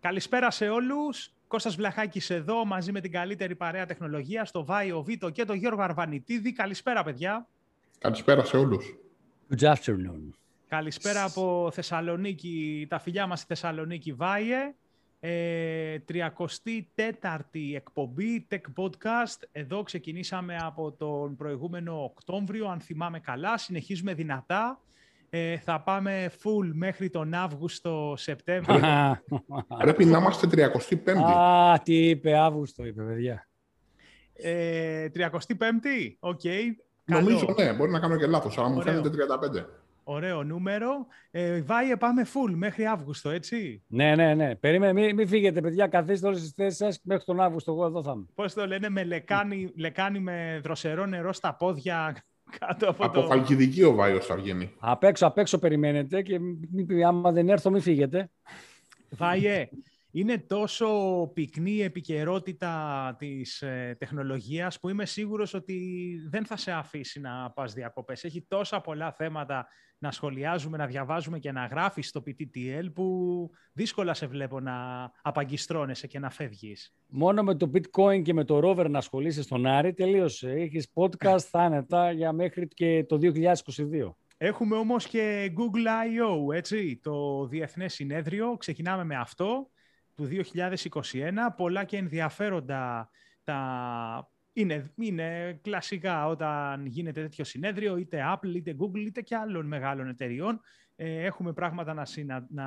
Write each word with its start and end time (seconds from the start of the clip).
Καλησπέρα 0.00 0.50
σε 0.50 0.68
όλους. 0.68 1.32
Κώστας 1.48 1.76
Βλαχάκης 1.76 2.30
εδώ, 2.30 2.64
μαζί 2.64 2.92
με 2.92 3.00
την 3.00 3.12
καλύτερη 3.12 3.54
παρέα 3.54 3.86
τεχνολογία, 3.86 4.44
στο 4.44 4.64
Βάιο 4.64 5.02
Βίτο 5.02 5.30
και 5.30 5.44
τον 5.44 5.56
Γιώργο 5.56 5.82
Αρβανιτίδη. 5.82 6.52
Καλησπέρα, 6.52 7.02
παιδιά. 7.02 7.46
Καλησπέρα 7.98 8.44
σε 8.44 8.56
όλους. 8.56 8.96
Good 9.50 9.74
afternoon. 9.74 10.30
Καλησπέρα 10.68 11.24
από 11.24 11.70
Θεσσαλονίκη, 11.72 12.86
τα 12.88 12.98
φιλιά 12.98 13.26
μας 13.26 13.38
στη 13.38 13.46
Θεσσαλονίκη 13.48 14.12
Βάιε. 14.12 14.74
Ε, 15.20 15.98
34η 16.08 17.74
εκπομπή 17.74 18.46
Tech 18.50 18.60
Podcast. 18.76 19.42
Εδώ 19.52 19.82
ξεκινήσαμε 19.82 20.56
από 20.56 20.92
τον 20.92 21.36
προηγούμενο 21.36 22.02
Οκτώβριο, 22.04 22.68
αν 22.68 22.80
θυμάμαι 22.80 23.20
καλά. 23.20 23.58
Συνεχίζουμε 23.58 24.14
δυνατά. 24.14 24.80
Ε, 25.30 25.56
θα 25.56 25.80
πάμε 25.80 26.30
full 26.42 26.70
μέχρι 26.72 27.10
τον 27.10 27.34
Αύγουστο-Σεπτέμβριο. 27.34 28.80
Πρέπει 29.78 30.04
να 30.04 30.18
είμαστε 30.18 30.48
35η. 30.52 31.32
Α, 31.32 31.78
τι 31.82 32.08
είπε 32.08 32.38
Αύγουστο, 32.38 32.84
είπε, 32.84 33.02
παιδιά. 33.02 33.48
Ε, 34.32 35.06
35η, 35.14 36.16
οκ. 36.18 36.40
Νομίζω, 37.04 37.54
ναι, 37.58 37.72
μπορεί 37.72 37.90
να 37.90 38.00
κάνω 38.00 38.16
και 38.16 38.26
λάθος, 38.26 38.58
αλλά 38.58 38.68
μου 38.68 38.76
Ωραίο. 38.78 38.92
φαίνεται 38.92 39.26
35. 39.60 39.64
Ωραίο 40.10 40.44
νούμερο. 40.44 41.06
Ε, 41.30 41.62
Βάιε, 41.62 41.96
πάμε 41.96 42.26
full 42.34 42.52
μέχρι 42.54 42.86
Αύγουστο, 42.86 43.30
έτσι. 43.30 43.82
Ναι, 43.86 44.14
ναι, 44.14 44.34
ναι. 44.34 44.54
Περίμενε, 44.54 44.92
μην, 44.92 45.14
μην 45.14 45.28
φύγετε, 45.28 45.60
παιδιά. 45.60 45.86
Καθίστε 45.86 46.26
όλες 46.26 46.40
τις 46.40 46.50
θέσεις 46.50 46.76
σας 46.76 47.00
μέχρι 47.02 47.24
τον 47.24 47.40
Αύγουστο. 47.40 47.72
Εγώ 47.72 47.86
εδώ 47.86 48.02
θα 48.02 48.12
είμαι. 48.14 48.26
Πώς 48.34 48.54
το 48.54 48.66
λένε, 48.66 48.88
με 48.88 49.04
λεκάνη, 49.04 49.72
λεκάνη 49.76 50.18
με 50.18 50.60
δροσερό 50.62 51.06
νερό 51.06 51.32
στα 51.32 51.54
πόδια 51.54 52.16
κάτω 52.58 52.90
από, 52.90 53.04
Από 53.04 53.20
το... 53.20 53.26
Χαλκιδική 53.26 53.82
ο 53.82 53.94
Βάιος 53.94 54.26
θα 54.26 54.36
βγαίνει. 54.36 54.74
Απ' 54.78 55.02
έξω, 55.02 55.26
απ' 55.26 55.38
έξω 55.38 55.58
περιμένετε 55.58 56.22
και 56.22 56.38
μη- 56.38 56.86
μη- 56.86 57.04
άμα 57.04 57.32
δεν 57.32 57.48
έρθω, 57.48 57.70
μην 57.70 57.80
φύγετε. 57.80 58.30
Βάιε, 59.10 59.68
είναι 60.10 60.38
τόσο 60.38 60.88
πυκνή 61.34 61.70
η 61.70 61.82
επικαιρότητα 61.82 63.14
της 63.18 63.62
ε, 63.62 63.96
τεχνολογίας 63.98 64.80
που 64.80 64.88
είμαι 64.88 65.06
σίγουρος 65.06 65.54
ότι 65.54 66.10
δεν 66.30 66.44
θα 66.46 66.56
σε 66.56 66.72
αφήσει 66.72 67.20
να 67.20 67.50
πας 67.50 67.72
διακοπές. 67.72 68.24
Έχει 68.24 68.44
τόσα 68.48 68.80
πολλά 68.80 69.12
θέματα 69.12 69.66
να 69.98 70.10
σχολιάζουμε, 70.10 70.76
να 70.76 70.86
διαβάζουμε 70.86 71.38
και 71.38 71.52
να 71.52 71.66
γράφεις 71.66 72.08
στο 72.08 72.22
PTTL 72.26 72.92
που 72.94 73.50
δύσκολα 73.72 74.14
σε 74.14 74.26
βλέπω 74.26 74.60
να 74.60 74.74
απαγκιστρώνεσαι 75.22 76.06
και 76.06 76.18
να 76.18 76.30
φεύγεις. 76.30 76.94
Μόνο 77.06 77.42
με 77.42 77.54
το 77.54 77.70
bitcoin 77.74 78.22
και 78.22 78.34
με 78.34 78.44
το 78.44 78.60
rover 78.64 78.90
να 78.90 78.98
ασχολείσαι 78.98 79.42
στον 79.42 79.66
Άρη, 79.66 79.94
τελείωσε. 79.94 80.50
Έχεις 80.50 80.92
podcast 80.94 81.48
άνετα 81.64 82.10
για 82.10 82.32
μέχρι 82.32 82.68
και 82.68 83.04
το 83.08 83.18
2022. 83.22 84.10
Έχουμε 84.40 84.76
όμως 84.76 85.06
και 85.06 85.52
Google 85.56 85.86
I.O., 85.86 86.54
έτσι, 86.54 87.00
το 87.02 87.46
Διεθνές 87.46 87.94
Συνέδριο. 87.94 88.56
Ξεκινάμε 88.56 89.04
με 89.04 89.16
αυτό, 89.16 89.70
του 90.14 90.28
2021. 90.54 91.32
Πολλά 91.56 91.84
και 91.84 91.96
ενδιαφέροντα 91.96 93.10
τα... 93.44 94.30
Είναι, 94.58 94.92
είναι 94.96 95.58
κλασικά 95.62 96.26
όταν 96.26 96.86
γίνεται 96.86 97.20
τέτοιο 97.22 97.44
συνέδριο, 97.44 97.96
είτε 97.96 98.22
Apple, 98.34 98.54
είτε 98.54 98.76
Google, 98.78 99.06
είτε 99.06 99.22
και 99.22 99.36
άλλων 99.36 99.66
μεγάλων 99.66 100.08
εταιριών. 100.08 100.60
Ε, 100.96 101.24
έχουμε 101.24 101.52
πράγματα 101.52 101.94
να, 101.94 102.04
συνα... 102.04 102.46
να 102.50 102.66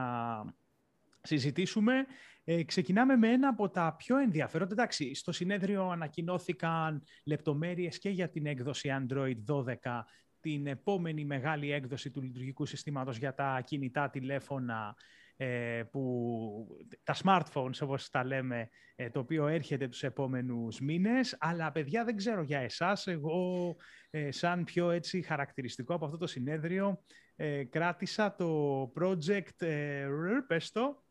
συζητήσουμε. 1.21 2.05
Ε, 2.43 2.63
ξεκινάμε 2.63 3.15
με 3.15 3.31
ένα 3.31 3.47
από 3.47 3.69
τα 3.69 3.95
πιο 3.97 4.17
ενδιαφέροντα. 4.17 4.71
Εντάξει, 4.71 5.15
στο 5.15 5.31
συνέδριο 5.31 5.89
ανακοινώθηκαν 5.89 7.03
λεπτομέρειες 7.25 7.99
και 7.99 8.09
για 8.09 8.29
την 8.29 8.45
έκδοση 8.45 8.89
Android 8.99 9.37
12 9.47 9.75
την 10.39 10.67
επόμενη 10.67 11.25
μεγάλη 11.25 11.71
έκδοση 11.71 12.11
του 12.11 12.21
λειτουργικού 12.21 12.65
συστήματος 12.65 13.17
για 13.17 13.33
τα 13.33 13.61
κινητά 13.65 14.09
τηλέφωνα, 14.09 14.95
ε, 14.95 14.95
που, 15.91 16.67
τα 17.03 17.15
smartphones 17.23 17.79
όπως 17.81 18.09
τα 18.09 18.25
λέμε, 18.25 18.69
ε, 18.95 19.09
το 19.09 19.19
οποίο 19.19 19.47
έρχεται 19.47 19.87
τους 19.87 20.03
επόμενους 20.03 20.79
μήνες. 20.79 21.37
Αλλά 21.39 21.71
παιδιά 21.71 22.03
δεν 22.03 22.15
ξέρω 22.15 22.41
για 22.41 22.59
εσάς, 22.59 23.07
εγώ 23.07 23.75
ε, 24.09 24.31
σαν 24.31 24.63
πιο 24.63 24.89
έτσι 24.89 25.21
χαρακτηριστικό 25.21 25.93
από 25.93 26.05
αυτό 26.05 26.17
το 26.17 26.27
συνέδριο 26.27 27.03
ε, 27.35 27.63
κράτησα 27.63 28.35
το 28.35 28.83
project, 28.99 29.61
ε, 29.61 30.03
ρ, 30.03 30.41
πες 30.47 30.71
το, 30.71 31.03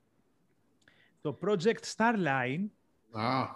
το 1.21 1.39
project 1.43 1.95
Starline 1.97 2.65
Α, 3.13 3.47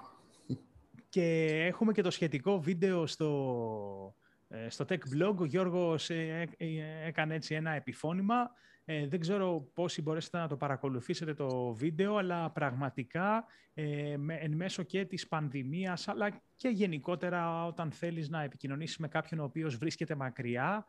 και 1.08 1.46
έχουμε 1.66 1.92
και 1.92 2.02
το 2.02 2.10
σχετικό 2.10 2.60
βίντεο 2.60 3.06
στο, 3.06 4.14
ε, 4.48 4.68
στο 4.68 4.84
Tech 4.88 4.98
Blog. 4.98 5.34
Ο 5.36 5.44
Γιώργος 5.44 6.10
ε, 6.10 6.48
ε, 6.56 6.66
ε, 6.66 7.06
έκανε 7.06 7.34
έτσι 7.34 7.54
ένα 7.54 7.70
επιφώνημα. 7.70 8.50
Ε, 8.84 9.06
δεν 9.06 9.20
ξέρω 9.20 9.70
πόσοι 9.74 10.02
μπορέσετε 10.02 10.38
να 10.38 10.48
το 10.48 10.56
παρακολουθήσετε 10.56 11.34
το 11.34 11.74
βίντεο, 11.74 12.16
αλλά 12.16 12.50
πραγματικά 12.50 13.44
ε, 13.74 14.16
με, 14.16 14.34
εν 14.34 14.52
μέσω 14.52 14.82
και 14.82 15.04
της 15.04 15.28
πανδημίας, 15.28 16.08
αλλά 16.08 16.42
και 16.56 16.68
γενικότερα 16.68 17.66
όταν 17.66 17.90
θέλεις 17.90 18.28
να 18.28 18.42
επικοινωνήσεις 18.42 18.96
με 18.96 19.08
κάποιον 19.08 19.40
ο 19.40 19.44
οποίος 19.44 19.76
βρίσκεται 19.76 20.14
μακριά, 20.14 20.84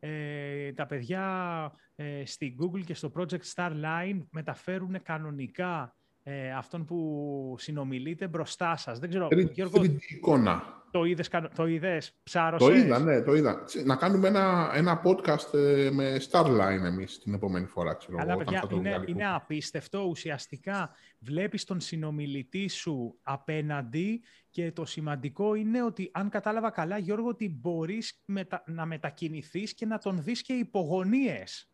ε, 0.00 0.72
τα 0.72 0.86
παιδιά 0.86 1.72
ε, 1.94 2.24
στη 2.24 2.56
Google 2.60 2.84
και 2.84 2.94
στο 2.94 3.12
Project 3.16 3.52
Starline 3.54 4.18
μεταφέρουν 4.30 5.02
κανονικά 5.02 5.96
ε, 6.26 6.52
αυτόν 6.52 6.84
που 6.84 7.54
συνομιλείτε 7.58 8.28
μπροστά 8.28 8.76
σας. 8.76 8.98
Δεν 8.98 9.08
ξέρω, 9.08 9.26
3D 9.30 9.50
Γιώργο, 9.52 9.80
3D 9.82 9.96
εικόνα. 10.08 10.82
το 10.90 11.04
είδες, 11.04 11.28
κανο- 11.28 11.48
το 11.54 11.66
είδες, 11.66 12.16
ψάρωσες; 12.22 12.68
Το 12.68 12.74
είδα, 12.74 12.98
ναι, 12.98 13.22
το 13.22 13.34
είδα. 13.34 13.62
Τσι, 13.64 13.84
Να 13.84 13.96
κάνουμε 13.96 14.28
ένα, 14.28 14.70
ένα 14.74 15.02
podcast 15.04 15.54
ε, 15.54 15.90
με 15.92 16.16
Starline 16.30 16.84
εμείς 16.84 17.18
την 17.18 17.34
επόμενη 17.34 17.66
φορά, 17.66 17.94
ξέρω 17.94 18.16
Αλλά 18.20 18.32
εγώ, 18.32 18.40
όταν 18.40 18.44
παιδιά, 18.44 18.60
θα 18.60 18.66
το 18.66 18.76
είναι, 18.76 18.88
βγάλει. 18.90 19.10
είναι 19.10 19.26
απίστευτο. 19.34 20.00
Ουσιαστικά 20.08 20.90
βλέπεις 21.18 21.64
τον 21.64 21.80
συνομιλητή 21.80 22.68
σου 22.68 23.18
απέναντι 23.22 24.22
και 24.50 24.72
το 24.72 24.84
σημαντικό 24.84 25.54
είναι 25.54 25.82
ότι, 25.82 26.10
αν 26.12 26.28
κατάλαβα 26.28 26.70
καλά, 26.70 26.98
Γιώργο, 26.98 27.28
ότι 27.28 27.48
μπορείς 27.60 28.22
μετα- 28.24 28.62
να 28.66 28.86
μετακινηθείς 28.86 29.74
και 29.74 29.86
να 29.86 29.98
τον 29.98 30.22
δεις 30.22 30.42
και 30.42 30.52
υπογωνίες. 30.52 31.68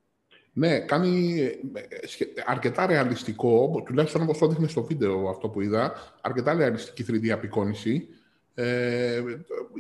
Ναι, 0.53 0.79
κάνει 0.81 1.41
ε, 1.75 2.07
σχε- 2.07 2.43
αρκετά 2.47 2.87
ρεαλιστικό, 2.87 3.83
τουλάχιστον 3.87 4.23
όπως 4.23 4.39
το 4.39 4.47
δείχνει 4.47 4.69
στο 4.69 4.83
βίντεο 4.83 5.29
αυτό 5.29 5.49
που 5.49 5.61
είδα, 5.61 5.93
αρκετά 6.21 6.55
ρεαλιστική 6.55 7.05
3D 7.09 7.29
απεικόνηση. 7.31 8.09
Ε, 8.55 9.23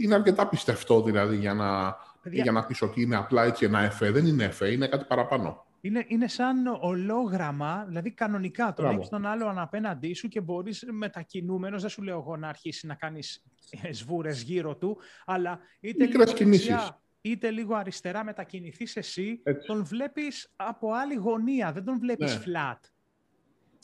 είναι 0.03 0.15
αρκετά 0.15 0.49
πιστευτό 0.49 1.03
δηλαδή 1.03 1.37
για 1.37 1.55
να, 1.55 1.97
Παιδιά- 2.23 2.43
για 2.43 2.53
να 2.53 2.65
πεις 2.67 2.83
ότι 2.83 3.03
είναι 3.03 3.17
απλά 3.17 3.45
έτσι 3.45 3.65
ένα 3.65 3.81
εφέ. 3.81 4.11
Δεν 4.11 4.27
είναι 4.27 4.45
εφέ, 4.45 4.71
είναι 4.73 4.87
κάτι 4.89 5.05
παραπάνω. 5.09 5.65
Είναι, 5.81 6.05
είναι 6.09 6.29
σαν 6.29 6.67
ολόγραμμα, 6.81 7.85
δηλαδή 7.89 8.11
κανονικά. 8.11 8.65
Τον 8.65 8.75
Μπράβο. 8.85 8.97
έχεις 8.99 9.09
τον 9.09 9.27
άλλον 9.27 9.59
απέναντί 9.59 10.15
σου 10.15 10.29
και 10.29 10.41
μπορείς 10.41 10.87
μετακινούμενος, 10.91 11.81
δεν 11.81 11.91
σου 11.91 12.03
λέω 12.03 12.19
εγώ 12.19 12.37
να 12.37 12.49
αρχίσεις 12.49 12.83
να 12.83 12.95
κάνεις 12.95 13.43
ε, 13.83 13.93
σβούρες 13.93 14.43
γύρω 14.43 14.77
του, 14.77 14.99
αλλά 15.27 15.59
είτε 15.81 16.05
Μικρές 16.05 16.25
λίγο 16.27 16.37
κινήσεις. 16.39 16.67
δεξιά, 16.69 17.01
είτε 17.21 17.51
λίγο 17.51 17.75
αριστερά 17.75 18.25
μετακινηθείς 18.25 18.97
εσύ, 18.97 19.41
Έτσι. 19.43 19.67
τον 19.67 19.85
βλέπεις 19.85 20.53
από 20.57 20.93
άλλη 20.93 21.15
γωνία, 21.15 21.73
δεν 21.73 21.85
τον 21.85 21.99
βλέπεις 21.99 22.35
Ναι. 22.37 22.43
flat. 22.47 22.79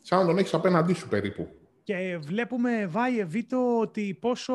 Σαν 0.03 0.19
να 0.19 0.27
τον 0.27 0.39
έχεις 0.39 0.55
απέναντί 0.55 0.95
σου 0.95 1.09
περίπου. 1.09 1.49
Και 1.83 2.19
βλέπουμε, 2.19 2.87
Βάιε 2.87 3.25
Βίτο, 3.25 3.79
ότι 3.79 4.15
πόσο 4.21 4.55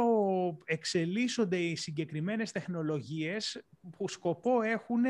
εξελίσσονται 0.66 1.58
οι 1.58 1.76
συγκεκριμένες 1.76 2.52
τεχνολογίες 2.52 3.64
που 3.98 4.10
σκοπό 4.10 4.62
έχουν 4.62 5.04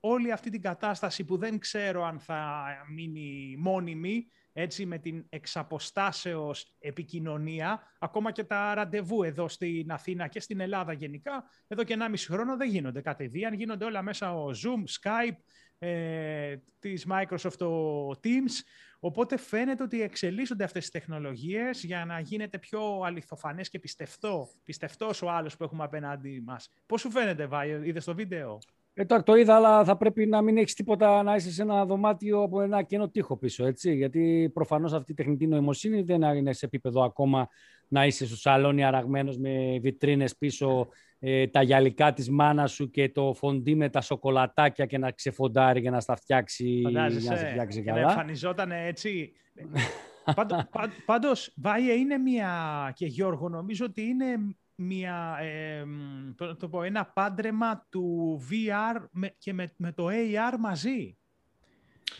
όλη 0.00 0.32
αυτή 0.32 0.50
την 0.50 0.62
κατάσταση 0.62 1.24
που 1.24 1.36
δεν 1.36 1.58
ξέρω 1.58 2.04
αν 2.04 2.18
θα 2.18 2.64
μείνει 2.94 3.56
μόνιμη, 3.58 4.26
έτσι 4.58 4.86
με 4.86 4.98
την 4.98 5.24
εξαποστάσεως 5.28 6.74
επικοινωνία, 6.78 7.82
ακόμα 7.98 8.32
και 8.32 8.44
τα 8.44 8.74
ραντεβού 8.74 9.22
εδώ 9.22 9.48
στην 9.48 9.92
Αθήνα 9.92 10.28
και 10.28 10.40
στην 10.40 10.60
Ελλάδα 10.60 10.92
γενικά, 10.92 11.44
εδώ 11.66 11.84
και 11.84 11.96
1,5 11.98 12.14
χρόνο 12.16 12.56
δεν 12.56 12.68
γίνονται 12.68 13.00
κατηδίαν, 13.00 13.54
γίνονται 13.54 13.84
όλα 13.84 14.02
μέσα 14.02 14.34
ο 14.34 14.48
Zoom, 14.48 15.00
Skype, 15.00 15.36
ε, 15.78 16.56
της 16.78 17.06
Microsoft 17.10 17.56
το 17.56 18.08
Teams, 18.10 18.62
Οπότε 19.00 19.36
φαίνεται 19.36 19.82
ότι 19.82 20.02
εξελίσσονται 20.02 20.64
αυτές 20.64 20.82
τις 20.82 20.90
τεχνολογίες 20.90 21.84
για 21.84 22.04
να 22.04 22.20
γίνεται 22.20 22.58
πιο 22.58 23.00
αληθοφανές 23.00 23.68
και 23.68 23.78
πιστευτό, 23.78 24.48
πιστευτός 24.64 25.22
ο 25.22 25.30
άλλος 25.30 25.56
που 25.56 25.64
έχουμε 25.64 25.84
απέναντι 25.84 26.42
μας. 26.46 26.68
Πώς 26.86 27.00
σου 27.00 27.10
φαίνεται, 27.10 27.46
Βάιο, 27.46 27.82
είδες 27.82 28.04
το 28.04 28.14
βίντεο; 28.14 28.58
Ε, 28.98 29.04
το, 29.04 29.22
το 29.22 29.34
είδα, 29.34 29.54
αλλά 29.54 29.84
θα 29.84 29.96
πρέπει 29.96 30.26
να 30.26 30.42
μην 30.42 30.56
έχεις 30.56 30.74
τίποτα 30.74 31.22
να 31.22 31.34
είσαι 31.34 31.52
σε 31.52 31.62
ένα 31.62 31.84
δωμάτιο 31.86 32.42
από 32.42 32.60
ένα 32.60 32.82
κενό 32.82 33.08
τείχο 33.08 33.36
πίσω. 33.36 33.66
Έτσι, 33.66 33.94
γιατί 33.94 34.50
προφανώς 34.54 34.92
αυτή 34.92 35.12
η 35.12 35.14
τεχνητή 35.14 35.46
νοημοσύνη 35.46 36.02
δεν 36.02 36.22
είναι 36.22 36.52
σε 36.52 36.66
επίπεδο 36.66 37.02
ακόμα 37.02 37.48
να 37.88 38.06
είσαι 38.06 38.26
στο 38.26 38.36
σαλόνι 38.36 38.84
αραγμένος 38.84 39.38
με 39.38 39.78
βιτρίνες 39.82 40.36
πίσω, 40.36 40.88
ε, 41.18 41.46
τα 41.46 41.62
γυαλικά 41.62 42.12
της 42.12 42.30
μάνας 42.30 42.72
σου 42.72 42.90
και 42.90 43.08
το 43.08 43.34
φοντί 43.34 43.74
με 43.74 43.88
τα 43.88 44.00
σοκολατάκια 44.00 44.86
και 44.86 44.98
να 44.98 45.10
ξεφοντάρει 45.10 45.80
για 45.80 45.90
να 45.90 46.00
στα 46.00 46.16
φτιάξει, 46.16 46.64
για 46.68 46.90
να 46.90 47.08
σε 47.10 47.18
Φαντάζεσαι 47.20 47.48
φτιάξει 47.50 47.82
και 47.82 47.90
να 47.90 47.96
καλά. 47.96 48.10
εμφανιζόταν 48.10 48.70
έτσι. 48.70 49.32
Πάντω- 50.34 50.64
πα- 50.70 50.90
Πάντως, 51.06 51.52
Βάιε, 51.56 51.92
είναι 51.92 52.18
μια, 52.18 52.50
και 52.94 53.06
Γιώργο, 53.06 53.48
νομίζω 53.48 53.84
ότι 53.84 54.02
είναι 54.02 54.24
μια, 54.76 55.36
ε, 55.40 55.84
μ, 55.84 56.34
πώς 56.36 56.48
να 56.48 56.56
το 56.56 56.68
πω, 56.68 56.82
ένα 56.82 57.06
πάντρεμα 57.06 57.86
του 57.88 58.40
VR 58.50 59.04
με, 59.10 59.34
και 59.38 59.52
με, 59.52 59.72
με 59.76 59.92
το 59.92 60.06
AR 60.06 60.58
μαζί. 60.58 61.16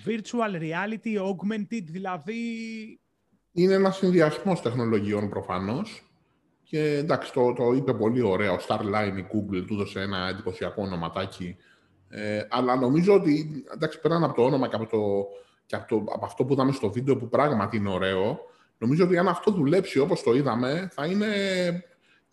Virtual 0.06 0.60
reality, 0.60 1.18
augmented, 1.18 1.84
δηλαδή 1.84 2.40
Είναι 3.52 3.74
ένας 3.74 3.96
συνδυασμός 3.96 4.62
τεχνολογιών 4.62 5.28
προφανώς. 5.28 6.10
Και 6.62 6.96
εντάξει, 6.96 7.32
το, 7.32 7.52
το 7.52 7.72
είπε 7.72 7.94
πολύ 7.94 8.20
ωραία. 8.20 8.52
Ο 8.52 8.56
Starline 8.68 9.16
η 9.16 9.26
Google 9.32 9.64
του 9.66 9.74
έδωσε 9.74 10.00
ένα 10.00 10.28
εντυπωσιακό 10.28 10.82
ονοματάκι. 10.82 11.56
Ε, 12.08 12.40
αλλά 12.50 12.76
νομίζω 12.76 13.14
ότι 13.14 13.64
εντάξει, 13.74 14.00
πέραν 14.00 14.24
από 14.24 14.34
το 14.34 14.42
όνομα 14.44 14.68
και, 14.68 14.76
από, 14.76 14.86
το, 14.86 15.26
και 15.66 15.76
από, 15.76 15.88
το, 15.88 16.12
από 16.12 16.24
αυτό 16.24 16.44
που 16.44 16.52
είδαμε 16.52 16.72
στο 16.72 16.92
βίντεο 16.92 17.16
που 17.16 17.28
πράγματι 17.28 17.76
είναι 17.76 17.90
ωραίο, 17.90 18.38
νομίζω 18.78 19.04
ότι 19.04 19.18
αν 19.18 19.28
αυτό 19.28 19.50
δουλέψει 19.50 19.98
όπως 19.98 20.22
το 20.22 20.34
είδαμε, 20.34 20.88
θα 20.92 21.06
είναι 21.06 21.26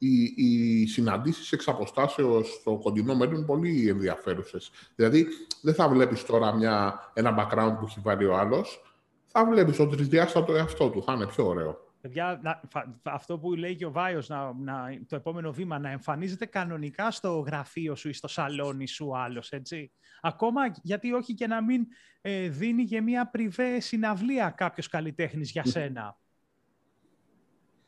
οι, 0.08 0.34
οι 0.36 0.86
συναντήσεις 0.88 1.52
εξ 1.52 1.68
αποστάσεως 1.68 2.50
στο 2.50 2.78
κοντινό 2.78 3.16
μέλλον 3.16 3.46
πολύ 3.46 3.90
ενδιαφέρουσες. 3.90 4.72
Δηλαδή, 4.96 5.28
δεν 5.62 5.74
θα 5.74 5.90
βλέπεις 5.90 6.26
τώρα 6.26 6.56
μια, 6.56 7.00
ένα 7.14 7.36
background 7.38 7.76
που 7.80 7.86
έχει 7.86 8.00
βάλει 8.04 8.26
ο 8.26 8.38
άλλος, 8.38 8.82
θα 9.26 9.46
βλέπεις 9.46 9.78
το 9.78 9.88
τρισδιάστατο 9.88 10.56
εαυτό 10.56 10.90
του, 10.90 11.04
θα 11.04 11.14
είναι 11.14 11.28
πιο 11.28 11.48
ωραίο. 11.48 11.92
Παιδιά, 12.02 12.40
να, 12.44 12.62
αυτό 13.04 13.38
που 13.38 13.54
λέει 13.54 13.76
και 13.76 13.86
ο 13.86 13.92
Βάιος, 13.92 14.30
να, 14.30 14.54
να, 14.54 15.00
το 15.08 15.16
επόμενο 15.16 15.52
βήμα, 15.52 15.80
να 15.80 15.90
εμφανίζεται 15.90 16.46
κανονικά 16.46 17.12
στο 17.12 17.40
γραφείο 17.40 17.96
σου 17.96 18.10
ή 18.10 18.14
στο 18.14 18.28
σαλόνι 18.28 18.88
σου 18.88 19.18
άλλος, 19.18 19.52
έτσι. 19.52 19.92
Ακόμα 20.22 20.62
γιατί 20.82 21.14
όχι 21.14 21.34
και 21.34 21.48
να 21.48 21.64
μην 21.64 21.86
ε, 22.22 22.50
δίνει 22.50 22.86
και 22.86 23.02
μια 23.02 23.28
πριβέ 23.30 23.80
συναυλία 23.80 24.50
κάποιος 24.50 24.88
καλλιτέχνης 24.88 25.52
για 25.52 25.66
σένα. 25.66 26.18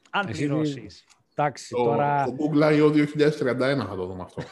Αν 0.09 0.25
πληρώσεις. 0.25 1.05
Εντάξει, 1.37 1.75
τώρα... 1.75 2.23
Το 2.23 2.35
Google 2.39 2.61
I.O. 2.61 2.91
2031 2.91 3.57
θα 3.87 3.95
το 3.95 4.05
δούμε 4.05 4.23
αυτό. 4.23 4.43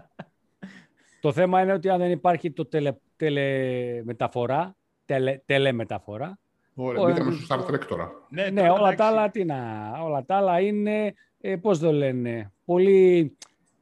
το 1.20 1.32
θέμα 1.32 1.62
είναι 1.62 1.72
ότι 1.72 1.88
αν 1.88 1.98
δεν 1.98 2.10
υπάρχει 2.10 2.52
το 2.52 2.66
τελε, 2.66 2.92
τελεμεταφορά, 3.16 4.76
τελε, 5.04 5.40
τελεμεταφορά, 5.46 6.38
Ωραία, 6.74 7.04
μπήκαμε 7.04 7.32
στο 7.32 7.56
Star 7.56 7.70
Trek 7.70 7.84
τώρα. 7.88 8.12
Ναι, 8.28 8.50
ναι 8.50 8.70
όλα, 8.70 8.94
τα 8.94 9.04
άλλα, 9.04 9.30
τι 9.30 9.44
να, 9.44 9.90
όλα 10.02 10.24
τα 10.24 10.36
άλλα 10.36 10.60
είναι, 10.60 11.14
ε, 11.40 11.56
πώς 11.56 11.78
το 11.78 11.92
λένε, 11.92 12.52
πολύ 12.64 13.36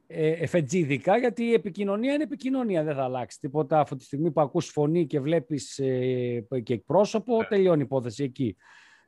ε, 0.07 0.29
εφετζίδικα, 0.29 1.17
γιατί 1.17 1.43
η 1.43 1.53
επικοινωνία 1.53 2.13
είναι 2.13 2.23
επικοινωνία, 2.23 2.83
δεν 2.83 2.95
θα 2.95 3.03
αλλάξει 3.03 3.39
τίποτα. 3.39 3.79
Από 3.79 3.95
τη 3.95 4.03
στιγμή 4.03 4.31
που 4.31 4.41
ακούς 4.41 4.67
φωνή 4.67 5.05
και 5.05 5.19
βλέπεις 5.19 5.79
ε, 5.79 6.45
και 6.63 6.73
εκπρόσωπο, 6.73 7.37
ναι. 7.37 7.45
τελειώνει 7.45 7.79
η 7.79 7.83
υπόθεση 7.83 8.23
εκεί. 8.23 8.55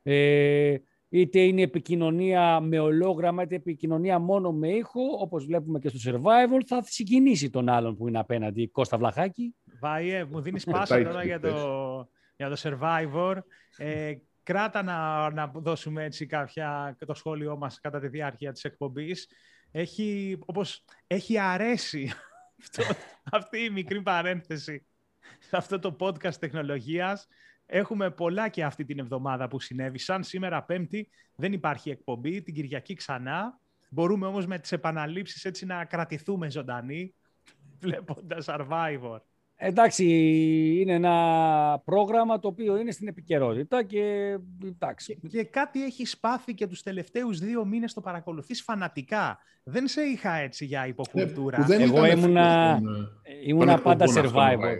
Ε, 0.02 0.76
είτε 1.12 1.40
είναι 1.40 1.62
επικοινωνία 1.62 2.60
με 2.60 2.78
ολόγραμμα, 2.78 3.42
είτε 3.42 3.54
επικοινωνία 3.54 4.18
μόνο 4.18 4.52
με 4.52 4.68
ήχο, 4.68 5.00
όπως 5.18 5.44
βλέπουμε 5.44 5.78
και 5.78 5.88
στο 5.88 6.10
Survival, 6.10 6.60
θα 6.66 6.82
συγκινήσει 6.82 7.50
τον 7.50 7.68
άλλον 7.68 7.96
που 7.96 8.08
είναι 8.08 8.18
απέναντι. 8.18 8.68
Κώστα 8.68 8.98
Βλαχάκη. 8.98 9.54
Βάιε, 9.80 10.24
μου 10.24 10.40
δίνεις 10.40 10.64
πάσα 10.64 11.02
τώρα 11.02 11.24
για 11.24 11.40
το, 11.40 12.08
για 12.36 12.48
το 12.48 12.56
Survivor. 12.58 13.36
Ε, 13.76 14.14
κράτα 14.42 14.82
να, 14.82 15.30
να 15.30 15.52
δώσουμε 15.54 16.04
έτσι 16.04 16.26
κάποια, 16.26 16.96
το 17.06 17.14
σχόλιο 17.14 17.56
μας 17.56 17.80
κατά 17.80 18.00
τη 18.00 18.08
διάρκεια 18.08 18.52
της 18.52 18.64
εκπομπής. 18.64 19.28
Έχει, 19.70 20.38
όπως, 20.46 20.84
έχει 21.06 21.38
αρέσει 21.38 22.12
αυτή 23.38 23.64
η 23.64 23.70
μικρή 23.70 24.02
παρένθεση 24.02 24.86
σε 25.38 25.56
αυτό 25.56 25.78
το 25.78 25.96
podcast 26.00 26.34
τεχνολογίας. 26.34 27.26
Έχουμε 27.74 28.10
πολλά 28.10 28.48
και 28.48 28.64
αυτή 28.64 28.84
την 28.84 28.98
εβδομάδα 28.98 29.48
που 29.48 29.60
συνέβησαν. 29.60 30.22
Σήμερα 30.22 30.62
Πέμπτη 30.62 31.08
δεν 31.34 31.52
υπάρχει 31.52 31.90
εκπομπή, 31.90 32.42
την 32.42 32.54
Κυριακή 32.54 32.94
ξανά. 32.94 33.58
Μπορούμε 33.88 34.26
όμως 34.26 34.46
με 34.46 34.58
τις 34.58 34.72
επαναλήψεις 34.72 35.44
έτσι 35.44 35.66
να 35.66 35.84
κρατηθούμε 35.84 36.50
ζωντανοί 36.50 37.14
βλέποντας 37.80 38.46
Survivor. 38.48 39.18
Εντάξει, 39.56 40.04
είναι 40.80 40.92
ένα 40.92 41.82
πρόγραμμα 41.84 42.38
το 42.38 42.48
οποίο 42.48 42.76
είναι 42.76 42.90
στην 42.90 43.08
επικαιρότητα 43.08 43.82
και 43.82 44.36
εντάξει. 44.64 45.20
Και, 45.28 45.44
κάτι 45.44 45.84
έχει 45.84 46.04
σπάθει 46.04 46.54
και 46.54 46.66
τους 46.66 46.82
τελευταίους 46.82 47.38
δύο 47.38 47.64
μήνες 47.64 47.92
το 47.92 48.00
παρακολουθείς 48.00 48.62
φανατικά. 48.62 49.38
Δεν 49.62 49.88
σε 49.88 50.02
είχα 50.02 50.34
έτσι 50.34 50.64
για 50.64 50.86
υποκουλτούρα. 50.86 51.66
Ε, 51.70 51.82
Εγώ 51.82 52.06
ήμουνα, 52.06 52.80
ήμουνα 53.44 53.80
πάντα 53.80 54.04
survivor. 54.06 54.76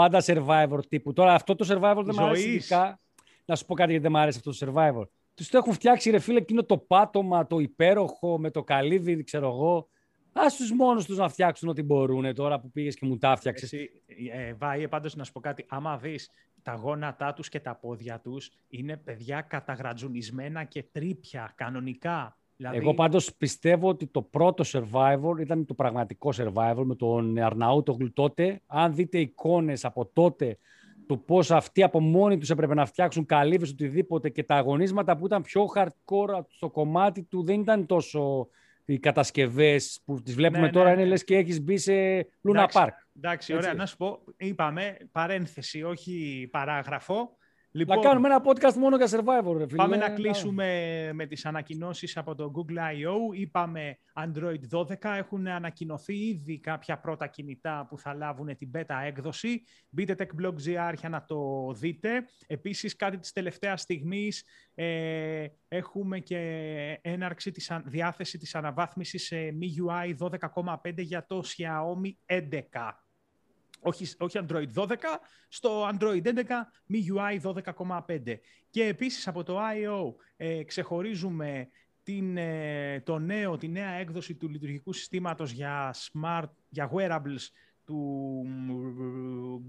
Πάντα 0.00 0.22
survivor 0.24 0.78
τύπου. 0.88 1.12
Τώρα 1.12 1.34
αυτό 1.34 1.54
το 1.54 1.66
survivor 1.68 2.02
δεν 2.04 2.14
μου 2.18 2.24
αρέσει 2.24 2.48
ειδικά. 2.48 3.00
Να 3.44 3.56
σου 3.56 3.66
πω 3.66 3.74
κάτι 3.74 3.90
γιατί 3.90 4.06
δεν 4.06 4.12
μου 4.14 4.22
αρέσει 4.22 4.40
αυτό 4.44 4.66
το 4.66 4.72
survivor. 4.72 5.08
Τους 5.34 5.48
το 5.48 5.58
έχουν 5.58 5.72
φτιάξει 5.72 6.10
ρε 6.10 6.18
φίλε 6.18 6.38
εκείνο 6.38 6.64
το 6.64 6.78
πάτωμα, 6.78 7.46
το 7.46 7.58
υπέροχο 7.58 8.38
με 8.38 8.50
το 8.50 8.62
καλύβι, 8.62 9.24
ξέρω 9.24 9.46
εγώ. 9.46 9.88
Α 10.32 10.46
τους 10.56 10.72
μόνους 10.72 11.04
τους 11.04 11.16
να 11.16 11.28
φτιάξουν 11.28 11.68
ό,τι 11.68 11.82
μπορούν 11.82 12.34
τώρα 12.34 12.60
που 12.60 12.70
πήγες 12.70 12.94
και 12.94 13.06
μου 13.06 13.16
τα 13.16 13.36
φτιάξε. 13.36 13.90
Ε, 14.32 14.54
Βάιε, 14.54 14.88
πάντως 14.88 15.16
να 15.16 15.24
σου 15.24 15.32
πω 15.32 15.40
κάτι. 15.40 15.64
Άμα 15.68 15.96
δεις 15.96 16.30
τα 16.62 16.74
γόνατά 16.74 17.32
τους 17.32 17.48
και 17.48 17.60
τα 17.60 17.74
πόδια 17.74 18.20
τους, 18.20 18.50
είναι 18.68 18.96
παιδιά 18.96 19.40
καταγρατζουνισμένα 19.40 20.64
και 20.64 20.82
τρίπια 20.92 21.52
κανονικά. 21.56 22.38
Δηλαδή... 22.60 22.76
Εγώ 22.76 22.94
πάντως 22.94 23.34
πιστεύω 23.34 23.88
ότι 23.88 24.06
το 24.06 24.22
πρώτο 24.22 24.64
Survivor 24.66 25.40
ήταν 25.40 25.66
το 25.66 25.74
πραγματικό 25.74 26.30
Survivor 26.36 26.82
με 26.84 26.94
τον 26.94 27.38
Αρναούτογλου 27.38 28.12
τότε. 28.12 28.60
Αν 28.66 28.94
δείτε 28.94 29.18
εικόνες 29.18 29.84
από 29.84 30.06
τότε 30.12 30.58
του 31.06 31.24
πώς 31.24 31.50
αυτοί 31.50 31.82
από 31.82 32.00
μόνοι 32.00 32.38
τους 32.38 32.50
έπρεπε 32.50 32.74
να 32.74 32.86
φτιάξουν 32.86 33.26
καλύβες 33.26 33.70
οτιδήποτε 33.70 34.28
και 34.28 34.42
τα 34.42 34.54
αγωνίσματα 34.54 35.16
που 35.16 35.26
ήταν 35.26 35.42
πιο 35.42 35.64
hardcore 35.74 36.40
στο 36.48 36.70
κομμάτι 36.70 37.22
του 37.22 37.42
δεν 37.42 37.60
ήταν 37.60 37.86
τόσο 37.86 38.48
οι 38.84 38.98
κατασκευές 38.98 40.00
που 40.04 40.22
τις 40.22 40.34
βλέπουμε 40.34 40.66
ναι, 40.66 40.70
τώρα 40.70 40.94
ναι. 40.94 41.00
είναι 41.00 41.04
λες 41.04 41.24
και 41.24 41.36
έχεις 41.36 41.62
μπει 41.62 41.76
σε 41.76 41.92
Luna 42.48 42.66
Park. 42.72 42.88
Εντάξει, 43.16 43.54
ωραία. 43.54 43.74
Να 43.74 43.86
σου 43.86 43.96
πω, 43.96 44.20
είπαμε, 44.36 44.96
παρένθεση, 45.12 45.82
όχι 45.82 46.48
παράγραφο. 46.50 47.36
Λοιπόν, 47.72 47.96
να 47.96 48.02
κάνουμε 48.02 48.28
ένα 48.28 48.42
podcast 48.44 48.74
μόνο 48.74 48.96
για 48.96 49.06
Survivor. 49.06 49.54
Ρε, 49.56 49.66
φίλε. 49.66 49.76
Πάμε 49.76 49.96
να 49.96 50.10
κλείσουμε 50.10 50.66
με 51.12 51.26
τις 51.26 51.46
ανακοινώσεις 51.46 52.16
από 52.16 52.34
το 52.34 52.52
Google 52.54 52.78
I.O. 52.78 53.38
Είπαμε 53.38 53.98
Android 54.14 54.78
12. 54.78 54.94
Έχουν 55.02 55.46
ανακοινωθεί 55.46 56.14
ήδη 56.14 56.60
κάποια 56.60 57.00
πρώτα 57.00 57.26
κινητά 57.26 57.86
που 57.88 57.98
θα 57.98 58.14
λάβουν 58.14 58.56
την 58.56 58.70
beta 58.74 59.02
έκδοση. 59.04 59.62
Μπείτε 59.88 60.14
techblog.gr 60.18 60.92
για 60.98 61.08
να 61.08 61.24
το 61.24 61.72
δείτε. 61.72 62.24
Επίσης 62.46 62.96
κάτι 62.96 63.18
της 63.18 63.32
τελευταίας 63.32 63.80
στιγμής 63.80 64.44
ε, 64.74 65.46
έχουμε 65.68 66.18
και 66.18 66.38
έναρξη 67.02 67.50
της 67.50 67.72
διάθεση 67.84 68.38
της 68.38 68.54
αναβάθμισης 68.54 69.24
σε 69.26 69.36
MIUI 69.36 70.28
12,5 70.64 70.92
για 70.96 71.26
το 71.26 71.42
Xiaomi 71.46 72.34
11 72.34 72.90
όχι, 73.80 74.14
όχι 74.18 74.38
Android 74.42 74.72
12, 74.74 74.96
στο 75.48 75.88
Android 75.88 76.22
11 76.22 76.32
MIUI 76.92 77.40
12,5. 77.40 78.34
Και 78.70 78.84
επίσης 78.84 79.28
από 79.28 79.42
το 79.42 79.58
I.O. 79.58 80.14
Ε, 80.36 80.62
ξεχωρίζουμε 80.62 81.68
την, 82.02 82.36
ε, 82.36 83.00
το 83.00 83.18
νέο, 83.18 83.56
τη 83.56 83.68
νέα 83.68 83.90
έκδοση 83.90 84.34
του 84.34 84.48
λειτουργικού 84.48 84.92
συστήματος 84.92 85.50
για 85.50 85.94
smart, 85.94 86.50
για 86.68 86.90
wearables 86.94 87.48
του 87.84 88.44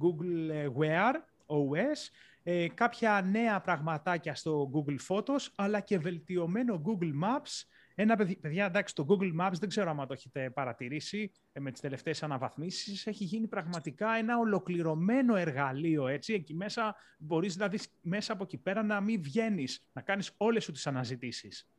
Google 0.02 0.66
Wear 0.80 1.14
OS, 1.46 2.10
ε, 2.44 2.68
κάποια 2.74 3.28
νέα 3.32 3.62
πραγματάκια 3.62 4.36
στο 4.36 4.72
Google 4.74 4.98
Photos, 5.08 5.48
αλλά 5.56 5.80
και 5.80 6.00
βελτιωμένο 6.00 6.82
Google 6.86 7.24
Maps 7.24 7.64
ένα 8.02 8.16
παιδιά, 8.16 8.66
εντάξει, 8.66 8.96
το 8.96 9.06
Google 9.10 9.42
Maps 9.42 9.54
δεν 9.60 9.70
ξέρω 9.70 9.90
αν 9.90 10.08
το 10.08 10.14
έχετε 10.14 10.50
παρατηρήσει 10.50 11.32
ε, 11.52 11.60
με 11.60 11.72
τις 11.72 11.82
τελευταίες 11.82 12.24
αναβαθμίσεις. 12.24 13.08
Έχει 13.08 13.24
γίνει 13.24 13.48
πραγματικά 13.48 14.16
ένα 14.18 14.38
ολοκληρωμένο 14.38 15.36
εργαλείο, 15.36 16.08
έτσι. 16.08 16.34
Εκεί 16.34 16.54
μέσα 16.54 16.96
μπορείς 17.18 17.54
δηλαδή 17.54 17.80
μέσα 18.02 18.34
από 18.34 18.44
εκεί 18.44 18.58
πέρα 18.58 18.84
να 18.84 19.02
μην 19.02 19.22
βγαίνεις, 19.22 19.88
να 19.94 20.02
κάνεις 20.02 20.34
όλες 20.38 20.64
σου 20.64 20.72
τις 20.72 20.88
αναζητήσεις. 20.88 21.70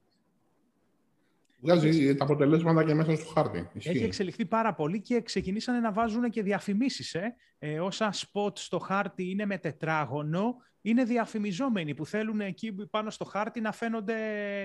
Βγάζει 1.61 2.15
τα 2.15 2.25
αποτελέσματα 2.25 2.85
και 2.85 2.95
μέσα 2.95 3.17
στο 3.17 3.33
χάρτη. 3.33 3.69
Έχει 3.75 4.05
εξελιχθεί 4.05 4.47
πάρα 4.47 4.75
πολύ 4.75 5.01
και 5.01 5.21
ξεκινήσανε 5.21 5.81
να 5.81 5.93
βάζουν 5.93 6.31
και 6.31 6.43
διαφημίσεις. 6.43 7.15
Ε. 7.15 7.37
Ε, 7.59 7.81
όσα 7.81 8.13
spot 8.13 8.59
στο 8.59 8.79
χάρτη 8.79 9.31
είναι 9.31 9.47
με 9.47 9.59
τετράγωνο, 9.59 10.57
είναι 10.81 11.05
διαφημιζόμενοι 11.05 11.95
που 11.95 12.07
θέλουν 12.07 12.41
εκεί 12.41 12.73
πάνω 12.73 13.11
στο 13.11 13.25
χάρτη 13.25 13.61
να 13.61 13.73
φαίνονται, 13.73 14.17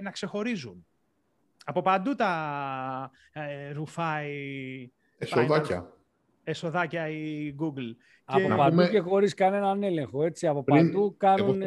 να 0.01 0.11
ξεχωρίζουν. 0.11 0.85
Από 1.69 1.81
παντού 1.81 2.15
τα 2.15 3.11
ε, 3.31 3.71
ρουφάει... 3.71 4.31
Εσοδάκια. 5.17 5.93
Εσοδάκια 6.43 7.09
η 7.09 7.55
Google. 7.59 7.95
Από 8.25 8.47
και... 8.47 8.55
παντού 8.55 8.87
και 8.87 8.99
χωρίς 8.99 9.33
κανέναν 9.33 9.83
έλεγχο, 9.83 10.23
έτσι. 10.23 10.47
Από 10.47 10.63
Πριν... 10.63 10.85
παντού 10.85 11.15
κάνουν... 11.17 11.61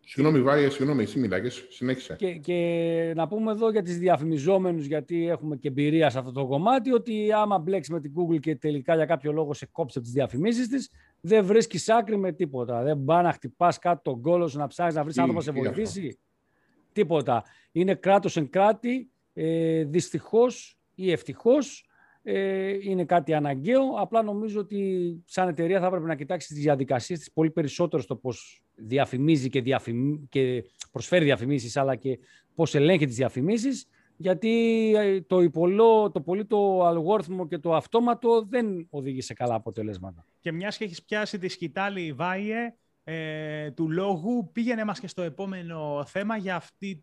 Συγγνώμη, 0.00 0.42
Βάη, 0.42 0.70
συγγνώμη, 0.70 1.02
εσύ 1.02 1.18
μιλάγες, 1.18 1.66
συνέχισε. 1.68 2.16
Και, 2.18 2.32
και 2.32 3.12
να 3.16 3.28
πούμε 3.28 3.50
εδώ 3.50 3.70
για 3.70 3.82
τις 3.82 3.98
διαφημιζόμενους, 3.98 4.86
γιατί 4.86 5.28
έχουμε 5.28 5.56
και 5.56 5.68
εμπειρία 5.68 6.10
σε 6.10 6.18
αυτό 6.18 6.32
το 6.32 6.46
κομμάτι, 6.46 6.92
ότι 6.92 7.32
άμα 7.32 7.58
μπλέξεις 7.58 7.92
με 7.92 8.00
την 8.00 8.12
Google 8.16 8.40
και 8.40 8.56
τελικά 8.56 8.94
για 8.94 9.06
κάποιο 9.06 9.32
λόγο 9.32 9.54
σε 9.54 9.66
κόψει 9.66 10.00
τις 10.00 10.10
διαφημίσεις 10.10 10.68
της, 10.68 10.90
δεν 11.20 11.44
βρίσκεις 11.44 11.88
άκρη 11.88 12.16
με 12.16 12.32
τίποτα. 12.32 12.82
Δεν 12.82 13.04
πάει 13.04 13.22
να 13.22 13.32
χτυπάς 13.32 13.78
κάτω 13.78 14.00
τον 14.10 14.20
κόλο 14.20 14.48
σου, 14.48 14.58
να 14.58 14.66
ψάχνεις 14.66 14.94
να 14.94 15.02
βρεις 15.02 15.18
άνθρωπο 15.18 15.38
να 15.38 15.44
σε 15.44 15.50
βοηθήσει. 15.52 16.18
Τίποτα. 16.92 17.44
Είναι 17.72 17.94
κράτος 17.94 18.36
εν 18.36 18.50
κράτη, 18.50 19.10
ε, 19.32 19.84
δυστυχώς 19.84 20.78
ή 20.94 21.10
ευτυχώς, 21.10 21.84
ε, 22.22 22.76
είναι 22.80 23.04
κάτι 23.04 23.34
αναγκαίο. 23.34 23.82
Απλά 23.98 24.22
νομίζω 24.22 24.60
ότι 24.60 25.22
σαν 25.24 25.48
εταιρεία 25.48 25.80
θα 25.80 25.86
έπρεπε 25.86 26.06
να 26.06 26.14
κοιτάξεις 26.14 26.54
τις 26.54 26.62
διαδικασίες 26.62 27.18
της 27.18 27.32
πολύ 27.32 27.50
περισσότερο 27.50 28.02
στο 28.02 28.16
πώς 28.16 28.62
διαφημίζει 28.74 29.48
και, 29.48 29.60
διαφημί... 29.60 30.26
και 30.28 30.64
προσφέρει 30.92 31.24
διαφημίσεις, 31.24 31.76
αλλά 31.76 31.96
και 31.96 32.18
πώς 32.54 32.74
ελέγχει 32.74 33.06
τις 33.06 33.16
διαφημίσεις, 33.16 33.86
γιατί 34.16 34.50
ε, 34.96 35.20
το 35.20 35.40
υπολό, 35.40 36.10
το 36.10 36.20
πολύ 36.20 36.44
το 36.46 36.84
αλγόριθμο 36.86 37.46
και 37.46 37.58
το 37.58 37.74
αυτόματο 37.74 38.46
δεν 38.48 38.86
οδηγεί 38.90 39.20
σε 39.20 39.34
καλά 39.34 39.54
αποτελέσματα. 39.54 40.26
Και 40.40 40.52
μιας 40.52 40.76
και 40.76 40.84
έχεις 40.84 41.02
πιάσει 41.02 41.38
τη 41.38 41.48
σκητάλη, 41.48 42.12
Βάιε, 42.12 42.74
ε, 43.12 43.70
του 43.70 43.90
λόγου, 43.90 44.50
πήγαινε 44.52 44.84
μας 44.84 45.00
και 45.00 45.08
στο 45.08 45.22
επόμενο 45.22 46.04
θέμα 46.06 46.36
για, 46.36 46.56
αυτή, 46.56 47.02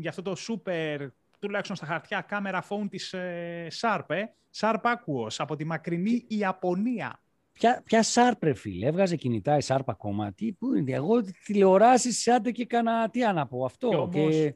για 0.00 0.10
αυτό 0.10 0.22
το 0.22 0.36
super 0.48 1.08
τουλάχιστον 1.38 1.76
στα 1.76 1.86
χαρτιά, 1.86 2.20
κάμερα 2.20 2.64
phone 2.68 2.86
της 2.90 3.12
ε, 3.12 3.66
Sharp, 3.80 4.04
ε. 4.06 4.24
Sharp 4.60 4.80
Aquos, 4.82 5.34
από 5.38 5.56
τη 5.56 5.64
μακρινή 5.64 6.24
Ιαπωνία. 6.28 7.22
Ποια, 7.52 7.82
ποια 7.84 8.02
Sharp, 8.02 8.38
ρε 8.40 8.54
φίλε, 8.54 8.86
έβγαζε 8.86 9.16
κινητά 9.16 9.56
η 9.56 9.60
Sharp 9.66 9.84
ακόμα; 9.86 10.32
Τι, 10.32 10.52
πού 10.52 10.74
είναι, 10.74 10.92
εγώ 10.92 11.22
τηλεοράσεις, 11.44 12.28
άντε 12.28 12.50
και 12.50 12.62
έκανα, 12.62 13.10
τι 13.10 13.20
να 13.20 13.46
πω, 13.46 13.64
αυτό. 13.64 14.08
Και 14.12 14.54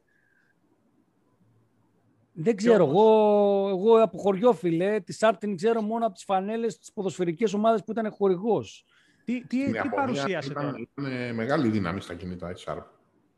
Δεν 2.32 2.56
ξέρω, 2.56 2.86
εγώ, 2.86 3.68
εγώ 3.68 4.02
από 4.02 4.18
χωριό, 4.18 4.52
φίλε, 4.52 5.00
τη 5.00 5.16
Sharp 5.20 5.32
την 5.38 5.56
ξέρω 5.56 5.82
μόνο 5.82 6.04
από 6.04 6.14
τις 6.14 6.24
φανέλες 6.24 6.78
της 6.78 6.92
ποδοσφαιρικές 6.92 7.52
ομάδες 7.54 7.84
που 7.84 7.90
ήταν 7.90 8.10
χορηγός. 8.10 8.84
Τι, 9.24 9.46
τι, 9.46 9.64
τι 9.64 9.88
παρουσίασε 9.94 10.50
ήταν, 10.50 10.88
Ήταν 10.96 11.34
μεγάλη 11.34 11.68
δύναμη 11.68 12.00
στα 12.00 12.14
κινητά 12.14 12.50
η 12.50 12.54
Sharp. 12.66 12.82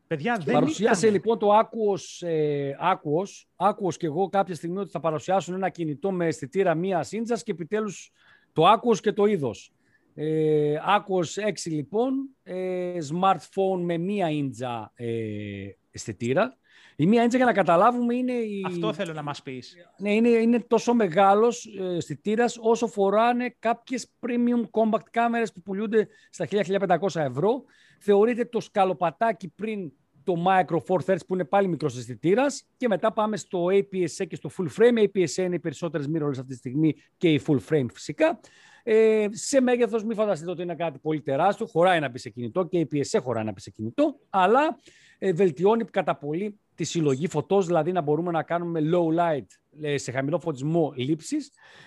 Παιδιά, 0.07 0.41
δεν 0.43 0.53
Παρουσίασε 0.53 1.09
λοιπόν 1.09 1.39
το 1.39 1.49
Aquos, 1.59 2.27
ε, 2.27 2.71
Aquos, 2.81 3.67
Aquos 3.69 3.93
και 3.97 4.05
εγώ 4.05 4.29
κάποια 4.29 4.55
στιγμή 4.55 4.77
ότι 4.77 4.91
θα 4.91 4.99
παρουσιάσουν 4.99 5.53
ένα 5.53 5.69
κινητό 5.69 6.11
με 6.11 6.25
αισθητήρα 6.25 6.75
μία 6.75 7.05
ίντζας 7.09 7.43
και 7.43 7.51
επιτέλους 7.51 8.11
το 8.53 8.63
Aquos 8.73 8.97
και 8.97 9.11
το 9.11 9.25
είδος. 9.25 9.73
Ε, 10.13 10.75
Aquos 10.97 11.49
6 11.49 11.51
λοιπόν, 11.65 12.29
ε, 12.43 12.97
smartphone 13.11 13.79
με 13.81 13.97
μία 13.97 14.29
ίντζα 14.29 14.91
ε, 14.95 15.67
αισθητήρα. 15.91 16.57
Η 16.95 17.05
μία 17.05 17.23
ίντζα 17.23 17.37
για 17.37 17.45
να 17.45 17.53
καταλάβουμε 17.53 18.15
είναι... 18.15 18.33
Η... 18.33 18.63
Αυτό 18.65 18.93
θέλω 18.93 19.13
να 19.13 19.23
μας 19.23 19.41
πεις. 19.41 19.75
Ναι, 19.97 20.13
είναι, 20.13 20.29
είναι 20.29 20.59
τόσο 20.59 20.93
μεγάλος 20.93 21.65
ε, 21.79 21.95
αισθητήρας 21.95 22.57
όσο 22.61 22.87
φοράνε 22.87 23.55
κάποιες 23.59 24.11
premium 24.19 24.81
compact 24.81 25.05
κάμερες 25.11 25.53
που 25.53 25.61
πουλούνται 25.61 26.07
στα 26.29 26.47
1500 26.51 27.15
ευρώ 27.15 27.63
θεωρείται 27.99 28.45
το 28.45 28.59
σκαλοπατάκι 28.59 29.49
πριν 29.49 29.91
το 30.23 30.33
Micro 30.47 30.77
Four 30.87 30.99
Thirds 31.05 31.25
που 31.27 31.33
είναι 31.33 31.45
πάλι 31.45 31.67
μικρός 31.67 31.97
αισθητήρας 31.97 32.63
και 32.77 32.87
μετά 32.87 33.13
πάμε 33.13 33.37
στο 33.37 33.65
APS-C 33.65 34.27
και 34.27 34.35
στο 34.35 34.49
Full 34.57 34.67
Frame. 34.77 35.03
APS-C 35.03 35.37
είναι 35.37 35.55
οι 35.55 35.59
περισσότερες 35.59 36.09
mirrorless 36.13 36.29
αυτή 36.29 36.45
τη 36.45 36.55
στιγμή 36.55 36.95
και 37.17 37.33
η 37.33 37.41
Full 37.47 37.59
Frame 37.69 37.85
φυσικά. 37.93 38.39
Ε, 38.83 39.27
σε 39.29 39.61
μέγεθος, 39.61 40.03
μην 40.03 40.15
φανταστείτε 40.15 40.51
ότι 40.51 40.61
είναι 40.61 40.75
κάτι 40.75 40.99
πολύ 40.99 41.21
τεράστιο. 41.21 41.65
Χωράει 41.65 41.99
να 41.99 42.11
πει 42.11 42.19
σε 42.19 42.29
κινητό 42.29 42.65
και 42.65 42.79
η 42.79 42.87
APS-C 42.91 43.19
χωράει 43.23 43.43
να 43.43 43.53
πει 43.53 43.61
σε 43.61 43.69
κινητό, 43.69 44.19
αλλά 44.29 44.79
ε, 45.17 45.33
βελτιώνει 45.33 45.83
κατά 45.85 46.15
πολύ 46.15 46.59
τη 46.75 46.83
συλλογή 46.83 47.27
φωτός, 47.27 47.65
δηλαδή 47.65 47.91
να 47.91 48.01
μπορούμε 48.01 48.31
να 48.31 48.43
κάνουμε 48.43 48.81
low 48.93 49.19
light 49.19 49.45
ε, 49.81 49.97
σε 49.97 50.11
χαμηλό 50.11 50.39
φωτισμό 50.39 50.93
λήψη. 50.95 51.37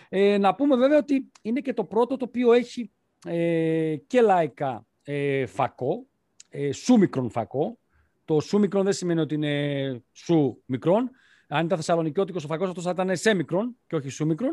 Ε, 0.09 0.39
να 0.39 0.55
πούμε 0.55 0.77
βέβαια 0.77 0.99
ότι 0.99 1.31
είναι 1.43 1.61
και 1.61 1.73
το 1.73 1.85
πρώτο 1.85 2.17
το 2.17 2.25
οποίο 2.29 2.53
έχει 2.53 2.91
ε, 3.25 3.97
και 4.07 4.21
λαϊκά 4.21 4.87
ε, 5.03 5.47
φακό, 5.47 6.07
ε, 6.49 6.73
σου 6.73 6.99
μικρόν 6.99 7.31
φακό. 7.31 7.79
Το 8.25 8.41
σου 8.41 8.59
μικρόν 8.59 8.85
δεν 8.85 8.93
σημαίνει 8.93 9.21
ότι 9.21 9.35
είναι 9.35 10.03
σου 10.13 10.63
μικρόν. 10.67 11.11
Αν 11.49 11.65
ήταν 11.65 11.79
θεσσαλονικιώτικος 11.79 12.45
ο 12.45 12.47
φακός, 12.47 12.69
αυτός 12.69 12.85
θα 12.85 12.91
ήταν 12.91 13.17
σε 13.17 13.35
μικρόν 13.35 13.77
και 13.87 13.97
όχι 13.97 14.09
σου 14.09 14.27
μικρόν. 14.27 14.53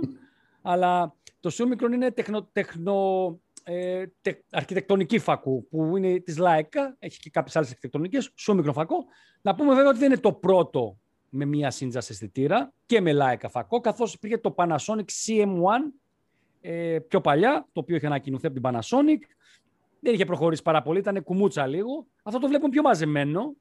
Αλλά 0.62 1.16
το 1.40 1.50
σου 1.50 1.68
μικρόν 1.68 1.94
είναι 1.94 2.12
τεχνο, 2.12 2.44
τεχνο, 2.52 3.40
ε, 3.68 4.06
τε, 4.22 4.34
αρχιτεκτονική 4.52 5.20
φακού 5.20 5.68
που 5.68 5.98
είναι 5.98 6.20
της 6.20 6.38
ΛΑΕΚΑ, 6.38 6.96
έχει 7.00 7.20
και 7.20 7.30
κάποιες 7.30 7.56
άλλες 7.56 7.70
αρχιτεκτονικές, 7.70 8.32
σου 8.36 8.56
μικρόν 8.56 8.74
φακό. 8.74 8.96
Να 9.42 9.56
πούμε 9.56 9.74
βέβαια 9.74 9.90
ότι 9.90 10.00
δεν 10.00 10.12
είναι 10.12 10.20
το 10.20 10.34
πρώτο 10.34 10.98
με 11.30 11.46
μία 11.46 11.72
σύντζα 11.72 11.98
αισθητήρα 11.98 12.74
και 12.86 13.02
με 13.02 13.12
ΛΑΕΚΑ 13.12 13.50
φακό, 13.50 13.80
καθώς 13.80 14.14
υπήρχε 14.14 14.38
το 14.38 14.56
Panasonic 14.58 15.06
CM1 15.26 15.94
ε, 16.62 17.00
πιο 17.08 17.22
παλιά, 17.22 17.68
το 17.72 17.80
οποίο 17.80 17.96
είχε 17.96 18.06
ανακοινωθεί 18.06 18.48
από 18.48 18.62
την 18.62 18.64
Panasonic 18.66 19.20
δεν 20.06 20.14
είχε 20.14 20.26
προχωρήσει 20.26 20.62
πάρα 20.62 20.82
πολύ, 20.82 21.00
ήταν 21.00 21.24
κουμούτσα 21.24 21.68
λίγο. 21.68 22.08
Αυτό 22.24 22.40
το 22.40 22.48
βλέπουμε 22.48 22.70
πιο 22.70 22.82
μαζεμένο 22.82 23.56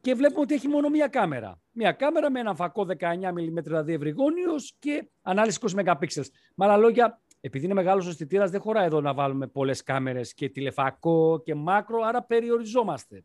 και 0.00 0.14
βλέπουμε 0.14 0.40
ότι 0.40 0.54
έχει 0.54 0.68
μόνο 0.68 0.88
μία 0.88 1.06
κάμερα. 1.06 1.60
Μία 1.72 1.92
κάμερα 1.92 2.30
με 2.30 2.40
ένα 2.40 2.54
φακό 2.54 2.86
19 2.98 3.12
mm 3.12 3.62
δηλαδή 3.62 3.92
ευρυγόνιο 3.92 4.54
και 4.78 5.08
ανάλυση 5.22 5.58
20 5.74 5.84
MP. 5.84 6.06
Με 6.54 6.64
άλλα 6.64 6.76
λόγια, 6.76 7.20
επειδή 7.40 7.64
είναι 7.64 7.74
μεγάλος 7.74 8.06
ο 8.06 8.08
αισθητήρας, 8.08 8.50
δεν 8.50 8.60
χωράει 8.60 8.86
εδώ 8.86 9.00
να 9.00 9.14
βάλουμε 9.14 9.46
πολλές 9.46 9.82
κάμερες 9.82 10.34
και 10.34 10.48
τηλεφακό 10.48 11.42
και 11.44 11.54
μάκρο, 11.54 12.02
άρα 12.02 12.22
περιοριζόμαστε. 12.22 13.24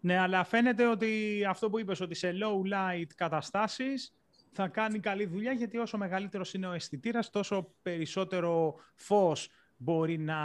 Ναι, 0.00 0.18
αλλά 0.18 0.44
φαίνεται 0.44 0.86
ότι 0.86 1.42
αυτό 1.48 1.70
που 1.70 1.78
είπες, 1.78 2.00
ότι 2.00 2.14
σε 2.14 2.32
low 2.32 2.72
light 2.74 3.06
καταστάσεις 3.14 4.14
θα 4.52 4.68
κάνει 4.68 4.98
καλή 4.98 5.26
δουλειά, 5.26 5.52
γιατί 5.52 5.78
όσο 5.78 5.98
μεγαλύτερος 5.98 6.54
είναι 6.54 6.66
ο 6.66 6.72
αισθητήρας, 6.72 7.30
τόσο 7.30 7.74
περισσότερο 7.82 8.74
φως 8.94 9.48
μπορεί 9.76 10.18
να 10.18 10.36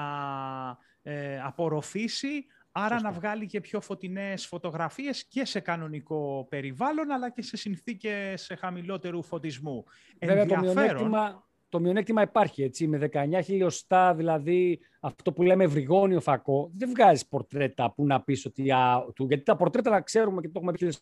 ε, 1.02 1.42
απορροφήσει, 1.42 2.46
άρα 2.72 3.02
να 3.02 3.12
βγάλει 3.12 3.46
και 3.46 3.62
πιο 3.62 3.82
φωτεινές 3.82 4.46
φωτογραφίες 4.46 5.26
και 5.26 5.46
σε 5.46 5.60
κανονικό 5.60 6.48
περιβάλλον, 6.50 7.12
αλλά 7.12 7.30
και 7.30 7.42
σε 7.42 7.58
συνθήκες 7.58 8.52
χαμηλότερου 8.60 9.24
φωτισμού. 9.24 9.84
Βέβαια, 10.20 10.46
το 10.46 10.58
μειονέκτημα, 10.58 11.51
το 11.72 11.80
μειονέκτημα 11.80 12.22
υπάρχει, 12.22 12.64
έτσι, 12.64 12.88
με 12.88 13.10
19 13.14 13.40
χιλιοστά, 13.44 14.16
δηλαδή 14.16 14.80
αυτό 15.00 15.34
που 15.34 15.44
λέμε 15.44 15.64
ευρυγόνιο 15.64 16.22
φακό, 16.22 16.72
δεν 16.78 16.90
βγάζεις 16.90 17.28
πορτρέτα 17.28 17.94
που 17.94 18.06
να 18.06 18.22
πεις 18.22 18.46
ότι... 18.46 18.72
Α, 18.72 19.06
του, 19.16 19.26
γιατί 19.26 19.44
τα 19.44 19.56
πορτρέτα, 19.56 19.90
να 19.90 20.02
ξέρουμε 20.02 20.42
και 20.42 20.48
το 20.48 20.54
έχουμε 20.56 20.72
πει 20.72 20.94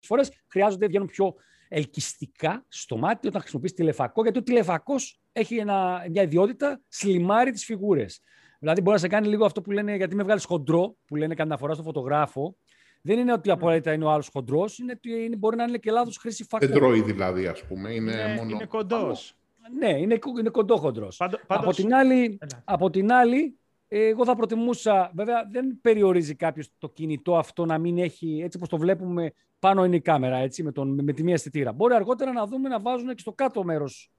φορές, 0.00 0.32
χρειάζονται, 0.48 0.86
βγαίνουν 0.86 1.06
πιο 1.06 1.34
ελκυστικά 1.68 2.64
στο 2.68 2.96
μάτι 2.96 3.26
όταν 3.26 3.40
χρησιμοποιείς 3.40 3.72
τηλεφακό, 3.72 4.22
γιατί 4.22 4.38
ο 4.38 4.42
τηλεφακός 4.42 5.20
έχει 5.32 5.56
ένα, 5.56 6.04
μια 6.10 6.22
ιδιότητα 6.22 6.80
σλιμάρει 6.88 7.50
τις 7.50 7.64
φιγούρες. 7.64 8.20
Δηλαδή 8.58 8.80
μπορεί 8.80 8.94
να 8.94 9.02
σε 9.02 9.08
κάνει 9.08 9.28
λίγο 9.28 9.44
αυτό 9.44 9.60
που 9.60 9.70
λένε, 9.70 9.96
γιατί 9.96 10.14
με 10.14 10.22
βγάλεις 10.22 10.44
χοντρό, 10.44 10.96
που 11.06 11.16
λένε 11.16 11.34
κατά 11.34 11.56
φορά 11.56 11.74
στο 11.74 11.82
φωτογράφο. 11.82 12.56
Δεν 13.02 13.18
είναι 13.18 13.32
ότι 13.32 13.50
απαραίτητα 13.50 13.92
είναι 13.92 14.04
ο 14.04 14.10
άλλος 14.10 14.28
χοντρός, 14.32 14.78
είναι 14.78 14.92
ότι 14.96 15.24
είναι, 15.24 15.36
μπορεί 15.36 15.56
να 15.56 15.64
είναι 15.64 15.78
και 15.78 15.90
λάθος 15.90 16.16
χρήση 16.16 16.44
φακού. 16.44 16.66
Δεν 16.66 16.74
τρώει 16.74 17.02
δηλαδή, 17.02 17.46
ας 17.46 17.64
πούμε. 17.64 17.94
Είναι, 17.94 18.12
είναι, 18.12 18.34
μόνο... 18.34 18.50
είναι 18.50 18.64
κοντός. 18.64 19.37
Ναι, 19.78 19.98
είναι, 19.98 20.18
είναι 20.38 20.50
κοντό 20.50 20.76
χοντρό. 20.76 21.08
Από, 21.46 21.72
την 21.72 21.94
άλλη, 21.94 22.38
από 22.64 22.90
την 22.90 23.12
άλλη, 23.12 23.58
εγώ 23.88 24.24
θα 24.24 24.36
προτιμούσα, 24.36 25.10
βέβαια 25.14 25.48
δεν 25.50 25.78
περιορίζει 25.80 26.34
κάποιος 26.34 26.68
το 26.78 26.88
κινητό 26.88 27.36
αυτό 27.36 27.64
να 27.64 27.78
μην 27.78 27.98
έχει, 27.98 28.40
έτσι 28.44 28.56
όπως 28.56 28.68
το 28.68 28.76
βλέπουμε, 28.76 29.32
πάνω 29.58 29.84
είναι 29.84 29.96
η 29.96 30.00
κάμερα, 30.00 30.36
έτσι, 30.36 30.62
με, 30.62 30.72
τον, 30.72 31.04
με 31.04 31.12
τη 31.12 31.22
μία 31.22 31.34
αισθητήρα. 31.34 31.72
Μπορεί 31.72 31.94
αργότερα 31.94 32.32
να 32.32 32.46
δούμε 32.46 32.68
να 32.68 32.80
βάζουν 32.80 33.08
και 33.08 33.20
στο 33.20 33.32
κάτω 33.32 33.64
μέρος 33.64 34.10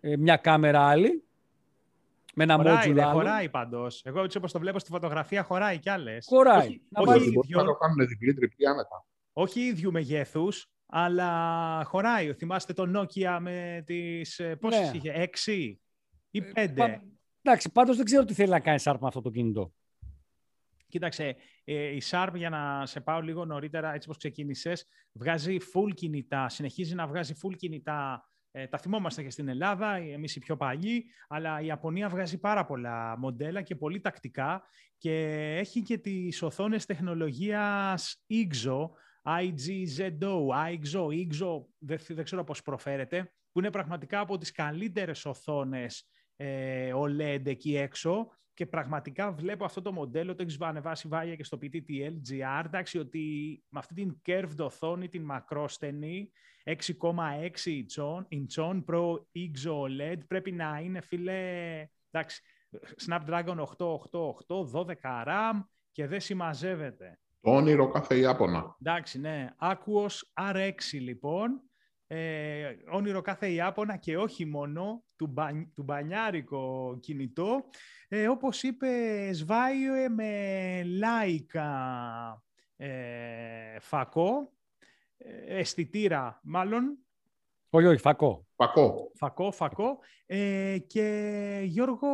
ε, 0.00 0.16
μια 0.16 0.36
κάμερα 0.36 0.86
άλλη, 0.88 1.24
με 2.34 2.42
ένα 2.42 2.56
χωράει, 2.56 2.92
module 2.92 2.98
άλλο. 2.98 3.12
Χωράει 3.12 3.48
πάντως. 3.48 4.02
Εγώ 4.04 4.22
έτσι 4.22 4.36
όπως 4.36 4.52
το 4.52 4.58
βλέπω 4.58 4.78
στη 4.78 4.90
φωτογραφία, 4.90 5.42
χωράει 5.42 5.78
κι 5.78 5.90
άλλες. 5.90 6.26
Χωράει. 6.28 6.66
Όχι, 6.66 6.82
να 6.88 7.00
όχι, 7.00 7.10
βάλει... 7.10 7.24
ίδιο, 7.24 7.58
να 7.58 7.64
το 7.64 7.74
κάνουν 7.74 8.06
διπλή 8.06 8.34
τριπλή 8.34 8.68
άνετα. 8.68 9.04
όχι 9.32 9.60
ίδιου 9.60 9.92
μεγέθους, 9.92 10.70
αλλά 10.94 11.82
χωράει. 11.84 12.34
Θυμάστε 12.34 12.72
το 12.72 12.92
Nokia 13.00 13.38
με 13.40 13.82
τις. 13.86 14.40
Πόσες 14.60 14.90
Ναι. 14.90 14.96
είχε, 14.96 15.12
6 15.12 15.80
ή 16.30 16.42
5. 16.42 16.50
Ε, 16.54 16.68
πα- 16.68 17.02
Εντάξει, 17.42 17.72
πάντως 17.72 17.96
δεν 17.96 18.04
ξέρω 18.04 18.24
τι 18.24 18.34
θέλει 18.34 18.50
να 18.50 18.60
κάνει 18.60 18.78
Sharp 18.84 18.96
με 19.00 19.06
αυτό 19.06 19.20
το 19.20 19.30
κινητό. 19.30 19.72
Κοίταξε, 20.88 21.36
ε, 21.64 21.74
η 21.86 22.02
Sharp, 22.10 22.30
για 22.34 22.50
να 22.50 22.86
σε 22.86 23.00
πάω 23.00 23.20
λίγο 23.20 23.44
νωρίτερα, 23.44 23.88
έτσι 23.94 24.08
όπως 24.08 24.16
ξεκίνησες, 24.18 24.86
βγάζει 25.12 25.56
full 25.74 25.94
κινητά, 25.94 26.48
συνεχίζει 26.48 26.94
να 26.94 27.06
βγάζει 27.06 27.34
full 27.42 27.56
κινητά. 27.56 28.26
Ε, 28.50 28.66
τα 28.66 28.78
θυμόμαστε 28.78 29.22
και 29.22 29.30
στην 29.30 29.48
Ελλάδα, 29.48 29.94
εμείς 29.94 30.36
οι 30.36 30.38
πιο 30.40 30.56
παλιοί, 30.56 31.04
αλλά 31.28 31.60
η 31.60 31.66
Ιαπωνία 31.66 32.08
βγάζει 32.08 32.38
πάρα 32.38 32.64
πολλά 32.64 33.18
μοντέλα 33.18 33.62
και 33.62 33.74
πολύ 33.76 34.00
τακτικά 34.00 34.62
και 34.98 35.12
έχει 35.58 35.82
και 35.82 35.98
τις 35.98 36.42
οθόνες 36.42 36.86
τεχνολογίας 36.86 38.24
IGZO, 38.30 38.90
IGZO, 39.24 40.48
IGZO, 40.48 41.06
IGZO, 41.06 41.64
δεν, 41.78 41.98
δεν 42.08 42.24
ξέρω 42.24 42.44
πώς 42.44 42.62
προφέρεται, 42.62 43.32
που 43.52 43.58
είναι 43.58 43.70
πραγματικά 43.70 44.20
από 44.20 44.38
τις 44.38 44.50
καλύτερες 44.50 45.24
οθόνες 45.24 46.08
ε, 46.36 46.92
OLED 46.94 47.46
εκεί 47.46 47.76
έξω 47.76 48.28
και 48.54 48.66
πραγματικά 48.66 49.32
βλέπω 49.32 49.64
αυτό 49.64 49.82
το 49.82 49.92
μοντέλο, 49.92 50.34
το 50.34 50.42
έχεις 50.42 50.60
ανεβάσει 50.60 51.08
βάλια 51.08 51.36
και 51.36 51.44
στο 51.44 51.58
PTTL 51.62 52.12
GR, 52.30 52.62
εντάξει, 52.64 52.98
ότι 52.98 53.62
με 53.68 53.78
αυτή 53.78 53.94
την 53.94 54.20
curved 54.26 54.56
οθόνη, 54.58 55.08
την 55.08 55.22
μακρόστενη, 55.22 56.30
6,6 56.64 56.74
inchών, 57.66 58.26
inchών 58.28 58.84
Pro 58.84 59.14
IGZO 59.14 59.82
OLED, 59.82 60.18
πρέπει 60.26 60.52
να 60.52 60.80
είναι, 60.80 61.00
φίλε, 61.00 61.86
εντάξει, 62.10 62.42
Snapdragon 63.06 63.64
888, 63.78 64.70
12 64.72 64.94
RAM 65.26 65.60
και 65.90 66.06
δεν 66.06 66.20
συμμαζεύεται. 66.20 67.18
Το 67.42 67.50
όνειρο 67.50 67.88
κάθε 67.88 68.18
Ιάπωνα. 68.18 68.76
Εντάξει, 68.80 69.20
ναι. 69.20 69.48
Aquos 69.60 70.20
RX, 70.54 70.72
λοιπόν. 70.92 71.62
ε, 72.06 72.74
όνειρο 72.90 73.20
κάθε 73.20 73.48
Ιάπωνα 73.50 73.96
και 73.96 74.16
όχι 74.16 74.44
μόνο, 74.44 75.04
του, 75.16 75.34
του 75.74 75.82
μπανιάρικο 75.82 76.96
κινητό. 77.00 77.64
Ε, 78.08 78.28
όπως 78.28 78.62
είπε, 78.62 78.88
σβάει 79.32 80.08
με 80.08 80.82
λάικα 80.84 81.68
ε, 82.76 83.80
φακό, 83.80 84.52
ε, 85.16 85.58
αισθητήρα 85.58 86.40
μάλλον. 86.42 86.98
Όχι, 87.74 87.86
όχι, 87.86 88.00
φακό. 88.00 88.46
Φακό. 88.54 89.10
Φακό, 89.14 89.52
φακό. 89.52 89.98
Ε, 90.26 90.78
και 90.86 91.60
Γιώργο, 91.64 92.08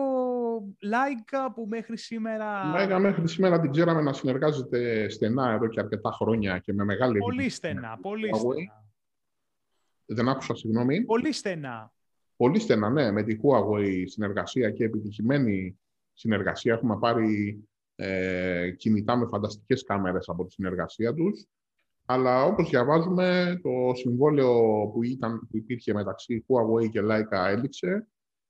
Λάικα 0.83 1.53
που 1.53 1.67
μέχρι 1.69 1.97
σήμερα... 1.97 2.65
Λάικα 2.65 2.99
μέχρι 2.99 3.29
σήμερα 3.29 3.61
την 3.61 3.71
ξέραμε 3.71 4.03
να 4.03 4.13
συνεργάζεται 4.13 5.09
στενά 5.09 5.51
εδώ 5.51 5.67
και 5.67 5.81
αρκετά 5.81 6.11
χρόνια 6.11 6.59
και 6.59 6.73
με 6.73 6.85
μεγάλη... 6.85 7.19
Πολύ 7.19 7.49
στενά, 7.49 7.99
πολύ 8.03 8.35
στενά. 8.35 8.85
Δεν 10.07 10.29
άκουσα, 10.29 10.55
συγγνώμη. 10.55 11.05
Πολύ 11.05 11.33
στενά. 11.33 11.93
Πολύ 12.37 12.59
στενά, 12.59 12.91
ναι. 12.91 13.11
Με 13.11 13.23
τη 13.23 13.37
Huawei 13.43 14.03
συνεργασία 14.07 14.71
και 14.71 14.85
επιτυχημένη 14.85 15.79
συνεργασία. 16.13 16.73
Έχουμε 16.75 16.99
πάρει 16.99 17.63
ε, 17.95 18.71
κινητά 18.71 19.17
με 19.17 19.27
φανταστικές 19.27 19.83
κάμερες 19.83 20.29
από 20.29 20.45
τη 20.45 20.53
συνεργασία 20.53 21.15
τους. 21.15 21.47
Αλλά 22.11 22.45
όπως 22.45 22.69
διαβάζουμε, 22.69 23.59
το 23.63 23.95
συμβόλαιο 23.95 24.53
που, 24.93 25.03
ήταν, 25.03 25.39
που 25.51 25.57
υπήρχε 25.57 25.95
μεταξύ 25.95 26.45
Huawei 26.49 26.89
και 26.91 27.01
Leica 27.03 27.47
έληξε 27.49 28.07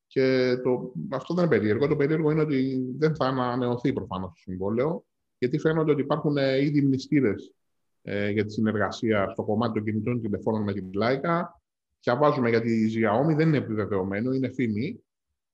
και 0.06 0.56
το, 0.62 0.92
αυτό 1.10 1.34
δεν 1.34 1.44
είναι 1.44 1.56
περίεργο. 1.56 1.86
Το 1.86 1.96
περίεργο 1.96 2.30
είναι 2.30 2.40
ότι 2.40 2.86
δεν 2.98 3.14
θα 3.16 3.24
ανανεωθεί 3.26 3.92
προφανώς 3.92 4.28
το 4.28 4.40
συμβόλαιο 4.40 5.04
γιατί 5.38 5.58
φαίνονται 5.58 5.90
ότι 5.92 6.00
υπάρχουν 6.00 6.36
ε, 6.36 6.64
ήδη 6.64 6.82
μνηστήρες 6.82 7.54
ε, 8.02 8.30
για 8.30 8.44
τη 8.44 8.52
συνεργασία 8.52 9.28
στο 9.32 9.42
κομμάτι 9.42 9.72
των 9.72 9.84
κινητών 9.84 10.20
τηλεφώνων 10.20 10.62
με 10.62 10.72
την 10.72 10.90
Leica. 11.02 11.42
Διαβάζουμε 12.00 12.48
για 12.48 12.60
τη 12.60 12.70
Xiaomi, 12.94 13.36
δεν 13.36 13.48
είναι 13.48 13.56
επιβεβαιωμένο, 13.56 14.32
είναι 14.32 14.52
φήμη. 14.52 15.02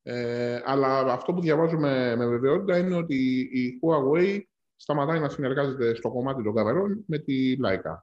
Ε, 0.03 0.61
αλλά 0.65 0.99
αυτό 0.99 1.33
που 1.35 1.41
διαβάζουμε 1.41 2.17
με 2.17 2.27
βεβαιότητα 2.27 2.79
είναι 2.79 2.95
ότι 2.95 3.49
η 3.53 3.81
Huawei 3.83 4.41
σταματάει 4.85 5.21
να 5.21 5.29
συνεργάζεται 5.29 5.95
στο 5.95 6.11
κομμάτι 6.11 6.43
των 6.43 6.55
καβερών 6.55 7.05
με 7.07 7.19
τη 7.19 7.57
Leica. 7.65 7.97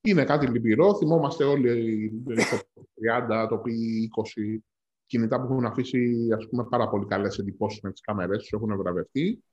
Είναι 0.00 0.24
κάτι 0.24 0.46
λυπηρό. 0.46 0.94
Θυμόμαστε 0.94 1.44
όλοι 1.44 2.12
το 2.24 2.58
30, 3.30 3.46
το 3.48 3.62
P20 3.64 4.58
κινητά 5.06 5.40
που 5.40 5.52
έχουν 5.52 5.64
αφήσει 5.64 6.28
ας 6.36 6.48
πούμε, 6.48 6.64
πάρα 6.64 6.88
πολύ 6.88 7.06
καλές 7.06 7.38
εντυπώσεις 7.38 7.80
με 7.80 7.92
τις 7.92 8.00
κάμερες 8.00 8.38
τους, 8.38 8.52
έχουν 8.52 8.76
βραβευτεί. 8.76 9.44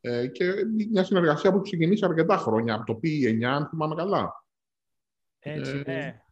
Ε, 0.00 0.26
και 0.26 0.52
μια 0.90 1.04
συνεργασία 1.04 1.52
που 1.52 1.60
ξεκινήσει 1.60 2.04
αρκετά 2.04 2.36
χρόνια, 2.36 2.74
από 2.74 2.84
το 2.84 3.00
P9, 3.02 3.42
αν 3.42 3.68
θυμάμαι 3.68 3.94
καλά. 3.94 4.44
Έτσι, 5.38 5.82
ε, 5.84 5.92
ναι. 5.92 6.22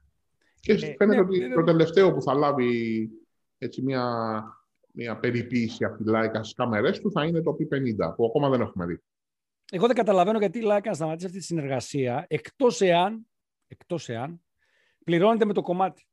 Και 0.61 0.73
ε, 0.73 0.76
φαίνεται 0.76 1.06
ναι, 1.06 1.21
ότι 1.21 1.54
το 1.54 1.62
τελευταίο 1.62 2.14
που 2.14 2.23
θα 2.23 2.35
λάβει 2.35 3.11
έτσι, 3.59 3.83
μια, 3.83 4.45
μια 4.92 5.18
περιποίηση 5.18 5.85
από 5.85 5.97
τη 5.97 6.04
Leica 6.06 6.38
στις 6.40 6.54
κάμερες 6.54 7.00
του 7.00 7.11
θα 7.11 7.25
είναι 7.25 7.42
το 7.42 7.56
P50, 7.59 8.14
που 8.16 8.25
ακόμα 8.25 8.49
δεν 8.49 8.61
έχουμε 8.61 8.87
δει. 8.87 9.00
Εγώ 9.70 9.87
δεν 9.87 9.96
καταλαβαίνω 9.96 10.38
γιατί 10.38 10.58
η 10.58 10.62
Leica 10.64 10.85
να 10.85 10.94
σταματήσει 10.94 11.26
αυτή 11.26 11.38
τη 11.38 11.44
συνεργασία, 11.44 12.26
εκτός 12.28 12.80
εάν, 12.80 13.26
εκτός 13.66 14.08
εάν 14.08 14.40
πληρώνεται 15.04 15.44
με 15.44 15.52
το 15.52 15.62
κομμάτι. 15.62 16.06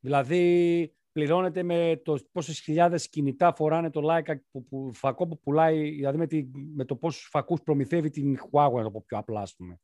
Δηλαδή, 0.00 0.94
πληρώνεται 1.12 1.62
με 1.62 2.00
το 2.04 2.18
πόσες 2.32 2.60
χιλιάδες 2.60 3.08
κινητά 3.08 3.54
φοράνε 3.54 3.90
το 3.90 4.00
Leica 4.04 4.34
που, 4.50 4.64
που, 4.64 4.92
φακό 4.92 5.26
που 5.26 5.38
πουλάει, 5.40 5.90
δηλαδή 5.90 6.18
με, 6.18 6.26
τη, 6.26 6.46
με 6.74 6.84
το 6.84 6.96
πόσους 6.96 7.28
φακούς 7.30 7.62
προμηθεύει 7.62 8.10
την 8.10 8.38
Huawei, 8.38 8.72
να 8.72 8.82
το 8.82 8.90
πω 8.90 9.04
πιο 9.06 9.18
απλά, 9.18 9.40
ας 9.40 9.54
πούμε. 9.56 9.80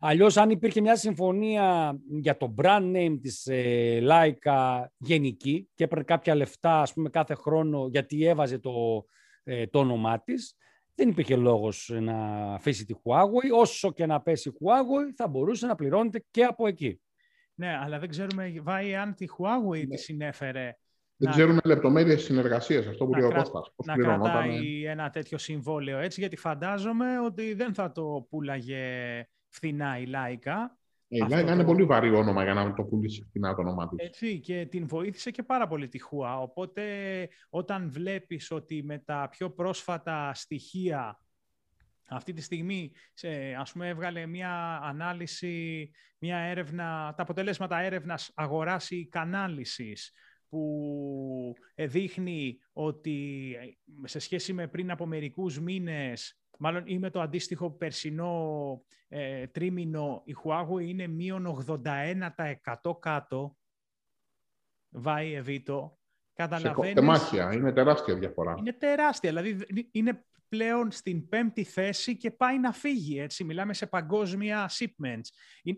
Αλλιώς, 0.00 0.36
αν 0.36 0.50
υπήρχε 0.50 0.80
μια 0.80 0.96
συμφωνία 0.96 1.96
για 2.20 2.36
το 2.36 2.54
brand 2.62 2.96
name 2.96 3.18
της 3.20 3.46
ε, 3.46 4.00
Leica 4.02 4.84
γενική 4.96 5.68
και 5.74 5.84
έπαιρνε 5.84 6.04
κάποια 6.04 6.34
λεφτά, 6.34 6.80
ας 6.80 6.92
πούμε, 6.92 7.08
κάθε 7.08 7.34
χρόνο 7.34 7.88
γιατί 7.90 8.24
έβαζε 8.24 8.58
το, 8.58 9.04
ε, 9.44 9.66
το 9.66 9.78
όνομά 9.78 10.22
της, 10.22 10.56
δεν 10.96 11.08
υπήρχε 11.08 11.36
λόγος 11.36 11.90
να 12.00 12.14
αφήσει 12.54 12.84
τη 12.84 12.94
Huawei. 12.94 13.58
Όσο 13.60 13.92
και 13.92 14.06
να 14.06 14.20
πέσει 14.20 14.48
η 14.48 14.52
Huawei, 14.52 15.12
θα 15.16 15.28
μπορούσε 15.28 15.66
να 15.66 15.74
πληρώνεται 15.74 16.24
και 16.30 16.44
από 16.44 16.66
εκεί. 16.66 17.00
Ναι, 17.54 17.76
αλλά 17.76 17.98
δεν 17.98 18.08
ξέρουμε, 18.08 18.54
Βάη, 18.62 18.94
αν 18.94 19.14
τη 19.14 19.26
Huawei 19.38 19.78
ναι. 19.78 19.86
τη 19.86 19.96
συνέφερε. 19.96 20.76
Δεν 21.16 21.28
να... 21.28 21.34
ξέρουμε 21.34 21.60
λεπτομέρειες 21.64 22.22
συνεργασίας, 22.22 22.86
αυτό 22.86 23.06
που 23.06 23.14
λέει 23.14 23.28
ο 23.28 23.32
Κώστας. 23.32 23.72
να 23.84 23.96
κρατάει 23.96 24.84
ένα 24.84 25.10
τέτοιο 25.10 25.38
συμβόλαιο 25.38 25.98
έτσι, 25.98 26.20
γιατί 26.20 26.36
φαντάζομαι 26.36 27.20
ότι 27.20 27.54
δεν 27.54 27.74
θα 27.74 27.92
το 27.92 28.26
πουλάγε 28.28 28.82
φθηνά 29.48 29.98
η 29.98 30.06
Λάικα. 30.06 30.78
Η 31.08 31.18
Λάικα 31.18 31.52
είναι 31.52 31.64
πολύ 31.64 31.84
βαρύ 31.84 32.14
όνομα 32.14 32.42
για 32.42 32.54
να 32.54 32.74
το 32.74 32.82
πουλήσει 32.84 33.22
φθηνά 33.28 33.54
το 33.54 33.60
όνομά 33.60 33.88
της. 33.88 34.06
Έτσι, 34.06 34.40
και 34.40 34.66
την 34.66 34.86
βοήθησε 34.86 35.30
και 35.30 35.42
πάρα 35.42 35.66
πολύ 35.66 35.88
τη 35.88 35.98
Χουά. 35.98 36.40
Οπότε, 36.40 36.82
όταν 37.48 37.90
βλέπεις 37.90 38.50
ότι 38.50 38.82
με 38.82 38.98
τα 38.98 39.28
πιο 39.30 39.50
πρόσφατα 39.50 40.34
στοιχεία 40.34 41.20
αυτή 42.08 42.32
τη 42.32 42.42
στιγμή, 42.42 42.92
σε, 43.14 43.28
ας 43.58 43.72
πούμε, 43.72 43.88
έβγαλε 43.88 44.26
μια 44.26 44.80
ανάλυση, 44.82 45.90
μια 46.18 46.38
έρευνα, 46.38 47.14
τα 47.16 47.22
αποτελέσματα 47.22 47.80
έρευνας 47.80 48.32
αγοράς 48.34 48.90
ή 48.90 49.08
κανάλυσης, 49.08 50.12
που 50.48 51.54
δείχνει 51.74 52.58
ότι 52.72 53.54
σε 54.02 54.18
σχέση 54.18 54.52
με 54.52 54.68
πριν 54.68 54.90
από 54.90 55.06
μερικούς 55.06 55.60
μήνες, 55.60 56.40
μάλλον 56.58 56.82
ή 56.86 56.98
με 56.98 57.10
το 57.10 57.20
αντίστοιχο 57.20 57.70
περσινό 57.70 58.82
ε, 59.08 59.46
τρίμηνο, 59.46 60.22
η 60.24 60.34
Huawei 60.44 60.82
είναι 60.82 61.06
μείον 61.06 61.64
81% 62.84 63.00
κάτω, 63.00 63.56
βάει 64.88 65.34
ευήτο. 65.34 65.98
Καταλαβαίνεις... 66.34 67.20
Σε 67.20 67.48
είναι 67.52 67.72
τεράστια 67.72 68.14
διαφορά. 68.14 68.54
Είναι 68.58 68.72
τεράστια, 68.72 69.30
δηλαδή 69.30 69.66
είναι 69.90 70.24
πλέον 70.48 70.90
στην 70.90 71.28
πέμπτη 71.28 71.64
θέση 71.64 72.16
και 72.16 72.30
πάει 72.30 72.58
να 72.58 72.72
φύγει. 72.72 73.18
Έτσι. 73.18 73.44
Μιλάμε 73.44 73.74
σε 73.74 73.86
παγκόσμια 73.86 74.70
shipments. 74.70 75.28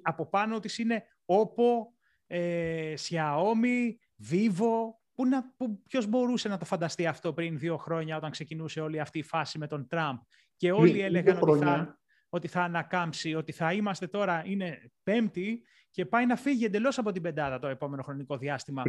Από 0.03 0.29
πάνω 0.29 0.59
της 0.59 0.79
είναι 0.79 1.05
Oppo, 1.27 1.87
ε, 2.27 2.95
Xiaomi, 3.09 3.93
Vivo. 4.31 4.97
Πού 5.14 5.27
να, 5.27 5.55
που, 5.57 5.83
ποιος 5.83 6.07
μπορούσε 6.07 6.49
να 6.49 6.59
το 6.59 6.64
φανταστεί 6.64 7.07
αυτό 7.07 7.33
πριν 7.33 7.59
δύο 7.59 7.77
χρόνια 7.77 8.17
όταν 8.17 8.31
ξεκινούσε 8.31 8.81
όλη 8.81 9.01
αυτή 9.01 9.19
η 9.19 9.23
φάση 9.23 9.59
με 9.59 9.67
τον 9.67 9.88
Τραμπ; 9.88 10.17
Και 10.59 10.73
όλοι 10.73 11.01
έλεγαν 11.01 11.38
ότι 11.40 11.59
θα, 11.59 11.99
ότι 12.29 12.49
θα 12.49 12.62
ανακάμψει, 12.62 13.35
ότι 13.35 13.53
θα 13.53 13.73
είμαστε 13.73 14.07
τώρα, 14.07 14.42
είναι 14.47 14.90
πέμπτη 15.03 15.62
και 15.90 16.07
πάει 16.07 16.27
να 16.27 16.37
φύγει 16.37 16.64
εντελώς 16.64 16.99
από 16.99 17.12
την 17.12 17.23
πεντάδα 17.23 17.59
το 17.59 17.66
επόμενο 17.66 18.03
χρονικό 18.03 18.37
διάστημα 18.37 18.83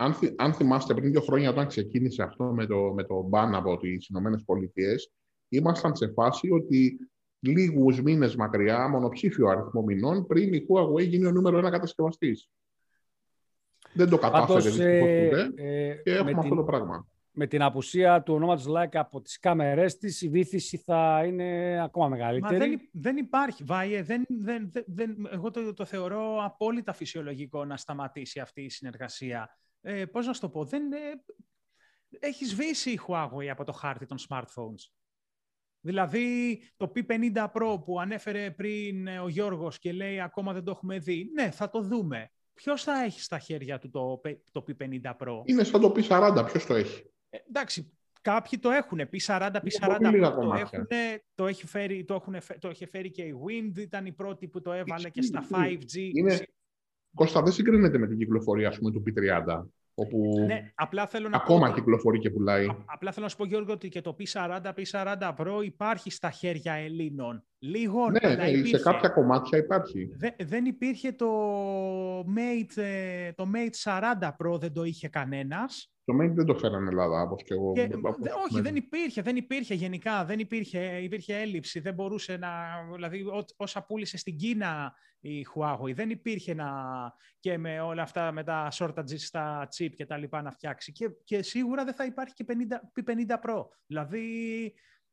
αν, 0.00 0.14
αν 0.36 0.54
θυμάστε 0.54 0.94
πριν 0.94 1.10
δύο 1.10 1.20
χρόνια 1.20 1.50
όταν 1.50 1.66
ξεκίνησε 1.66 2.22
αυτό 2.22 2.44
με 2.44 2.66
το, 2.66 2.92
με 2.94 3.04
το 3.04 3.28
ban 3.32 3.50
από 3.52 3.76
τις 3.76 4.06
Ηνωμένες 4.06 4.44
Πολιτείες, 4.44 5.12
ήμασταν 5.48 5.96
σε 5.96 6.12
φάση 6.12 6.50
ότι 6.50 7.10
λίγους 7.38 8.02
μήνες 8.02 8.36
μακριά, 8.36 8.88
μονοψήφιο 8.88 9.48
αριθμό 9.48 9.82
μηνών, 9.82 10.26
πριν 10.26 10.52
η 10.52 10.66
Huawei 10.68 11.06
γίνει 11.06 11.26
ο 11.26 11.30
νούμερο 11.30 11.58
ένα 11.58 11.70
κατασκευαστής. 11.70 12.50
Δεν 13.92 14.08
το 14.08 14.18
κατάφερε 14.18 14.60
δυστυχώς 14.60 15.08
ε, 15.08 15.52
ε, 15.56 15.94
και 15.94 16.10
έχουμε 16.10 16.38
αυτό 16.38 16.54
το 16.54 16.64
πράγμα. 16.64 17.06
Με 17.32 17.46
την 17.46 17.62
απουσία 17.62 18.22
του 18.22 18.34
ονόματος 18.34 18.66
Leica 18.68 18.96
από 18.96 19.20
τις 19.20 19.38
κάμερές 19.38 19.96
της, 19.96 20.22
η 20.22 20.28
βήθηση 20.28 20.76
θα 20.76 21.22
είναι 21.26 21.80
ακόμα 21.82 22.08
μεγαλύτερη. 22.08 22.58
Μα 22.58 22.66
δεν, 22.66 22.88
δεν 22.92 23.16
υπάρχει, 23.16 23.64
Βάιε. 23.64 24.02
Δεν, 24.02 24.24
δεν, 24.28 24.70
δεν, 24.86 25.28
εγώ 25.30 25.50
το, 25.50 25.72
το 25.72 25.84
θεωρώ 25.84 26.44
απόλυτα 26.44 26.92
φυσιολογικό 26.92 27.64
να 27.64 27.76
σταματήσει 27.76 28.40
αυτή 28.40 28.62
η 28.62 28.70
συνεργασία 28.70 29.50
ε, 29.80 30.06
πώς 30.06 30.26
να 30.26 30.32
σου 30.32 30.40
το 30.40 30.48
πω, 30.48 30.64
δεν, 30.64 30.92
ε, 30.92 30.98
έχει 32.18 32.44
σβήσει 32.44 32.90
η 32.90 33.00
Huawei 33.06 33.46
από 33.46 33.64
το 33.64 33.72
χάρτη 33.72 34.06
των 34.06 34.18
smartphones. 34.28 34.90
Δηλαδή 35.80 36.58
το 36.76 36.92
P50 36.94 37.46
Pro 37.52 37.82
που 37.84 38.00
ανέφερε 38.00 38.50
πριν 38.50 39.06
ε, 39.06 39.18
ο 39.18 39.28
Γιώργος 39.28 39.78
και 39.78 39.92
λέει 39.92 40.20
ακόμα 40.20 40.52
δεν 40.52 40.64
το 40.64 40.70
έχουμε 40.70 40.98
δει. 40.98 41.30
Ναι, 41.34 41.50
θα 41.50 41.70
το 41.70 41.82
δούμε. 41.82 42.30
Ποιος 42.54 42.82
θα 42.82 43.02
έχει 43.02 43.20
στα 43.20 43.38
χέρια 43.38 43.78
του 43.78 43.90
το, 43.90 44.20
το 44.52 44.64
P50 44.66 45.16
Pro; 45.16 45.42
Είναι 45.44 45.64
σαν 45.64 45.80
το 45.80 45.92
P40, 45.96 46.44
ποιος 46.46 46.66
το 46.66 46.74
έχει; 46.74 47.12
Ε, 47.30 47.38
εντάξει, 47.48 47.92
κάποιοι 48.20 48.58
το 48.58 48.70
έχουν. 48.70 49.00
P40, 49.12 49.50
P40 49.50 49.90
Pro 49.90 50.32
το, 50.42 50.54
έχουν, 50.54 50.86
το, 51.34 51.46
έχει 51.46 51.66
φέρει, 51.66 52.04
το, 52.04 52.14
έχουν, 52.14 52.34
το 52.58 52.68
έχει 52.68 52.86
φέρει 52.86 53.10
και 53.10 53.22
η 53.22 53.34
Wind, 53.46 53.78
ήταν 53.78 54.06
η 54.06 54.12
πρώτη 54.12 54.48
που 54.48 54.60
το 54.60 54.72
έβαλε 54.72 55.08
και 55.08 55.22
στα 55.22 55.46
5G. 55.50 55.94
Είναι, 56.12 56.38
Κώστα, 57.14 57.42
δεν 57.42 57.52
συγκρίνεται 57.52 57.98
με 57.98 58.06
την 58.06 58.18
κυκλοφορία 58.18 58.68
ας 58.68 58.78
πούμε, 58.78 58.90
του 58.90 59.02
P30. 59.06 59.64
Όπου 59.94 60.44
ναι, 60.46 60.72
απλά 60.74 61.06
θέλω 61.06 61.28
να 61.28 61.36
ακόμα 61.36 61.68
πω, 61.68 61.74
κυκλοφορεί 61.74 62.18
και 62.18 62.30
πουλάει. 62.30 62.66
απλά 62.86 63.12
θέλω 63.12 63.24
να 63.24 63.30
σου 63.30 63.36
πω, 63.36 63.44
Γιώργο, 63.44 63.72
ότι 63.72 63.88
και 63.88 64.00
το 64.00 64.16
P40, 64.18 64.60
P40 64.74 65.34
Pro 65.36 65.64
υπάρχει 65.64 66.10
στα 66.10 66.30
χέρια 66.30 66.72
Ελλήνων. 66.72 67.44
Λίγο, 67.58 68.10
ναι, 68.10 68.34
ναι 68.34 68.64
σε 68.64 68.78
κάποια 68.78 69.08
κομμάτια 69.08 69.58
υπάρχει. 69.58 70.10
Δε, 70.16 70.28
δεν 70.44 70.64
υπήρχε 70.64 71.12
το 71.12 71.30
Mate, 72.20 72.76
ε, 72.82 73.32
το 73.32 73.50
Mate 73.54 74.00
40 74.20 74.28
Pro, 74.28 74.60
δεν 74.60 74.72
το 74.72 74.84
είχε 74.84 75.08
κανένας. 75.08 75.92
Το 76.10 76.16
Mate 76.24 76.34
δεν 76.34 76.46
το 76.46 76.54
φέραν 76.54 76.86
Ελλάδα, 76.86 77.22
όπως 77.22 77.42
και 77.42 77.54
εγώ. 77.54 77.72
Και, 77.72 77.86
δε, 78.18 78.30
όχι, 78.48 78.60
δεν 78.60 78.76
υπήρχε, 78.76 79.22
δεν 79.22 79.36
υπήρχε 79.36 79.74
γενικά, 79.74 80.24
δεν 80.24 80.38
υπήρχε, 80.38 80.98
υπήρχε 81.02 81.40
έλλειψη, 81.40 81.80
δεν 81.80 81.94
μπορούσε 81.94 82.36
να, 82.36 82.50
δηλαδή 82.94 83.22
ό, 83.22 83.44
όσα 83.56 83.84
πούλησε 83.84 84.16
στην 84.16 84.36
Κίνα 84.36 84.94
η 85.20 85.46
Huawei, 85.54 85.94
δεν 85.94 86.10
υπήρχε 86.10 86.54
να, 86.54 86.70
και 87.40 87.58
με 87.58 87.80
όλα 87.80 88.02
αυτά, 88.02 88.32
με 88.32 88.44
τα 88.44 88.68
shortages 88.72 89.18
στα 89.18 89.68
chip 89.76 89.90
και 89.94 90.06
τα 90.06 90.16
λοιπά 90.16 90.42
να 90.42 90.50
φτιάξει 90.50 90.92
και, 90.92 91.10
και 91.24 91.42
σίγουρα 91.42 91.84
δεν 91.84 91.94
θα 91.94 92.04
υπάρχει 92.04 92.34
και 92.34 92.44
50, 92.48 93.02
P50 93.04 93.50
Pro. 93.50 93.64
Δηλαδή, 93.86 94.24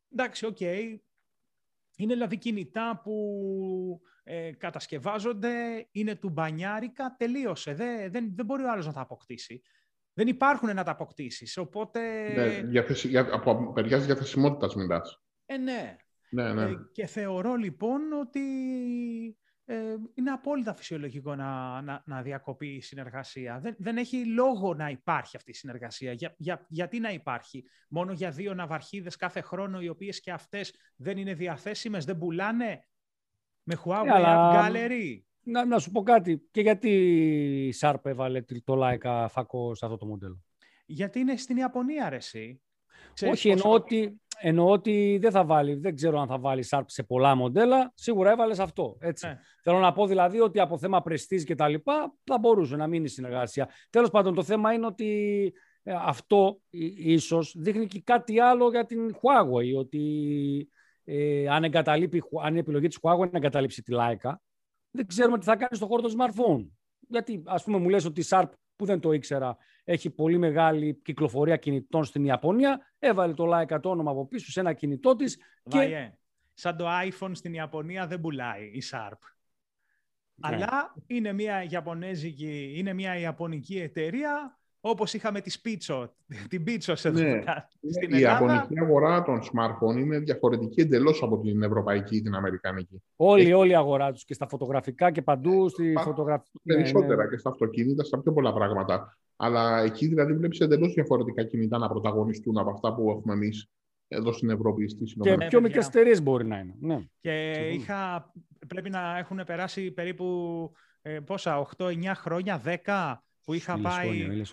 εντάξει, 0.10 0.46
οκ, 0.46 0.58
okay, 0.60 0.96
είναι 1.98 2.14
δηλαδή 2.14 2.38
κινητά 2.38 3.02
που 3.04 4.02
ε, 4.24 4.52
κατασκευάζονται, 4.52 5.88
είναι 5.92 6.16
του 6.16 6.30
μπανιάρικα, 6.30 7.16
τελείωσε. 7.18 7.74
Δεν, 7.74 8.12
δεν, 8.12 8.36
δεν 8.36 8.46
μπορεί 8.46 8.64
ο 8.64 8.72
άλλος 8.72 8.86
να 8.86 8.94
τα 8.94 9.02
αποκτήσει. 9.02 9.62
Δεν 10.18 10.28
υπάρχουν 10.28 10.74
να 10.74 10.84
τα 10.84 10.92
αποκτήσεις. 10.92 11.58
Οπότε. 11.58 12.00
Ναι, 12.36 12.70
για, 12.70 12.86
για, 13.04 13.28
από 13.32 13.72
μεριάς 13.76 14.06
διαθεσιμότητας 14.06 14.76
μιλάς. 14.76 15.22
Ε, 15.46 15.58
ναι. 15.58 15.96
ναι, 16.30 16.54
ναι. 16.54 16.64
Ε, 16.64 16.76
και 16.92 17.06
θεωρώ 17.06 17.56
λοιπόν 17.56 18.02
ότι 18.22 18.42
ε, 19.66 19.96
είναι 20.14 20.32
απόλυτα 20.32 20.74
φυσιολογικό 20.74 21.36
να, 21.36 21.82
να, 21.82 22.04
να 22.06 22.22
διακοπεί 22.22 22.68
η 22.68 22.82
συνεργασία. 22.82 23.60
Δεν, 23.60 23.76
δεν 23.78 23.98
έχει 23.98 24.26
λόγο 24.26 24.74
να 24.74 24.90
υπάρχει 24.90 25.36
αυτή 25.36 25.52
η 25.52 25.54
συνεργασία. 25.54 26.12
Για, 26.12 26.34
για, 26.38 26.66
γιατί 26.70 27.00
να 27.00 27.10
υπάρχει; 27.10 27.64
Μόνο 27.90 28.12
για 28.12 28.32
δύο 28.32 28.54
ναυαρχίδες 28.54 29.16
κάθε 29.16 29.42
χρόνο, 29.42 29.82
οι 29.82 29.90
οποίες 29.90 30.20
και 30.20 30.32
αυτές 30.32 30.74
δεν 30.96 31.18
είναι 31.18 31.34
διαθέσιμες, 31.34 32.06
δεν 32.06 32.18
πουλάνε; 32.18 32.88
Με 33.64 33.78
Huawei 33.84 34.26
App 34.26 34.54
Gallery; 34.54 35.22
Να, 35.50 35.66
να 35.66 35.80
σου 35.80 35.92
πω 35.92 36.02
κάτι. 36.02 36.48
Και 36.52 36.62
γιατί 36.62 36.90
η 37.68 37.74
Sharp 37.80 38.00
έβαλε 38.04 38.42
το 38.42 38.80
Leica 38.84 39.26
φακό 39.30 39.76
σε 39.76 39.86
αυτό 39.86 39.98
το 39.98 40.06
μοντέλο; 40.06 40.42
Γιατί 40.86 41.20
είναι 41.20 41.38
στην 41.38 41.58
Ιαπωνία, 41.58 42.10
ρε, 42.10 42.16
εσύ. 42.16 42.62
Όχι, 43.30 43.50
εννοώ, 43.50 43.72
ότι, 43.72 44.22
εννοώ 44.40 44.70
ότι 44.70 45.18
δεν 45.22 45.32
θα 45.32 45.46
βάλει, 45.46 45.74
δεν 45.74 45.96
ξέρω 45.96 46.20
αν 46.20 46.28
θα 46.28 46.40
βάλει 46.40 46.66
Sharp 46.70 46.84
σε 46.86 47.04
πολλά 47.04 47.36
μοντέλα. 47.36 47.92
Σίγουρα 47.96 48.32
έβαλε 48.32 48.56
αυτό. 48.60 48.98
Έτσι. 49.00 49.28
Ναι. 49.28 49.40
Θέλω 49.64 49.80
να 49.80 49.94
πω 49.94 50.08
δηλαδή 50.08 50.40
ότι 50.40 50.60
από 50.60 50.78
θέμα 50.78 51.02
πρεστής 51.02 51.44
και 51.44 51.56
τα 51.56 51.68
λοιπά 51.68 52.14
θα 52.24 52.40
μπορούσε 52.40 52.76
να 52.76 52.88
μείνει 52.88 53.08
συνεργασία. 53.08 53.70
Τέλος 53.90 54.10
πάντων, 54.10 54.34
το 54.34 54.44
θέμα 54.44 54.74
είναι 54.74 54.86
ότι 54.86 55.54
ε, 55.84 55.94
αυτό 56.00 56.60
ίσως 56.98 57.56
δείχνει 57.58 57.88
και 57.88 58.02
κάτι 58.02 58.40
άλλο 58.40 58.70
για 58.70 58.86
την 58.86 59.16
Huawei, 59.16 59.78
ότι 59.78 60.70
ε, 61.04 61.48
αν, 61.50 61.72
αν 62.42 62.56
η 62.56 62.58
επιλογή 62.58 62.88
της 62.88 63.00
Huawei 63.02 63.30
να 63.32 63.38
εγκαταλείψει 63.38 63.82
τη 63.82 63.94
Leica, 63.96 64.34
δεν 64.98 65.08
ξέρουμε 65.08 65.38
τι 65.38 65.46
θα 65.46 65.56
κάνεις 65.56 65.78
στον 65.78 65.88
χώρο 65.88 66.02
των 66.02 66.12
smartphone. 66.18 66.68
Γιατί, 67.00 67.44
ας 67.46 67.64
πούμε, 67.64 67.78
μου 67.78 67.90
λες 67.90 68.06
ότι 68.06 68.22
η 68.22 68.26
Sharp, 68.28 68.50
που 68.76 68.86
δεν 68.86 69.00
το 69.00 69.12
ήξερα, 69.12 69.58
έχει 69.84 70.10
πολύ 70.10 70.38
μεγάλη 70.38 71.02
κυκλοφορία 71.04 71.58
κινητών 71.58 72.04
στην 72.04 72.26
Ιαπωνία, 72.26 72.94
έβαλε 73.00 73.34
το 73.34 73.46
Leica 73.54 73.82
το 73.82 73.90
όνομα 73.90 74.12
από 74.12 74.28
πίσω 74.28 74.52
σε 74.52 74.60
ένα 74.60 74.74
κινητό 74.74 75.16
της 75.16 75.38
και... 75.64 76.12
Σαν 76.54 76.78
το 76.78 76.86
iPhone 76.88 77.32
στην 77.34 77.54
Ιαπωνία 77.54 78.08
δεν 78.08 78.22
πουλάει 78.22 78.64
η 78.64 78.84
Sharp. 78.92 79.20
Ναι. 80.36 80.56
Αλλά 80.56 80.96
είναι 81.08 81.34
μια 81.34 81.64
Ιαπωνέζικη, 81.64 82.74
είναι 82.76 82.94
μια 82.94 83.18
Ιαπωνική 83.18 83.80
εταιρεία 83.80 84.60
όπως 84.82 85.14
είχαμε 85.14 85.42
τη 85.42 85.50
Σπίτσο, 85.50 86.14
την 86.50 86.64
Πίτσο 86.64 86.96
σε 86.96 87.10
ναι. 87.10 87.42
στην 87.92 88.16
Η 88.16 88.20
Ιαπωνική 88.20 88.80
αγορά 88.80 89.24
των 89.24 89.40
smartphone 89.42 89.98
είναι 89.98 90.20
διαφορετική 90.20 90.82
εντελώς 90.82 91.24
από 91.24 91.40
την 91.40 91.64
ευρωπαϊκή 91.64 92.16
ή 92.16 92.22
την 92.22 92.36
αμερικανική. 92.36 93.04
Όλη, 93.16 93.42
Έχει... 93.42 93.54
όλη 93.54 93.72
η 93.72 93.76
αγορά 93.76 94.12
τους 94.12 94.26
και 94.26 94.34
στα 94.34 94.48
φωτογραφικά 94.48 95.12
και 95.12 95.22
παντού 95.22 95.70
στη 95.70 95.94
φωτογραφία. 95.98 96.60
Περισσότερα 96.64 97.16
ναι, 97.16 97.24
ναι. 97.24 97.30
και 97.30 97.38
στα 97.38 97.50
αυτοκίνητα, 97.50 98.04
στα 98.04 98.20
πιο 98.20 98.34
πολλά 98.34 98.54
πράγματα. 98.54 99.18
Αλλά 99.36 99.80
εκεί 99.84 100.08
δηλαδή 100.08 100.34
βλέπεις 100.34 100.60
εντελώς 100.60 100.94
διαφορετικά 100.94 101.44
κινητά 101.44 101.78
να 101.78 101.90
πρωταγωνιστούν 101.90 102.58
από 102.58 102.70
αυτά 102.70 102.96
που 102.96 103.10
έχουμε 103.10 103.34
εμείς 103.34 103.70
εδώ 104.08 104.32
στην 104.32 104.50
Ευρώπη, 104.50 104.90
στις 104.90 105.16
Και 105.22 105.38
πιο 105.50 105.62
μικρές 105.62 105.88
εταιρείες 105.88 106.24
μπορεί 106.24 106.46
να 106.46 106.58
είναι. 106.58 106.76
Ναι. 106.80 107.00
Και 107.20 107.52
είχα, 107.74 108.32
πρέπει 108.68 108.90
να 108.90 109.18
έχουν 109.18 109.44
περάσει 109.46 109.92
περίπου 109.92 110.26
ε, 111.02 111.20
πόσα, 111.20 111.68
8-9 111.78 111.94
χρόνια, 112.16 112.62
10 112.86 113.16
που 113.48 113.54
είχα, 113.54 113.80
πάει, 113.80 114.44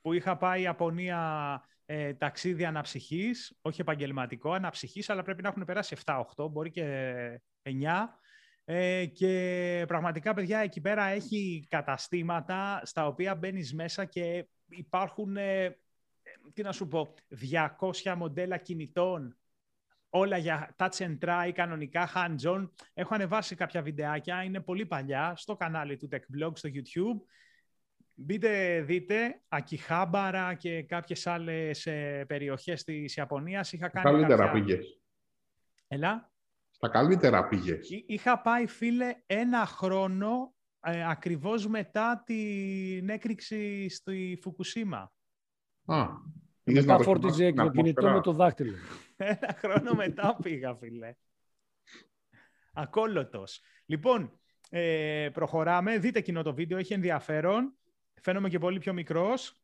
που 0.00 0.12
είχα 0.12 0.36
πάει 0.36 0.62
Ιαπωνία 0.62 1.62
ε, 1.86 2.14
ταξίδι 2.14 2.64
αναψυχής, 2.64 3.58
όχι 3.62 3.80
επαγγελματικό, 3.80 4.52
αναψυχής, 4.52 5.10
αλλά 5.10 5.22
πρέπει 5.22 5.42
να 5.42 5.48
έχουν 5.48 5.64
περάσει 5.64 5.96
7-8, 6.04 6.50
μπορεί 6.50 6.70
και 6.70 7.40
9. 7.62 7.70
Ε, 8.64 9.06
και 9.06 9.84
πραγματικά, 9.88 10.34
παιδιά, 10.34 10.58
εκεί 10.58 10.80
πέρα 10.80 11.04
έχει 11.04 11.66
καταστήματα 11.68 12.80
στα 12.84 13.06
οποία 13.06 13.34
μπαίνεις 13.34 13.74
μέσα 13.74 14.04
και 14.04 14.46
υπάρχουν, 14.68 15.36
ε, 15.36 15.76
τι 16.52 16.62
να 16.62 16.72
σου 16.72 16.88
πω, 16.88 17.14
200 17.28 18.14
μοντέλα 18.16 18.56
κινητών, 18.56 19.36
όλα 20.08 20.36
για 20.36 20.74
touch 20.78 20.96
and 20.96 21.18
try, 21.18 21.50
κανονικά, 21.54 22.10
hands-on. 22.14 22.68
Έχω 22.94 23.14
ανεβάσει 23.14 23.54
κάποια 23.54 23.82
βιντεάκια, 23.82 24.42
είναι 24.42 24.60
πολύ 24.60 24.86
παλιά, 24.86 25.32
στο 25.36 25.56
κανάλι 25.56 25.96
του 25.96 26.08
Tech 26.12 26.42
Blog, 26.42 26.52
στο 26.54 26.68
YouTube. 26.72 27.20
Μπείτε, 28.14 28.82
δείτε, 28.82 29.40
Ακιχάμπαρα 29.48 30.54
και 30.54 30.82
κάποιες 30.82 31.26
άλλες 31.26 31.86
ε, 31.86 32.24
περιοχές 32.28 32.84
της 32.84 33.16
Ιαπωνίας. 33.16 33.72
Είχα 33.72 33.88
κάνει 33.88 34.04
καλύτερα 34.04 34.44
κάποια... 34.44 34.62
πήγες. 34.62 35.00
Έλα. 35.88 36.32
Στα 36.70 36.88
καλύτερα 36.88 37.48
πήγες. 37.48 37.88
Είχα 38.06 38.40
πάει, 38.40 38.66
φίλε, 38.66 39.14
ένα 39.26 39.66
χρόνο 39.66 40.54
ε, 40.80 41.10
ακριβώς 41.10 41.66
μετά 41.66 42.22
την 42.26 43.08
έκρηξη 43.08 43.88
στη 43.88 44.38
Φουκουσίμα. 44.42 45.12
Α, 45.84 46.06
πήγες 46.62 46.84
να 46.84 46.98
φόρτιζε 46.98 47.52
το 47.52 47.70
κινητό 47.70 48.10
με 48.10 48.20
το 48.20 48.32
δάχτυλο. 48.32 48.76
ένα 49.16 49.56
χρόνο 49.58 49.94
μετά 49.94 50.36
πήγα, 50.42 50.74
φίλε. 50.74 51.14
Ακόλωτος. 52.72 53.60
Λοιπόν, 53.86 54.40
ε, 54.70 55.28
προχωράμε. 55.32 55.98
Δείτε 55.98 56.20
κοινό 56.20 56.42
το 56.42 56.54
βίντεο, 56.54 56.78
έχει 56.78 56.92
ενδιαφέρον 56.92 57.74
φαίνομαι 58.24 58.48
και 58.48 58.58
πολύ 58.58 58.78
πιο 58.78 58.92
μικρός. 58.92 59.54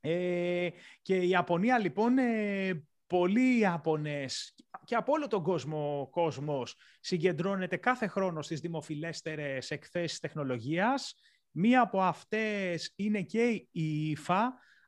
Ε, 0.00 0.68
και 1.02 1.16
η 1.16 1.28
Ιαπωνία 1.28 1.78
λοιπόν, 1.78 2.18
ε, 2.18 2.84
πολλοί 3.06 3.58
Ιαπωνές 3.58 4.54
και 4.84 4.94
από 4.94 5.12
όλο 5.12 5.26
τον 5.26 5.42
κόσμο 5.42 6.08
κόσμος 6.10 6.76
συγκεντρώνεται 7.00 7.76
κάθε 7.76 8.06
χρόνο 8.06 8.42
στις 8.42 8.60
δημοφιλέστερες 8.60 9.70
εκθέσεις 9.70 10.18
τεχνολογίας. 10.18 11.14
Μία 11.50 11.80
από 11.80 12.02
αυτές 12.02 12.92
είναι 12.96 13.22
και 13.22 13.66
η 13.70 14.16
IFA, 14.16 14.40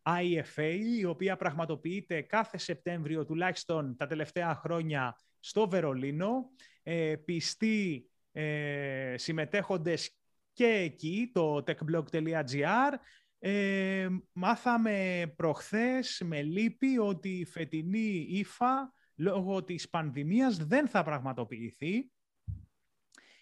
IFA, 0.03 0.79
η 0.99 1.05
οποία 1.05 1.37
πραγματοποιείται 1.37 2.21
κάθε 2.21 2.59
Σεπτέμβριο 2.59 3.25
τουλάχιστον 3.25 3.97
τα 3.97 4.07
τελευταία 4.07 4.55
χρόνια 4.55 5.17
στο 5.41 5.69
Βερολίνο. 5.69 6.51
Ε, 6.83 7.17
πιστοί 7.25 8.11
ε, 8.33 9.15
συμμετέχοντες 9.17 10.17
και 10.53 10.67
εκεί, 10.67 11.31
το 11.35 11.63
techblog.gr, 11.67 12.93
ε, 13.39 14.09
μάθαμε 14.33 15.27
προχθές 15.37 16.23
με 16.25 16.43
λύπη 16.43 16.99
ότι 16.99 17.29
η 17.29 17.45
φετινή 17.45 18.27
ύφα 18.29 18.93
λόγω 19.17 19.65
της 19.65 19.89
πανδημίας 19.89 20.57
δεν 20.57 20.89
θα 20.89 21.03
πραγματοποιηθεί. 21.03 22.11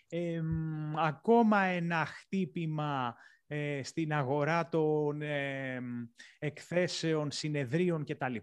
Ε, 0.09 0.42
ακόμα 0.96 1.62
ένα 1.62 2.05
χτύπημα 2.05 3.14
ε, 3.16 3.39
στην 3.83 4.13
αγορά 4.13 4.69
των 4.69 5.23
ε, 5.23 5.81
εκθέσεων, 6.39 7.31
συνεδρίων 7.31 8.05
κτλ. 8.05 8.37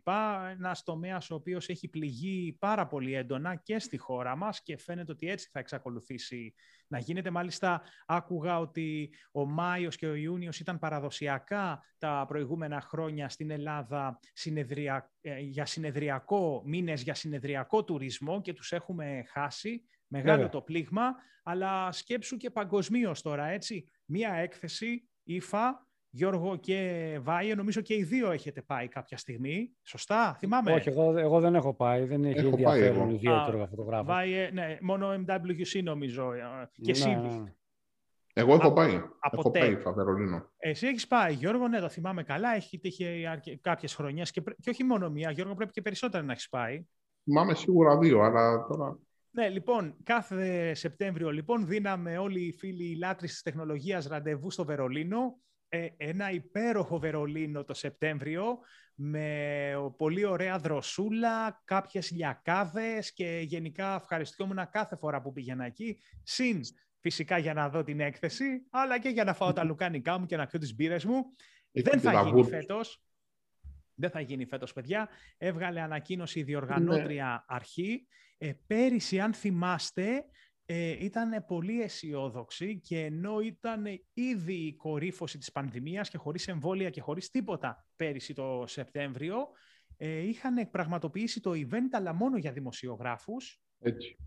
Ένας 0.52 0.84
τομέας 0.84 1.30
ο 1.30 1.36
οποίος 1.36 1.70
έχει 1.70 1.88
πληγεί 1.88 2.56
πάρα 2.60 2.88
πολύ 2.88 3.14
έντονα 3.14 3.56
και 3.56 3.80
στη 3.80 3.98
χώρα 3.98 4.36
μας 4.36 4.64
και 4.64 4.78
φαίνεται 4.78 5.12
ότι 5.12 5.30
έτσι 5.30 5.50
θα 5.52 5.60
εξακολουθήσει 5.60 6.54
να 6.88 7.00
γίνεται. 7.00 7.30
Μάλιστα, 7.30 7.82
άκουγα 8.06 8.60
ότι 8.60 9.14
ο 9.32 9.46
Μάιος 9.46 9.96
και 9.96 10.08
ο 10.08 10.16
Ιούνιος 10.16 10.60
ήταν 10.60 10.80
παραδοσιακά 10.80 11.84
τα 11.98 12.26
προηγούμενα 12.28 12.82
χρόνια 12.82 13.30
στην 13.30 13.52
Ελλάδα 13.52 14.20
συνεδρια... 14.34 15.12
Ε, 15.22 15.40
για 15.40 15.66
συνεδριακό, 15.66 16.62
μήνες 16.66 17.02
για 17.02 17.14
συνεδριακό 17.14 17.84
τουρισμό 17.84 18.42
και 18.42 18.54
τους 18.54 18.72
έχουμε 18.72 19.24
χάσει. 19.28 19.84
Μεγάλο 20.10 20.50
το 20.50 20.62
πλήγμα, 20.62 21.16
αλλά 21.44 21.92
σκέψου 21.92 22.38
και 22.38 22.50
παγκοσμίως 22.50 23.22
τώρα, 23.22 23.46
έτσι. 23.46 23.90
Μία 24.10 24.34
έκθεση, 24.34 25.10
ΙΦΑ, 25.24 25.88
Γιώργο 26.10 26.56
και 26.56 27.20
Βάιε, 27.22 27.56
νομίζω 27.56 27.82
και 27.82 27.94
οι 27.94 28.04
δύο 28.04 28.32
έχετε 28.32 28.62
πάει 28.62 28.88
κάποια 28.88 29.18
στιγμή. 29.18 29.72
Σωστά, 29.84 30.36
θυμάμαι. 30.40 30.74
Όχι, 30.74 30.90
εγώ, 30.90 31.18
εγώ 31.18 31.40
δεν 31.40 31.56
έχω 31.56 31.74
πάει. 31.74 32.06
Δεν 32.06 32.24
έχει 32.24 32.40
έχω 32.40 32.48
ενδιαφέρον 32.48 33.10
ιδιαίτερο 33.10 33.68
φωτογράφο. 33.70 34.04
Βάιε, 34.06 34.50
ναι, 34.54 34.78
μόνο 34.82 35.14
MWC 35.14 35.84
νομίζω. 35.84 36.34
Ε, 36.34 36.70
και 36.82 36.92
εσύ. 36.92 37.10
Ναι, 37.10 37.16
ναι. 37.16 37.54
Εγώ 38.34 38.54
έχω 38.54 38.74
πάει. 38.74 39.02
Από 39.20 39.40
έχω 39.40 39.52
πάει, 39.52 39.76
Φαβερολίνο. 39.76 40.50
Εσύ 40.58 40.88
έχεις 40.88 41.08
πάει, 41.08 41.34
Γιώργο, 41.34 41.68
ναι, 41.68 41.80
το 41.80 41.90
θυμάμαι 41.90 42.24
καλά. 42.24 42.56
Έχει 42.56 42.80
τύχει 42.80 43.26
κάποιες 43.62 43.96
χρονιές 43.96 44.32
και, 44.32 44.42
και 44.60 44.70
όχι 44.70 44.84
μόνο 44.84 45.10
μία. 45.10 45.32
Γιώργο, 45.32 45.54
πρέπει 45.54 45.72
και 45.72 45.82
περισσότερα 45.82 46.24
να 46.24 46.32
έχεις 46.32 46.50
πάει. 46.50 46.86
Θυμάμαι 47.24 47.54
σίγουρα 47.54 47.98
δύο, 47.98 48.22
αλλά 48.22 48.66
τώρα 48.68 49.00
ναι, 49.38 49.50
λοιπόν, 49.50 49.96
κάθε 50.04 50.74
Σεπτέμβριο 50.74 51.32
λοιπόν 51.32 51.68
δίναμε 51.68 52.18
όλοι 52.18 52.42
οι 52.42 52.52
φίλοι 52.52 52.84
οι 52.84 52.96
λάτρεις 52.96 53.32
της 53.32 53.42
τεχνολογίας 53.42 54.06
ραντεβού 54.08 54.52
στο 54.52 54.66
Βερολίνο 54.66 55.40
ε, 55.70 55.88
ένα 55.98 56.32
υπέροχο 56.32 57.00
Βερολίνο 57.00 57.64
το 57.64 57.74
Σεπτέμβριο 57.74 58.60
με 58.96 59.74
πολύ 59.98 60.26
ωραία 60.26 60.58
δροσούλα, 60.58 61.62
κάποιες 61.66 62.12
λιακάδες 62.12 63.14
και 63.14 63.40
γενικά 63.46 63.96
ευχαριστούμουν 63.96 64.70
κάθε 64.72 64.96
φορά 64.96 65.22
που 65.22 65.32
πήγαινα 65.32 65.66
εκεί. 65.66 65.98
Συν 66.24 66.60
φυσικά 67.00 67.38
για 67.38 67.54
να 67.54 67.70
δω 67.70 67.84
την 67.84 68.00
έκθεση, 68.00 68.46
αλλά 68.70 69.00
και 69.00 69.10
για 69.10 69.24
να 69.24 69.34
φάω 69.34 69.54
τα 69.54 69.64
λουκάνικά 69.64 70.20
μου 70.20 70.26
και 70.26 70.38
να 70.38 70.46
πιω 70.46 70.60
τις 70.60 70.76
μπύρες 70.76 71.06
μου. 71.06 71.26
Δεν 71.72 72.00
θα 72.00 72.22
γίνει 72.22 72.44
φέτος. 72.44 73.07
Δεν 74.00 74.10
θα 74.10 74.20
γίνει 74.20 74.46
φέτος, 74.46 74.74
παιδιά. 74.74 75.10
Έβγαλε 75.38 75.82
ανακοίνωση 75.82 76.40
η 76.40 76.44
διοργανώτρια 76.44 77.26
ναι. 77.26 77.56
αρχή. 77.56 78.08
Ε, 78.38 78.54
πέρυσι, 78.68 79.20
αν 79.20 79.34
θυμάστε, 79.34 80.26
ε, 80.66 81.06
ήταν 81.06 81.46
πολύ 81.48 81.82
αισιόδοξη 81.82 82.80
και 82.80 83.06
ενώ 83.06 83.40
ήταν 83.40 83.86
ήδη 84.14 84.54
η 84.54 84.76
κορύφωση 84.76 85.38
της 85.38 85.52
πανδημίας 85.52 86.10
και 86.10 86.18
χωρίς 86.18 86.48
εμβόλια 86.48 86.90
και 86.90 87.02
χωρίς 87.02 87.30
τίποτα 87.30 87.86
πέρυσι 87.96 88.34
το 88.34 88.64
Σεπτέμβριο, 88.68 89.48
ε, 89.98 90.20
είχαν 90.20 90.70
πραγματοποιήσει 90.70 91.40
το 91.40 91.52
event 91.52 91.90
αλλά 91.92 92.14
μόνο 92.14 92.38
για 92.38 92.52
δημοσιογράφους. 92.52 93.62
Έτσι. 93.80 94.18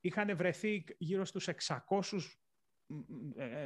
Είχαν 0.00 0.36
βρεθεί 0.36 0.84
γύρω 0.98 1.24
στους 1.24 1.48
600 1.48 2.16
ε, 2.16 2.20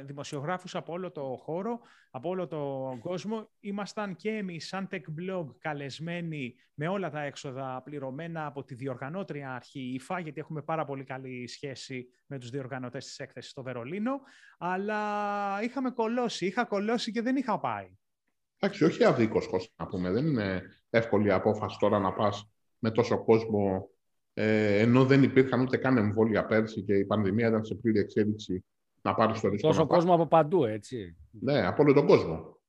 δημοσιογράφους 0.05 0.75
από 0.75 0.93
όλο 0.93 1.11
το 1.11 1.35
χώρο, 1.41 1.79
από 2.11 2.29
όλο 2.29 2.47
το 2.47 2.97
κόσμο. 3.01 3.49
Ήμασταν 3.59 4.15
και 4.15 4.29
εμείς 4.29 4.67
σαν 4.67 4.87
Tech 4.91 4.95
Blog 4.95 5.45
καλεσμένοι 5.59 6.55
με 6.73 6.87
όλα 6.87 7.09
τα 7.09 7.21
έξοδα 7.21 7.81
πληρωμένα 7.83 8.45
από 8.45 8.63
τη 8.63 8.75
διοργανώτρια 8.75 9.53
αρχή 9.53 9.93
ΙΦΑ, 9.93 10.19
γιατί 10.19 10.39
έχουμε 10.39 10.61
πάρα 10.61 10.85
πολύ 10.85 11.03
καλή 11.03 11.47
σχέση 11.47 12.07
με 12.25 12.39
τους 12.39 12.49
διοργανωτές 12.49 13.05
της 13.05 13.19
έκθεσης 13.19 13.51
στο 13.51 13.63
Βερολίνο, 13.63 14.21
αλλά 14.57 14.99
είχαμε 15.63 15.91
κολώσει, 15.91 16.45
είχα 16.45 16.65
κολώσει 16.65 17.11
και 17.11 17.21
δεν 17.21 17.35
είχα 17.35 17.59
πάει. 17.59 17.97
Εντάξει, 18.59 18.83
όχι 18.83 19.03
αδίκως, 19.03 19.73
να 19.75 19.87
πούμε. 19.87 20.11
Δεν 20.11 20.25
είναι 20.25 20.61
εύκολη 20.89 21.31
απόφαση 21.31 21.77
τώρα 21.79 21.99
να 21.99 22.13
πας 22.13 22.51
με 22.79 22.91
τόσο 22.91 23.23
κόσμο, 23.23 23.89
ε, 24.33 24.79
ενώ 24.79 25.05
δεν 25.05 25.23
υπήρχαν 25.23 25.61
ούτε 25.61 25.77
καν 25.77 25.97
εμβόλια 25.97 26.45
πέρσι 26.45 26.81
και 26.81 26.93
η 26.93 27.05
πανδημία 27.05 27.47
ήταν 27.47 27.65
σε 27.65 27.75
πλήρη 27.75 27.99
εξέλιξη 27.99 28.65
να 29.01 29.13
πάρεις 29.13 29.39
το 29.39 29.47
ρίσκο. 29.49 29.67
Τόσο 29.67 29.87
κόσμο 29.87 30.13
από 30.13 30.27
παντού, 30.27 30.65
έτσι. 30.65 31.17
Ναι, 31.31 31.67
από 31.67 31.83
όλο 31.83 31.93
τον 31.93 32.05
κόσμο. 32.07 32.59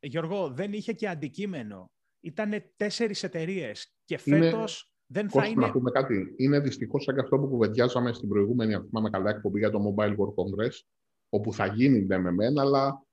Γιώργο, 0.00 0.50
δεν 0.50 0.72
είχε 0.72 0.92
και 0.92 1.08
αντικείμενο. 1.08 1.90
Ήταν 2.20 2.50
τέσσερις 2.76 3.22
εταιρείες 3.22 3.94
και 4.04 4.18
φέτος 4.18 4.92
δεν 5.06 5.30
θα 5.30 5.46
είναι. 5.46 5.66
Να 5.66 5.72
πούμε 5.72 5.90
κάτι. 5.90 6.34
Είναι 6.36 6.60
δυστυχώς 6.60 7.02
σαν 7.02 7.14
και 7.14 7.20
αυτό 7.20 7.38
που 7.38 7.48
κουβεντιάζαμε 7.48 8.12
στην 8.12 8.28
προηγούμενη, 8.28 8.74
αν 8.74 8.86
θυμάμαι 8.88 9.10
καλά, 9.10 9.30
εκπομπή 9.30 9.58
για 9.58 9.70
το 9.70 9.78
Mobile 9.78 10.10
World 10.10 10.34
Congress, 10.34 10.80
όπου 11.28 11.52
θα 11.52 11.66
γίνει 11.66 12.00
ναι 12.00 12.18
με 12.18 12.32
μένα, 12.32 12.62
αλλά 12.62 13.06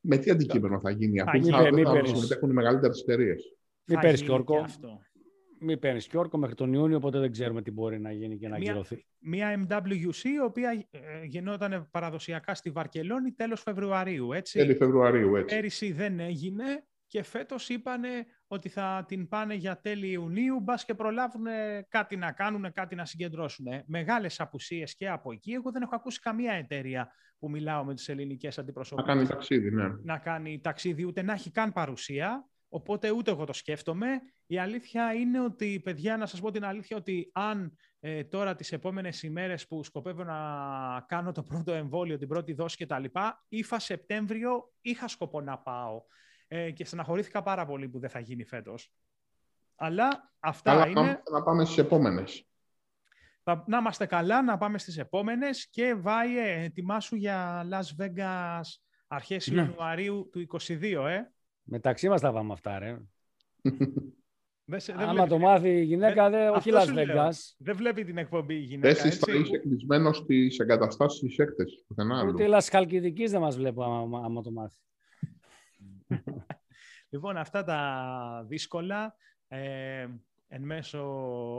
με 0.00 0.16
τι 0.16 0.30
αντικείμενο 0.30 0.80
θα 0.80 0.90
γίνει, 0.90 1.20
αφού 1.20 1.44
θα, 1.44 1.62
θα 1.84 2.04
συμμετέχουν 2.04 2.50
οι 2.50 2.52
μεγαλύτερες 2.52 3.00
εταιρείες. 3.00 3.56
Μην 3.84 3.98
παίρνει 3.98 4.18
και 4.18 4.32
μην 5.58 5.78
παίρνεις 5.78 6.06
και 6.06 6.18
όρκο 6.18 6.38
μέχρι 6.38 6.54
τον 6.54 6.72
Ιούνιο, 6.72 6.96
οπότε 6.96 7.18
δεν 7.18 7.32
ξέρουμε 7.32 7.62
τι 7.62 7.70
μπορεί 7.70 8.00
να 8.00 8.12
γίνει 8.12 8.36
και 8.38 8.48
να 8.48 8.58
γυρωθεί. 8.58 9.06
Μία 9.18 9.66
MWC, 9.68 10.24
η 10.24 10.40
οποία 10.44 10.86
ε, 10.90 11.24
γινόταν 11.24 11.88
παραδοσιακά 11.90 12.54
στη 12.54 12.70
Βαρκελόνη 12.70 13.32
τέλος 13.32 13.62
Φεβρουαρίου, 13.62 14.32
έτσι. 14.32 14.58
Τέλη 14.58 14.74
Φεβρουαρίου, 14.74 15.36
έτσι. 15.36 15.54
Πέρυσι 15.54 15.92
δεν 15.92 16.20
έγινε 16.20 16.64
και 17.06 17.22
φέτος 17.22 17.68
είπανε 17.68 18.26
ότι 18.46 18.68
θα 18.68 19.04
την 19.08 19.28
πάνε 19.28 19.54
για 19.54 19.80
τέλη 19.80 20.10
Ιουνίου, 20.10 20.60
μπας 20.60 20.84
και 20.84 20.94
προλάβουν 20.94 21.46
κάτι 21.88 22.16
να 22.16 22.32
κάνουν, 22.32 22.72
κάτι 22.72 22.94
να 22.94 23.04
συγκεντρώσουν. 23.04 23.66
Μεγάλες 23.86 24.40
απουσίες 24.40 24.96
και 24.96 25.08
από 25.08 25.32
εκεί. 25.32 25.52
Εγώ 25.52 25.70
δεν 25.70 25.82
έχω 25.82 25.94
ακούσει 25.94 26.20
καμία 26.20 26.52
εταιρεία 26.52 27.10
που 27.38 27.50
μιλάω 27.50 27.84
με 27.84 27.94
τις 27.94 28.08
ελληνικές 28.08 28.58
αντιπροσωπείες. 28.58 29.06
Να 29.06 29.14
κάνει 29.14 29.26
ταξίδι, 29.26 29.70
ναι. 29.70 29.88
Να 30.02 30.18
κάνει 30.18 30.60
ταξίδι, 30.60 31.04
ούτε 31.04 31.22
να 31.22 31.32
έχει 31.32 31.50
καν 31.50 31.72
παρουσία. 31.72 32.48
Οπότε 32.68 33.10
ούτε 33.10 33.30
εγώ 33.30 33.44
το 33.44 33.52
σκέφτομαι. 33.52 34.08
Η 34.46 34.58
αλήθεια 34.58 35.12
είναι 35.12 35.40
ότι, 35.40 35.80
παιδιά, 35.84 36.16
να 36.16 36.26
σας 36.26 36.40
πω 36.40 36.50
την 36.50 36.64
αλήθεια, 36.64 36.96
ότι 36.96 37.30
αν 37.32 37.76
ε, 38.00 38.24
τώρα 38.24 38.54
τις 38.54 38.72
επόμενες 38.72 39.22
ημέρες 39.22 39.66
που 39.66 39.84
σκοπεύω 39.84 40.24
να 40.24 40.36
κάνω 41.08 41.32
το 41.32 41.42
πρώτο 41.42 41.72
εμβόλιο, 41.72 42.18
την 42.18 42.28
πρώτη 42.28 42.52
δόση 42.52 42.84
κτλ. 42.84 43.04
Ήφα 43.48 43.78
Σεπτέμβριο, 43.78 44.72
είχα 44.80 45.08
σκοπό 45.08 45.40
να 45.40 45.58
πάω. 45.58 46.02
Ε, 46.48 46.70
και 46.70 46.84
στεναχωρήθηκα 46.84 47.42
πάρα 47.42 47.66
πολύ 47.66 47.88
που 47.88 47.98
δεν 47.98 48.10
θα 48.10 48.20
γίνει 48.20 48.44
φέτος. 48.44 48.92
Αλλά 49.76 50.32
αυτά 50.40 50.70
Αλλά 50.70 50.86
είναι... 50.86 51.22
Να 51.32 51.42
πάμε 51.42 51.64
στις 51.64 51.78
επόμενες. 51.78 52.48
να 53.66 53.78
είμαστε 53.78 54.06
καλά, 54.06 54.42
να 54.42 54.58
πάμε 54.58 54.78
στις 54.78 54.98
επόμενες 54.98 55.68
και 55.68 55.94
Βάιε, 55.94 56.62
ετοιμάσου 56.64 57.16
για 57.16 57.66
Las 57.70 58.02
Vegas 58.02 58.60
αρχές 59.08 59.46
ναι. 59.46 59.60
Ιανουαρίου 59.60 60.28
του 60.32 60.46
2022, 60.60 60.82
ε. 61.06 61.30
Μεταξύ 61.68 62.08
μας 62.08 62.20
τα 62.20 62.32
πάμε 62.32 62.52
αυτά, 62.52 62.78
ρε. 62.78 62.98
Δεν 64.68 64.80
σε, 64.80 64.92
δεν 64.92 65.08
Άμα 65.08 65.26
το 65.26 65.38
μάθει 65.38 65.68
η 65.68 65.82
γυναίκα, 65.82 66.30
δεν, 66.30 66.54
όχι 66.54 66.70
Las 66.72 66.88
Vegas. 66.94 67.32
Δεν 67.58 67.76
βλέπει 67.76 68.04
την 68.04 68.18
εκπομπή 68.18 68.54
η 68.54 68.58
γυναίκα. 68.58 69.02
Δεν 69.02 69.12
θα 69.12 69.34
είσαι 69.34 69.58
κλεισμένο 69.58 70.12
στις 70.12 70.58
εγκαταστάσεις 70.58 71.20
της 71.20 71.38
έκθεση. 71.38 71.86
Ούτε 72.26 72.44
η 72.44 72.46
Λασχαλκιδική 72.46 73.26
δεν 73.26 73.40
μας 73.40 73.56
βλέπει 73.56 73.82
άμα, 74.24 74.42
το 74.42 74.50
μάθει. 74.50 74.78
λοιπόν, 77.10 77.36
αυτά 77.36 77.64
τα 77.64 78.44
δύσκολα. 78.48 79.16
Ε, 79.48 80.06
εν 80.48 80.62
μέσω 80.62 81.02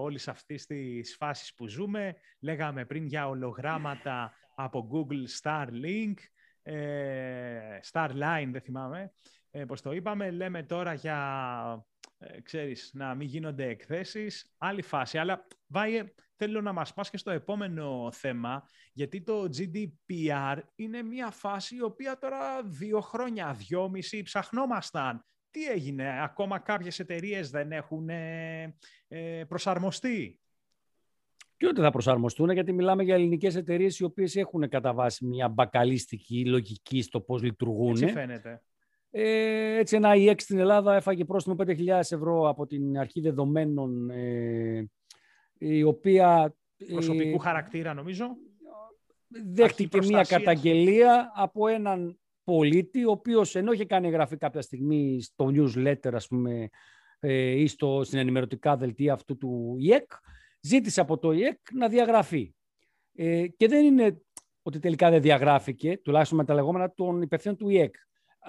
όλης 0.01 0.27
αυτής 0.27 0.65
της 0.65 1.15
φάσης 1.15 1.53
που 1.53 1.67
ζούμε, 1.67 2.15
λέγαμε 2.39 2.85
πριν 2.85 3.05
για 3.05 3.27
ολογράμματα 3.27 4.33
από 4.55 4.89
Google 4.91 5.41
Starlink, 5.41 6.13
ε, 6.61 7.79
Starline 7.91 8.49
δεν 8.51 8.61
θυμάμαι, 8.61 9.11
ε, 9.51 9.65
πώς 9.65 9.81
το 9.81 9.91
είπαμε, 9.91 10.31
λέμε 10.31 10.63
τώρα 10.63 10.93
για, 10.93 11.85
ε, 12.17 12.41
ξέρεις, 12.41 12.91
να 12.93 13.15
μην 13.15 13.27
γίνονται 13.27 13.67
εκθέσεις, 13.67 14.53
άλλη 14.57 14.81
φάση. 14.81 15.17
Αλλά, 15.17 15.47
Βάιε, 15.67 16.13
θέλω 16.35 16.61
να 16.61 16.73
μας 16.73 16.93
πας 16.93 17.09
και 17.09 17.17
στο 17.17 17.31
επόμενο 17.31 18.09
θέμα, 18.11 18.63
γιατί 18.93 19.21
το 19.21 19.49
GDPR 19.57 20.57
είναι 20.75 21.01
μια 21.01 21.31
φάση 21.31 21.75
η 21.75 21.81
οποία 21.81 22.17
τώρα 22.17 22.63
δύο 22.63 23.01
χρόνια, 23.01 23.53
δυόμιση 23.53 24.21
ψαχνόμασταν. 24.21 25.23
Τι 25.49 25.65
έγινε, 25.65 26.23
ακόμα 26.23 26.59
κάποιες 26.59 26.99
εταιρείες 26.99 27.49
δεν 27.49 27.71
έχουν 27.71 28.09
ε, 28.09 28.75
ε, 29.07 29.43
προσαρμοστεί; 29.47 30.39
Και 31.57 31.67
ούτε 31.67 31.81
θα 31.81 31.91
προσαρμοστούν, 31.91 32.49
γιατί 32.49 32.73
μιλάμε 32.73 33.03
για 33.03 33.15
ελληνικές 33.15 33.55
εταιρείες 33.55 33.99
οι 33.99 34.03
οποίες 34.03 34.35
έχουν 34.35 34.69
καταβάσει 34.69 35.25
μια 35.25 35.49
μπακαλίστικη 35.49 36.45
λογική 36.45 37.01
στο 37.01 37.21
πώς 37.21 37.41
λειτουργούν. 37.41 37.91
Έτσι 37.91 38.07
φαίνεται. 38.07 38.61
Ε, 39.11 39.77
έτσι 39.77 39.95
ένα 39.95 40.11
EX 40.15 40.35
στην 40.37 40.59
Ελλάδα 40.59 40.95
έφαγε 40.95 41.25
πρόστιμο 41.25 41.55
5.000 41.59 41.87
ευρώ 41.87 42.49
από 42.49 42.65
την 42.65 42.97
αρχή 42.97 43.21
δεδομένων 43.21 44.09
ε, 44.09 44.89
η 45.57 45.83
οποία... 45.83 46.55
Ε, 46.77 46.93
Προσωπικού 46.93 47.37
χαρακτήρα 47.37 47.93
νομίζω. 47.93 48.25
Δέχτηκε 49.27 49.97
μια 49.97 50.23
καταγγελία 50.23 51.31
από 51.35 51.67
έναν 51.67 52.19
πολίτη 52.43 53.05
ο 53.05 53.11
οποίος 53.11 53.55
ενώ 53.55 53.71
είχε 53.71 53.85
κάνει 53.85 54.07
εγγραφή 54.07 54.37
κάποια 54.37 54.61
στιγμή 54.61 55.21
στο 55.21 55.51
newsletter 55.53 56.13
ας 56.13 56.27
πούμε 56.27 56.69
ε, 57.19 57.33
ή 57.33 57.67
στο, 57.67 58.01
στην 58.03 58.19
ενημερωτικά 58.19 58.77
δελτία 58.77 59.13
αυτού 59.13 59.37
του 59.37 59.75
ΙΕΚ 59.79 60.11
ζήτησε 60.61 61.01
από 61.01 61.17
το 61.17 61.31
ΙΕΚ 61.31 61.59
να 61.73 61.87
διαγραφεί. 61.87 62.53
Ε, 63.15 63.47
και 63.47 63.67
δεν 63.67 63.85
είναι 63.85 64.21
ότι 64.61 64.79
τελικά 64.79 65.09
δεν 65.09 65.21
διαγράφηκε, 65.21 65.97
τουλάχιστον 65.97 66.37
με 66.37 66.45
τα 66.45 66.53
λεγόμενα 66.53 66.93
των 66.93 67.21
υπευθύνων 67.21 67.57
του 67.57 67.69
ΙΕΚ 67.69 67.95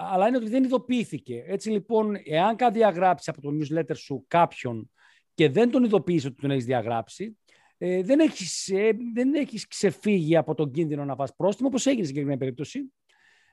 αλλά 0.01 0.27
είναι 0.27 0.37
ότι 0.37 0.49
δεν 0.49 0.63
ειδοποιήθηκε. 0.63 1.43
Έτσι 1.47 1.69
λοιπόν, 1.69 2.15
εάν 2.25 2.55
κάτι 2.55 2.77
διαγράψει 2.77 3.29
από 3.29 3.41
το 3.41 3.49
newsletter 3.49 3.95
σου 3.95 4.25
κάποιον 4.27 4.91
και 5.33 5.49
δεν 5.49 5.71
τον 5.71 5.83
ειδοποιήσει 5.83 6.27
ότι 6.27 6.41
τον 6.41 6.51
έχεις 6.51 6.65
διαγράψει, 6.65 7.37
ε, 7.77 8.03
δεν, 8.03 8.19
έχεις, 8.19 8.69
ε, 8.69 8.91
δεν 9.13 9.33
έχεις 9.33 9.67
ξεφύγει 9.67 10.35
από 10.35 10.55
τον 10.55 10.71
κίνδυνο 10.71 11.05
να 11.05 11.15
φας 11.15 11.35
πρόστιμο, 11.35 11.67
όπως 11.67 11.85
έγινε 11.85 12.03
στην 12.03 12.15
συγκεκριμένη 12.15 12.39
περίπτωση, 12.39 12.93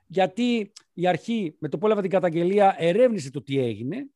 γιατί 0.06 0.72
η 0.92 1.06
αρχή 1.06 1.56
με 1.59 1.68
το 1.68 1.78
που 1.78 1.87
έλαβε 1.87 2.00
την 2.00 2.11
καταγγελία 2.11 2.74
ερεύνησε 2.78 3.30
το 3.30 3.42
τι 3.42 3.59
έγινε 3.59 4.06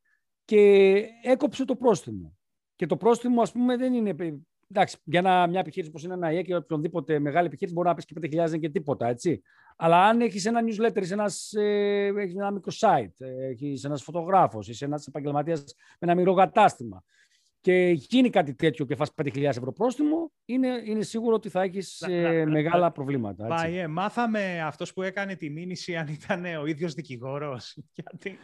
και 0.45 1.05
έκοψε 1.23 1.65
το 1.65 1.77
πρόστιμο. 1.77 2.37
Και 2.77 2.87
το 2.87 2.97
πρόστιμο, 2.97 3.43
ας 3.43 3.53
πούμε, 3.53 3.77
δεν 3.77 3.93
είναι 3.93 4.15
εντάξει, 4.71 4.97
για 5.05 5.19
ένα, 5.19 5.47
μια 5.47 5.61
επιχείρηση 5.61 5.93
που 5.93 6.01
είναι 6.05 6.15
ένα 6.15 6.33
ΙΕ 6.33 6.43
και 6.43 6.55
οποιονδήποτε 6.55 7.19
μεγάλη 7.19 7.47
επιχείρηση 7.47 7.77
μπορεί 7.77 7.89
να 7.89 7.95
πεις 7.95 8.05
και 8.05 8.15
5.000 8.21 8.49
δεν 8.49 8.61
και 8.61 8.69
τίποτα, 8.69 9.09
έτσι. 9.09 9.43
Αλλά 9.77 10.07
αν 10.07 10.21
έχεις 10.21 10.47
ένα 10.47 10.61
newsletter, 10.65 11.01
είσαι 11.03 11.15
ένας, 11.15 11.53
ε, 11.53 12.13
έχεις 12.17 12.35
ένα 12.35 12.51
μικρό 12.51 12.73
site, 12.81 13.15
ε, 13.19 13.47
έχεις 13.47 13.85
ένας 13.85 14.03
φωτογράφος, 14.03 14.69
είσαι 14.69 14.85
ένας 14.85 15.07
επαγγελματίας 15.07 15.65
με 15.77 15.97
ένα 15.99 16.15
μικρό 16.15 16.35
κατάστημα 16.35 17.05
και 17.61 17.91
γίνει 17.91 18.31
κάτι 18.31 18.55
τέτοιο 18.55 18.85
και 18.85 18.95
φας 18.97 19.11
5.000 19.15 19.43
ευρώ 19.43 19.73
πρόστιμο, 19.73 20.33
είναι, 20.45 20.69
είναι 20.85 21.03
σίγουρο 21.03 21.35
ότι 21.35 21.49
θα 21.49 21.63
έχεις 21.63 22.01
ε, 22.01 22.45
μεγάλα 22.47 22.91
προβλήματα. 22.91 23.47
Έτσι. 23.47 23.77
Ε, 23.77 23.87
μάθαμε 23.87 24.63
αυτός 24.63 24.93
που 24.93 25.03
έκανε 25.03 25.35
τη 25.35 25.51
μήνυση 25.51 25.97
αν 25.97 26.09
ήταν 26.09 26.45
ο 26.45 26.67
ίδιος 26.67 26.95
δικηγόρος. 26.95 27.79
Γιατί 27.95 28.39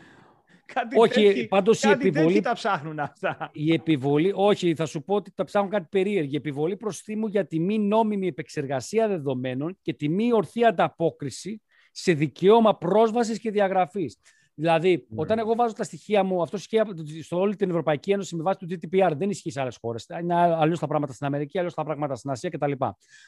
Κάτι 0.75 0.99
όχι, 0.99 1.47
πάντως 1.49 1.83
η 1.83 1.89
επιβολή. 1.89 2.41
τα 2.41 2.53
ψάχνουν 2.53 2.99
αυτά. 2.99 3.51
Η 3.53 3.73
επιβολή, 3.73 4.33
όχι, 4.35 4.75
θα 4.75 4.87
σου 4.87 5.03
πω 5.03 5.15
ότι 5.15 5.33
τα 5.35 5.45
ψάχνουν 5.45 5.71
κάτι 5.71 5.87
περίεργο. 5.91 6.31
Η 6.33 6.37
επιβολή 6.37 6.77
προστίμου 6.77 7.27
για 7.27 7.47
τη 7.47 7.61
μη 7.61 7.79
νόμιμη 7.79 8.27
επεξεργασία 8.27 9.09
δεδομένων 9.09 9.79
και 9.83 9.93
τη 9.93 10.09
μη 10.09 10.33
ορθή 10.33 10.65
ανταπόκριση 10.65 11.63
σε 11.91 12.13
δικαίωμα 12.13 12.77
πρόσβασης 12.77 13.39
και 13.39 13.51
διαγραφής. 13.51 14.17
Δηλαδή, 14.59 14.91
ναι. 14.91 15.21
όταν 15.21 15.39
εγώ 15.39 15.55
βάζω 15.55 15.75
τα 15.75 15.85
στοιχεία 15.85 16.23
μου, 16.23 16.43
αυτό 16.43 16.57
ισχύει 16.57 16.79
σε 17.23 17.35
όλη 17.35 17.57
την 17.57 17.69
Ευρωπαϊκή 17.69 18.11
Ένωση 18.11 18.37
με 18.37 18.43
βάση 18.43 18.59
του 18.59 18.67
GDPR, 18.71 19.13
δεν 19.17 19.31
ισχύει 19.31 19.51
σε 19.51 19.61
άλλες 19.61 19.77
χώρες. 19.81 20.07
Είναι 20.21 20.35
αλλιώς 20.35 20.79
τα 20.79 20.87
πράγματα 20.87 21.13
στην 21.13 21.27
Αμερική, 21.27 21.59
αλλιώς 21.59 21.75
τα 21.75 21.85
πράγματα 21.85 22.15
στην 22.15 22.31
Ασία 22.31 22.51
κτλ. 22.51 22.73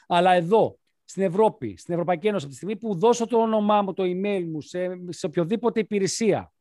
Αλλά 0.07 0.33
εδώ, 0.33 0.79
στην 1.05 1.23
Ευρώπη, 1.23 1.77
στην 1.77 1.95
Ευρωπαϊκή 1.95 2.27
Ένωση, 2.27 2.45
από 2.45 2.53
τη 2.53 2.59
στιγμή 2.59 2.77
που 2.77 2.95
δώσω 2.95 3.27
το 3.27 3.39
όνομά 3.39 3.83
μου, 3.83 3.93
το 3.93 4.03
email 4.03 4.45
μου 4.53 4.61
σε, 4.61 4.79
σε 5.09 5.27
οποιοδήποτε 5.27 5.81
υπηρεσία, 5.81 6.53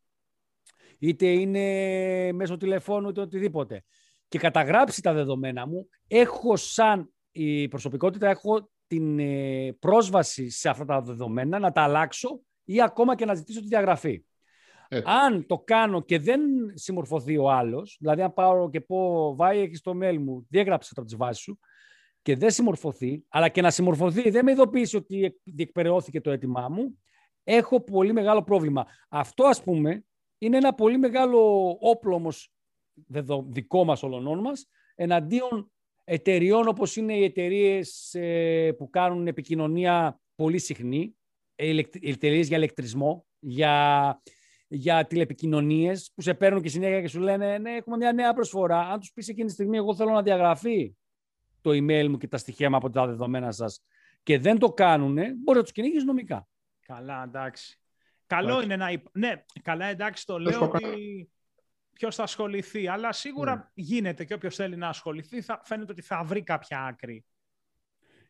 είτε 0.99 1.27
είναι 1.27 2.31
μέσω 2.31 2.57
τηλεφώνου, 2.57 3.09
είτε 3.09 3.21
οτιδήποτε, 3.21 3.83
και 4.27 4.37
καταγράψει 4.37 5.01
τα 5.01 5.13
δεδομένα 5.13 5.67
μου, 5.67 5.87
έχω 6.07 6.55
σαν 6.55 7.13
η 7.31 7.67
προσωπικότητα, 7.67 8.29
έχω 8.29 8.69
την 8.87 9.19
ε, 9.19 9.75
πρόσβαση 9.79 10.49
σε 10.49 10.69
αυτά 10.69 10.85
τα 10.85 11.01
δεδομένα 11.01 11.59
να 11.59 11.71
τα 11.71 11.81
αλλάξω 11.81 12.41
ή 12.63 12.81
ακόμα 12.81 13.15
και 13.15 13.25
να 13.25 13.33
ζητήσω 13.33 13.61
τη 13.61 13.67
διαγραφή. 13.67 14.25
Αν 15.03 15.45
το 15.45 15.59
κάνω 15.59 16.01
και 16.01 16.19
δεν 16.19 16.41
συμμορφωθεί 16.73 17.37
ο 17.37 17.51
άλλος, 17.51 17.97
δηλαδή 17.99 18.21
αν 18.21 18.33
πάω 18.33 18.69
και 18.69 18.81
πω, 18.81 19.35
βάει 19.35 19.59
εκεί 19.59 19.75
στο 19.75 19.97
mail 20.01 20.17
μου, 20.17 20.45
διέγραψε 20.49 20.93
το 20.93 21.01
από 21.01 21.09
τις 21.09 21.19
βάσεις 21.19 21.43
σου, 21.43 21.59
και 22.21 22.35
δεν 22.35 22.51
συμμορφωθεί, 22.51 23.23
αλλά 23.29 23.49
και 23.49 23.61
να 23.61 23.69
συμμορφωθεί 23.69 24.29
δεν 24.29 24.45
με 24.45 24.51
ειδοποιήσει 24.51 24.95
ότι 24.95 25.39
διεκπαιρεώθηκε 25.43 26.21
το 26.21 26.31
αίτημά 26.31 26.69
μου, 26.69 26.99
έχω 27.43 27.83
πολύ 27.83 28.13
μεγάλο 28.13 28.43
πρόβλημα. 28.43 28.85
Αυτό, 29.09 29.45
ας 29.45 29.63
πούμε, 29.63 30.05
είναι 30.37 30.57
ένα 30.57 30.73
πολύ 30.73 30.97
μεγάλο 30.97 31.69
όπλο 31.79 32.15
όμως 32.15 32.51
δικό 33.47 33.83
μας 33.83 34.03
όλων 34.03 34.39
μας, 34.39 34.67
εναντίον 34.95 35.71
εταιριών 36.03 36.67
όπως 36.67 36.95
είναι 36.95 37.13
οι 37.13 37.23
εταιρείες 37.23 38.13
ε, 38.13 38.71
που 38.77 38.89
κάνουν 38.89 39.27
επικοινωνία 39.27 40.19
πολύ 40.35 40.59
συχνή, 40.59 41.15
εταιρείες 42.01 42.47
για 42.47 42.57
ηλεκτρισμό, 42.57 43.25
για 43.39 44.21
για 44.67 45.05
τηλεπικοινωνίες 45.05 46.11
που 46.15 46.21
σε 46.21 46.33
παίρνουν 46.33 46.61
και 46.61 46.69
συνέχεια 46.69 47.01
και 47.01 47.07
σου 47.07 47.19
λένε 47.19 47.57
Ναι, 47.57 47.71
έχουμε 47.71 47.97
μια 47.97 48.13
νέα 48.13 48.33
προσφορά. 48.33 48.79
Αν 48.79 48.99
τους 48.99 49.11
πεις 49.13 49.27
εκείνη 49.27 49.47
τη 49.47 49.53
στιγμή, 49.53 49.77
Εγώ 49.77 49.95
θέλω 49.95 50.11
να 50.11 50.21
διαγραφεί 50.21 50.95
το 51.61 51.69
email 51.69 52.07
μου 52.07 52.17
και 52.17 52.27
τα 52.27 52.37
στοιχεία 52.37 52.69
μου 52.69 52.75
από 52.75 52.89
τα 52.89 53.07
δεδομένα 53.07 53.51
σας 53.51 53.83
και 54.23 54.39
δεν 54.39 54.59
το 54.59 54.69
κάνουν, 54.69 55.13
μπορεί 55.13 55.57
να 55.57 55.61
τους 55.61 55.71
κυνηγήσεις 55.71 56.03
νομικά. 56.03 56.47
Καλά, 56.85 57.23
εντάξει. 57.23 57.81
Καλό 58.27 58.61
είναι 58.61 58.75
να. 58.75 58.87
Ναι, 59.11 59.43
καλά, 59.61 59.85
εντάξει, 59.85 60.25
το 60.25 60.39
λέω 60.39 60.71
ότι 60.73 61.29
ποιος 61.93 62.15
θα 62.15 62.23
ασχοληθεί. 62.23 62.87
Αλλά 62.87 63.11
σίγουρα 63.11 63.55
ναι. 63.55 63.63
γίνεται 63.73 64.25
και 64.25 64.33
όποιος 64.33 64.55
θέλει 64.55 64.75
να 64.75 64.87
ασχοληθεί, 64.87 65.41
θα 65.41 65.61
φαίνεται 65.63 65.91
ότι 65.91 66.01
θα 66.01 66.23
βρει 66.23 66.43
κάποια 66.43 66.85
άκρη. 66.85 67.25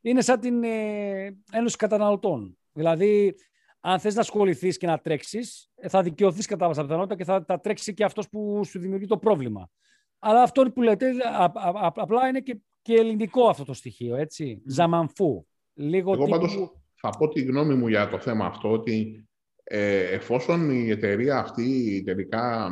Είναι 0.01 0.21
σαν 0.21 0.39
την 0.39 0.63
ε, 0.63 1.37
Ένωση 1.51 1.75
Καταναλωτών. 1.77 2.57
Δηλαδή, 2.73 3.35
αν 3.79 3.99
θες 3.99 4.15
να 4.15 4.21
ασχοληθείς 4.21 4.77
και 4.77 4.87
να 4.87 4.99
τρέξεις, 4.99 5.71
ε, 5.75 5.89
θα 5.89 6.01
δικαιωθείς 6.01 6.45
κατά 6.45 6.67
πάσα 6.67 6.81
πιθανότητα 6.81 7.15
και 7.15 7.23
θα, 7.23 7.43
θα 7.47 7.59
τρέξει 7.59 7.93
και 7.93 8.03
αυτός 8.03 8.29
που 8.29 8.61
σου 8.65 8.79
δημιουργεί 8.79 9.05
το 9.05 9.17
πρόβλημα. 9.17 9.69
Αλλά 10.19 10.41
αυτό 10.41 10.71
που 10.71 10.81
λέτε, 10.81 11.11
απλά 11.73 12.27
είναι 12.27 12.39
και, 12.39 12.59
και 12.81 12.93
ελληνικό 12.93 13.47
αυτό 13.47 13.63
το 13.63 13.73
στοιχείο, 13.73 14.15
έτσι. 14.15 14.57
Mm. 14.59 14.63
Ζαμανφού. 14.65 15.45
Λίγο 15.73 16.13
Εγώ 16.13 16.27
πάντως 16.27 16.57
θα 16.95 17.09
πω 17.09 17.27
τη 17.27 17.41
γνώμη 17.41 17.75
μου 17.75 17.87
για 17.87 18.07
το 18.07 18.19
θέμα 18.19 18.45
αυτό, 18.45 18.71
ότι 18.71 19.26
ε, 19.69 20.13
εφόσον 20.13 20.69
η 20.69 20.89
εταιρεία 20.89 21.37
αυτή 21.37 22.01
τελικά 22.05 22.71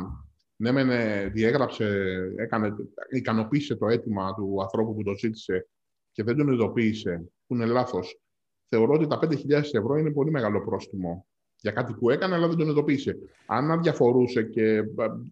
ναι, 0.56 0.72
μεν 0.72 0.90
ε, 0.90 1.26
διέγραψε, 1.28 2.06
έκανε, 2.36 2.74
ικανοποίησε 3.10 3.76
το 3.76 3.86
αίτημα 3.86 4.34
του 4.34 4.62
ανθρώπου 4.62 4.94
που 4.94 5.02
το 5.02 5.14
ζήτησε 5.14 5.68
και 6.12 6.22
δεν 6.22 6.36
τον 6.36 6.52
ειδοποίησε, 6.52 7.32
που 7.46 7.54
είναι 7.54 7.64
λάθος, 7.64 8.20
θεωρώ 8.68 8.92
ότι 8.92 9.06
τα 9.06 9.18
5.000 9.22 9.50
ευρώ 9.50 9.96
είναι 9.96 10.12
πολύ 10.12 10.30
μεγάλο 10.30 10.64
πρόστιμο 10.64 11.26
για 11.56 11.70
κάτι 11.70 11.92
που 11.92 12.10
έκανε, 12.10 12.34
αλλά 12.34 12.48
δεν 12.48 12.56
τον 12.56 12.68
ειδοποίησε. 12.68 13.16
Αν 13.46 13.70
αδιαφορούσε 13.70 14.42
και 14.42 14.64
ε, 14.76 14.84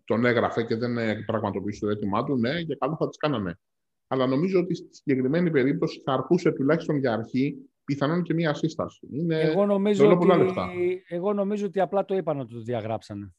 τον 0.05 0.25
έγραφε 0.25 0.63
και 0.63 0.77
δεν 0.77 1.25
πραγματοποιήσει 1.27 1.81
το 1.81 1.89
αίτημά 1.89 2.25
του, 2.25 2.37
ναι, 2.37 2.59
για 2.59 2.77
καλό 2.81 2.97
θα 2.99 3.09
τις 3.09 3.17
κάνανε. 3.17 3.59
Αλλά 4.07 4.27
νομίζω 4.27 4.61
ότι 4.61 4.75
στη 4.75 4.89
συγκεκριμένη 4.91 5.51
περίπτωση 5.51 6.03
θα 6.05 6.13
αρκούσε 6.13 6.53
τουλάχιστον 6.53 6.97
για 6.97 7.13
αρχή 7.13 7.57
πιθανόν 7.85 8.23
και 8.23 8.35
μία 8.35 8.55
σύσταση. 8.55 9.09
Είναι 9.13 9.41
εγώ, 9.41 9.67
νομίζω 9.67 10.11
ότι, 10.11 11.05
εγώ 11.09 11.33
νομίζω 11.33 11.67
ότι 11.67 11.81
απλά 11.81 12.05
το 12.05 12.17
είπαν 12.17 12.41
ότι 12.41 12.55
το 12.55 12.61
διαγράψανε. 12.61 13.35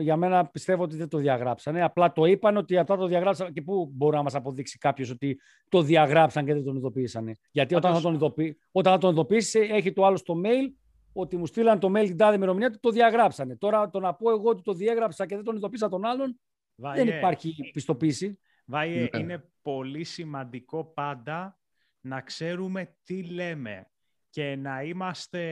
Για 0.00 0.16
μένα 0.16 0.46
πιστεύω 0.46 0.82
ότι 0.82 0.96
δεν 0.96 1.08
το 1.08 1.18
διαγράψανε. 1.18 1.82
Απλά 1.82 2.12
το 2.12 2.24
είπαν 2.24 2.56
ότι 2.56 2.76
αυτά 2.76 2.96
το 2.96 3.06
διαγράψαν. 3.06 3.52
Και 3.52 3.62
πού 3.62 3.90
μπορεί 3.94 4.16
να 4.16 4.22
μας 4.22 4.34
αποδείξει 4.34 4.78
κάποιος 4.78 5.10
ότι 5.10 5.40
το 5.68 5.82
διαγράψαν 5.82 6.44
και 6.44 6.52
δεν 6.52 6.64
τον 6.64 6.76
ειδοποίησαν. 6.76 7.36
Γιατί 7.50 7.74
όταν 7.74 7.94
θα 7.94 8.00
τον, 8.00 8.14
ειδοποιήσει, 8.14 8.58
όταν 8.72 8.92
θα 8.92 8.98
τον 8.98 9.10
ειδοποιήσει, 9.10 9.58
έχει 9.58 9.92
το 9.92 10.04
άλλο 10.04 10.16
στο 10.16 10.34
mail 10.44 10.72
ότι 11.12 11.36
μου 11.36 11.46
στείλαν 11.46 11.78
το 11.78 11.92
mail 11.96 12.04
την 12.04 12.16
τάδε 12.16 12.36
ημερομηνία 12.36 12.78
το 12.80 12.90
διαγράψανε. 12.90 13.56
Τώρα 13.56 13.90
το 13.90 14.00
να 14.00 14.14
πω 14.14 14.30
εγώ 14.30 14.48
ότι 14.48 14.62
το 14.62 14.72
διέγραψα 14.72 15.26
και 15.26 15.34
δεν 15.34 15.44
τον 15.44 15.56
ειδοποίησα 15.56 15.88
τον 15.88 16.04
άλλον, 16.04 16.40
δεν 16.74 17.08
υπάρχει 17.08 17.70
πιστοποίηση. 17.72 18.38
Βάιε, 18.66 19.08
ναι. 19.12 19.20
είναι 19.20 19.50
πολύ 19.62 20.04
σημαντικό 20.04 20.84
πάντα 20.84 21.58
να 22.04 22.20
ξέρουμε 22.20 22.96
τι 23.04 23.22
λέμε 23.22 23.88
και 24.30 24.56
να 24.56 24.82
είμαστε 24.82 25.42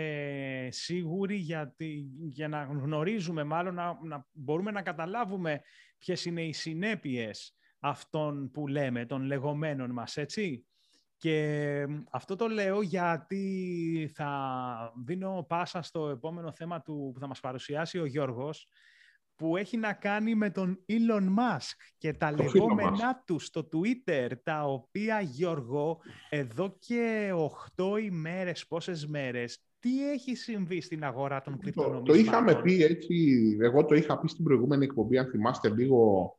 σίγουροι 0.70 1.36
γιατί, 1.36 2.10
για 2.28 2.48
να 2.48 2.62
γνωρίζουμε, 2.62 3.44
μάλλον 3.44 3.74
να, 3.74 3.98
να 4.02 4.26
μπορούμε 4.32 4.70
να 4.70 4.82
καταλάβουμε 4.82 5.60
ποιες 5.98 6.24
είναι 6.24 6.42
οι 6.42 6.52
συνέπειες 6.52 7.56
αυτών 7.78 8.50
που 8.50 8.66
λέμε, 8.66 9.06
των 9.06 9.22
λεγόμενων 9.22 9.90
μας, 9.90 10.16
έτσι. 10.16 10.66
Και 11.16 11.86
αυτό 12.10 12.36
το 12.36 12.48
λέω 12.48 12.82
γιατί 12.82 14.10
θα 14.14 14.92
δίνω 15.04 15.44
πάσα 15.48 15.82
στο 15.82 16.08
επόμενο 16.08 16.52
θέμα 16.52 16.82
του, 16.82 17.10
που 17.14 17.20
θα 17.20 17.26
μας 17.26 17.40
παρουσιάσει 17.40 17.98
ο 17.98 18.04
Γιώργος, 18.04 18.68
που 19.42 19.56
έχει 19.56 19.76
να 19.76 19.92
κάνει 19.92 20.34
με 20.34 20.50
τον 20.50 20.78
Elon 20.88 21.24
Musk 21.24 21.76
και 21.98 22.12
τα 22.12 22.30
λεγόμενά 22.32 23.22
του 23.26 23.38
στο 23.38 23.68
Twitter, 23.72 24.30
τα 24.42 24.64
οποία, 24.64 25.20
Γιώργο, 25.20 25.98
εδώ 26.30 26.76
και 26.78 27.32
8 27.76 28.02
ημέρες, 28.02 28.66
πόσες 28.66 29.06
μέρες, 29.06 29.58
τι 29.78 30.10
έχει 30.10 30.34
συμβεί 30.34 30.80
στην 30.80 31.04
αγορά 31.04 31.42
των 31.42 31.58
κρυπτονομισμάτων. 31.58 32.04
Το, 32.04 32.12
το 32.12 32.18
είχαμε 32.18 32.62
πει 32.62 32.82
έτσι, 32.82 33.16
εγώ 33.60 33.84
το 33.84 33.94
είχα 33.94 34.18
πει 34.18 34.28
στην 34.28 34.44
προηγούμενη 34.44 34.84
εκπομπή, 34.84 35.18
αν 35.18 35.26
θυμάστε 35.26 35.68
λίγο, 35.68 36.32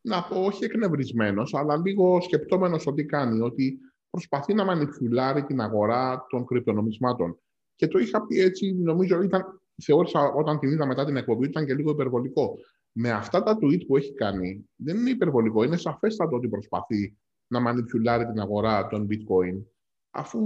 να 0.00 0.22
πω 0.22 0.44
όχι 0.44 0.64
εκνευρισμένος, 0.64 1.54
αλλά 1.54 1.76
λίγο 1.76 2.20
σκεπτόμενος 2.20 2.86
ότι 2.86 3.04
κάνει, 3.04 3.40
ότι 3.40 3.78
προσπαθεί 4.10 4.54
να 4.54 4.64
μανιφιουλάρει 4.64 5.44
την 5.44 5.60
αγορά 5.60 6.26
των 6.28 6.46
κρυπτονομισμάτων. 6.46 7.38
Και 7.74 7.86
το 7.86 7.98
είχα 7.98 8.26
πει 8.26 8.40
έτσι, 8.40 8.72
νομίζω 8.72 9.22
ήταν 9.22 9.61
θεώρησα 9.82 10.32
όταν 10.32 10.58
την 10.58 10.70
είδα 10.70 10.86
μετά 10.86 11.04
την 11.04 11.16
εκπομπή 11.16 11.46
ήταν 11.46 11.66
και 11.66 11.74
λίγο 11.74 11.90
υπερβολικό. 11.90 12.58
Με 12.92 13.10
αυτά 13.10 13.42
τα 13.42 13.58
tweet 13.62 13.86
που 13.86 13.96
έχει 13.96 14.12
κάνει, 14.12 14.70
δεν 14.76 14.96
είναι 14.96 15.10
υπερβολικό. 15.10 15.62
Είναι 15.62 15.76
σαφέστατο 15.76 16.36
ότι 16.36 16.48
προσπαθεί 16.48 17.16
να 17.46 17.60
μανιπιουλάρει 17.60 18.26
την 18.26 18.40
αγορά 18.40 18.86
των 18.86 19.08
bitcoin, 19.10 19.62
αφού 20.10 20.40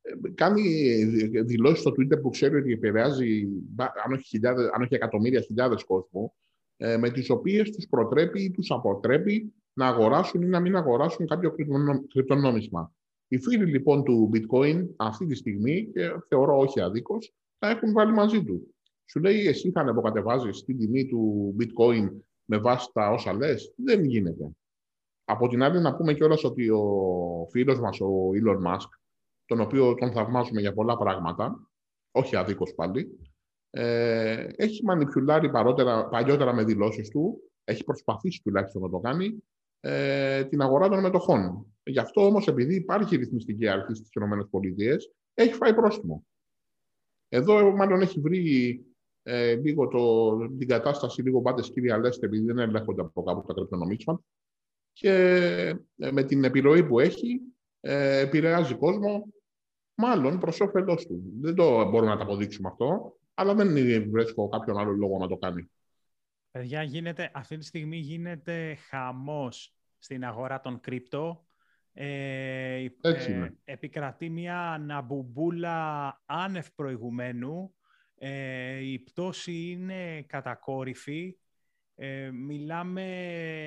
ε, 0.00 0.30
κάνει 0.34 0.62
δηλώσεις 1.42 1.80
στο 1.80 1.90
Twitter 1.90 2.20
που 2.22 2.30
ξέρει 2.30 2.56
ότι 2.56 2.72
επηρεάζει, 2.72 3.48
αν 4.04 4.12
όχι, 4.12 4.24
χιλιάδες, 4.24 4.70
αν 4.72 4.82
όχι 4.82 4.94
εκατομμύρια 4.94 5.40
χιλιάδες 5.40 5.84
κόσμου, 5.84 6.32
ε, 6.76 6.96
με 6.96 7.10
τις 7.10 7.30
οποίες 7.30 7.70
τους 7.70 7.86
προτρέπει 7.88 8.42
ή 8.42 8.50
τους 8.50 8.70
αποτρέπει 8.70 9.54
να 9.72 9.86
αγοράσουν 9.86 10.42
ή 10.42 10.46
να 10.46 10.60
μην 10.60 10.76
αγοράσουν 10.76 11.26
κάποιο 11.26 11.54
κρυπτονόμισμα. 12.08 12.92
Οι 13.28 13.38
φίλοι 13.38 13.64
λοιπόν 13.64 14.04
του 14.04 14.30
bitcoin 14.34 14.86
αυτή 14.96 15.26
τη 15.26 15.34
στιγμή, 15.34 15.90
και 15.92 16.10
θεωρώ 16.28 16.58
όχι 16.58 16.80
αδίκως, 16.80 17.34
τα 17.58 17.68
έχουν 17.68 17.92
βάλει 17.92 18.12
μαζί 18.12 18.44
του. 18.44 18.74
Σου 19.10 19.20
λέει 19.20 19.46
εσύ 19.46 19.70
θα 19.70 19.80
ανεβοκατεβάζει 19.80 20.50
την 20.50 20.78
τιμή 20.78 21.06
του 21.06 21.54
bitcoin 21.60 22.08
με 22.44 22.58
βάση 22.58 22.90
τα 22.92 23.10
όσα 23.10 23.32
λες; 23.32 23.72
Δεν 23.76 24.04
γίνεται. 24.04 24.50
Από 25.24 25.48
την 25.48 25.62
άλλη 25.62 25.80
να 25.80 25.96
πούμε 25.96 26.14
κιόλας 26.14 26.44
ότι 26.44 26.70
ο 26.70 26.82
φίλος 27.50 27.80
μας, 27.80 28.00
ο 28.00 28.30
Elon 28.34 28.66
Musk, 28.66 28.88
τον 29.44 29.60
οποίο 29.60 29.94
τον 29.94 30.12
θαυμάζουμε 30.12 30.60
για 30.60 30.72
πολλά 30.72 30.96
πράγματα, 30.96 31.70
όχι 32.12 32.36
αδίκως 32.36 32.74
πάλι, 32.74 33.18
ε, 33.70 34.46
έχει 34.56 34.84
μανιπιουλάρει 34.84 35.50
παρότερα, 35.50 36.08
παλιότερα 36.08 36.54
με 36.54 36.64
δηλώσεις 36.64 37.08
του, 37.08 37.40
έχει 37.64 37.84
προσπαθήσει 37.84 38.40
τουλάχιστον 38.42 38.82
να 38.82 38.90
το 38.90 38.98
κάνει, 38.98 39.44
ε, 39.80 40.44
την 40.44 40.60
αγορά 40.60 40.88
των 40.88 41.00
μετοχών. 41.00 41.66
Γι' 41.82 41.98
αυτό 41.98 42.26
όμως 42.26 42.46
επειδή 42.46 42.74
υπάρχει 42.74 43.16
ρυθμιστική 43.16 43.68
αρχή 43.68 43.94
στις 43.94 44.10
ΗΠΑ, 44.12 44.96
έχει 45.34 45.52
φάει 45.52 45.74
πρόστιμο. 45.74 46.24
Εδώ 47.28 47.70
μάλλον 47.76 48.00
έχει 48.00 48.20
βρει 48.20 48.80
ε, 49.22 49.54
λίγο 49.54 49.88
το, 49.88 50.36
την 50.58 50.68
κατάσταση 50.68 51.22
λίγο 51.22 51.40
πάτε 51.40 51.62
κύριε 51.62 51.96
Λέστε, 51.96 52.26
επειδή 52.26 52.44
δεν 52.44 52.58
ελέγχονται 52.58 53.00
από 53.00 53.22
κάπου 53.22 53.46
τα 53.46 53.54
κρυπτονομίσματα. 53.54 54.22
Και 54.92 55.12
ε, 55.96 56.10
με 56.10 56.22
την 56.22 56.44
επιρροή 56.44 56.84
που 56.84 57.00
έχει, 57.00 57.40
ε, 57.80 58.18
επηρεάζει 58.18 58.74
κόσμο, 58.74 59.26
μάλλον 59.94 60.38
προς 60.38 60.60
όφελός 60.60 61.06
του. 61.06 61.22
Δεν 61.40 61.54
το 61.54 61.88
μπορούμε 61.88 62.10
να 62.10 62.16
το 62.16 62.22
αποδείξουμε 62.22 62.68
αυτό, 62.68 63.18
αλλά 63.34 63.54
δεν 63.54 63.70
βρίσκω 64.10 64.48
κάποιον 64.48 64.78
άλλο 64.78 64.92
λόγο 64.92 65.18
να 65.18 65.28
το 65.28 65.36
κάνει. 65.36 65.70
Παιδιά, 66.50 66.82
γίνεται, 66.82 67.30
αυτή 67.34 67.56
τη 67.56 67.64
στιγμή 67.64 67.96
γίνεται 67.96 68.74
χαμός 68.88 69.74
στην 69.98 70.24
αγορά 70.24 70.60
των 70.60 70.80
κρυπτο. 70.80 71.47
Ε, 72.00 72.86
Έτσι 73.00 73.32
ε, 73.32 73.52
επικρατεί 73.64 74.30
μια 74.30 74.72
αναμπουμπούλα 74.72 76.22
άνευ 76.26 76.66
προηγουμένου. 76.74 77.74
Ε, 78.14 78.78
η 78.78 78.98
πτώση 78.98 79.70
είναι 79.70 80.22
κατακόρυφη. 80.22 81.36
Ε, 81.94 82.30
μιλάμε, 82.30 83.04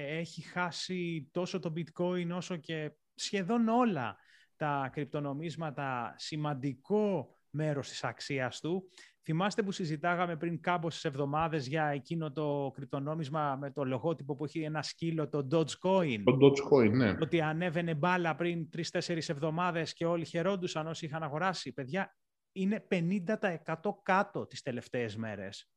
έχει 0.08 0.42
χάσει 0.42 1.30
τόσο 1.32 1.60
το 1.60 1.74
bitcoin 1.76 2.28
όσο 2.34 2.56
και 2.56 2.92
σχεδόν 3.16 3.68
όλα 3.68 4.18
τα 4.56 4.90
κρυπτονομίσματα 4.92 6.14
σημαντικό 6.18 7.36
μέρος 7.52 7.90
της 7.90 8.04
αξίας 8.04 8.60
του. 8.60 8.90
Θυμάστε 9.24 9.64
που 9.64 9.72
συζητάγαμε 9.72 10.38
πριν 10.38 10.62
κάμποσες 10.62 11.06
εβδομάδες 11.06 11.68
για 11.68 11.86
εκείνο 11.86 12.32
το 12.32 12.72
κρυπτονόμισμα 12.74 13.56
με 13.56 13.72
το 13.72 13.84
λογότυπο 13.84 14.36
που 14.36 14.46
έχει 14.46 14.60
ένα 14.60 14.82
σκύλο, 14.82 15.30
το 15.30 15.48
Dogecoin. 15.52 16.22
Το 16.24 16.38
Dogecoin, 16.42 16.92
ναι. 16.92 17.16
Ότι 17.22 17.42
ανέβαινε 17.42 17.96
μπάλα 17.96 18.36
πριν 18.36 18.70
τρει-τέσσερι 18.70 19.22
εβδομάδες 19.28 19.94
και 19.94 20.06
όλοι 20.06 20.26
χαιρόντουσαν 20.26 20.88
όσοι 20.88 21.06
είχαν 21.06 21.24
αγοράσει. 21.24 21.74
Παιδιά, 21.74 22.16
είναι 22.52 22.88
50% 22.90 23.96
κάτω 24.04 24.46
τις 24.46 24.62
τελευταίες 24.62 25.16
μέρες. 25.16 25.70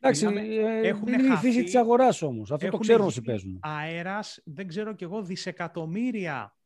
Εντάξει, 0.00 0.26
ε, 0.26 0.88
έχουν 0.88 1.08
είναι 1.08 1.32
η 1.32 1.36
φύση 1.36 1.62
της 1.62 1.74
αγοράς 1.74 2.22
όμως. 2.22 2.52
Αυτό 2.52 2.68
το 2.68 2.78
ξέρουν 2.78 3.06
όσοι 3.06 3.22
παίζουν. 3.22 3.58
Αέρας, 3.62 4.40
δεν 4.44 4.68
ξέρω 4.68 4.94
κι 4.94 5.04
εγώ, 5.04 5.22
δισεκατομμύρια 5.22 6.56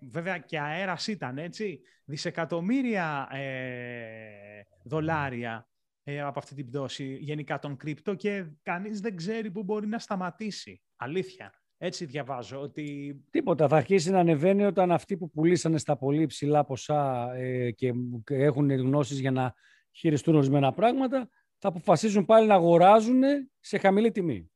βέβαια 0.00 0.38
και 0.38 0.60
αέρας 0.60 1.06
ήταν, 1.06 1.38
έτσι, 1.38 1.80
δισεκατομμύρια 2.04 3.28
ε, 3.32 4.62
δολάρια 4.84 5.68
ε, 6.02 6.20
από 6.20 6.38
αυτή 6.38 6.54
την 6.54 6.66
πτώση 6.66 7.18
γενικά 7.20 7.58
των 7.58 7.76
κρυπτο 7.76 8.14
και 8.14 8.46
κανείς 8.62 9.00
δεν 9.00 9.16
ξέρει 9.16 9.50
πού 9.50 9.62
μπορεί 9.62 9.86
να 9.86 9.98
σταματήσει. 9.98 10.82
Αλήθεια. 10.96 11.52
Έτσι 11.80 12.04
διαβάζω 12.04 12.60
ότι... 12.60 13.16
Τίποτα. 13.30 13.68
Θα 13.68 13.76
αρχίσει 13.76 14.10
να 14.10 14.18
ανεβαίνει 14.18 14.64
όταν 14.64 14.92
αυτοί 14.92 15.16
που 15.16 15.30
πουλήσανε 15.30 15.78
στα 15.78 15.96
πολύ 15.96 16.26
ψηλά 16.26 16.64
ποσά 16.64 17.32
ε, 17.34 17.70
και 17.70 17.92
έχουν 18.26 18.70
γνώσεις 18.70 19.18
για 19.20 19.30
να 19.30 19.54
χειριστούν 19.92 20.34
ορισμένα 20.34 20.72
πράγματα, 20.72 21.28
θα 21.58 21.68
αποφασίζουν 21.68 22.24
πάλι 22.24 22.46
να 22.46 22.54
αγοράζουν 22.54 23.22
σε 23.60 23.78
χαμηλή 23.78 24.10
τιμή. 24.10 24.50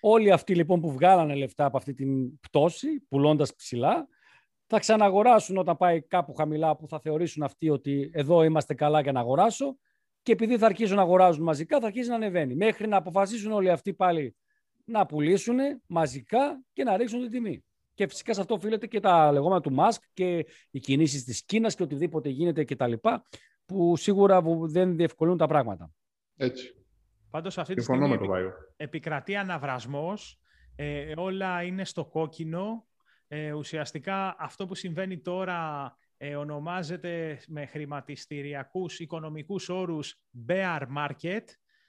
Όλοι 0.00 0.32
αυτοί 0.32 0.54
λοιπόν 0.54 0.80
που 0.80 0.92
βγάλανε 0.92 1.34
λεφτά 1.34 1.64
από 1.64 1.76
αυτή 1.76 1.94
την 1.94 2.40
πτώση, 2.40 3.00
πουλώντας 3.08 3.54
ψηλά, 3.54 4.08
θα 4.66 4.78
ξαναγοράσουν 4.78 5.56
όταν 5.56 5.76
πάει 5.76 6.02
κάπου 6.02 6.34
χαμηλά 6.34 6.76
που 6.76 6.88
θα 6.88 7.00
θεωρήσουν 7.00 7.42
αυτοί 7.42 7.70
ότι 7.70 8.10
εδώ 8.12 8.42
είμαστε 8.42 8.74
καλά 8.74 9.00
για 9.00 9.12
να 9.12 9.20
αγοράσω 9.20 9.76
και 10.22 10.32
επειδή 10.32 10.58
θα 10.58 10.66
αρχίσουν 10.66 10.96
να 10.96 11.02
αγοράζουν 11.02 11.44
μαζικά 11.44 11.80
θα 11.80 11.86
αρχίσει 11.86 12.08
να 12.08 12.14
ανεβαίνει. 12.14 12.54
Μέχρι 12.54 12.88
να 12.88 12.96
αποφασίσουν 12.96 13.52
όλοι 13.52 13.70
αυτοί 13.70 13.94
πάλι 13.94 14.36
να 14.84 15.06
πουλήσουν 15.06 15.58
μαζικά 15.86 16.62
και 16.72 16.84
να 16.84 16.96
ρίξουν 16.96 17.20
την 17.20 17.30
τιμή. 17.30 17.64
Και 17.94 18.06
φυσικά 18.06 18.34
σε 18.34 18.40
αυτό 18.40 18.54
οφείλεται 18.54 18.86
και 18.86 19.00
τα 19.00 19.32
λεγόμενα 19.32 19.60
του 19.60 19.72
Μάσκ 19.72 20.02
και 20.12 20.46
οι 20.70 20.78
κινήσεις 20.78 21.24
της 21.24 21.44
Κίνας 21.44 21.74
και 21.74 21.82
οτιδήποτε 21.82 22.28
γίνεται 22.28 22.64
και 22.64 22.76
τα 22.76 22.86
λοιπά 22.86 23.22
που 23.66 23.96
σίγουρα 23.96 24.42
δεν 24.62 24.96
διευκολύνουν 24.96 25.38
τα 25.38 25.46
πράγματα. 25.46 25.90
Έτσι. 26.36 26.74
Πάντως 27.30 27.58
αυτή 27.58 27.74
τη 27.74 27.82
στιγμή 27.82 28.18
επικρατεί 28.76 29.36
αναβρασμός, 29.36 30.40
ε, 30.76 31.12
όλα 31.16 31.62
είναι 31.62 31.84
στο 31.84 32.04
κόκκινο 32.04 32.86
ε, 33.28 33.52
ουσιαστικά 33.52 34.36
αυτό 34.38 34.66
που 34.66 34.74
συμβαίνει 34.74 35.18
τώρα 35.18 35.92
ε, 36.16 36.36
ονομάζεται 36.36 37.40
με 37.46 37.66
χρηματιστηριακούς 37.66 38.98
οικονομικούς 39.00 39.68
όρους 39.68 40.20
bear 40.48 40.82
market, 40.96 41.44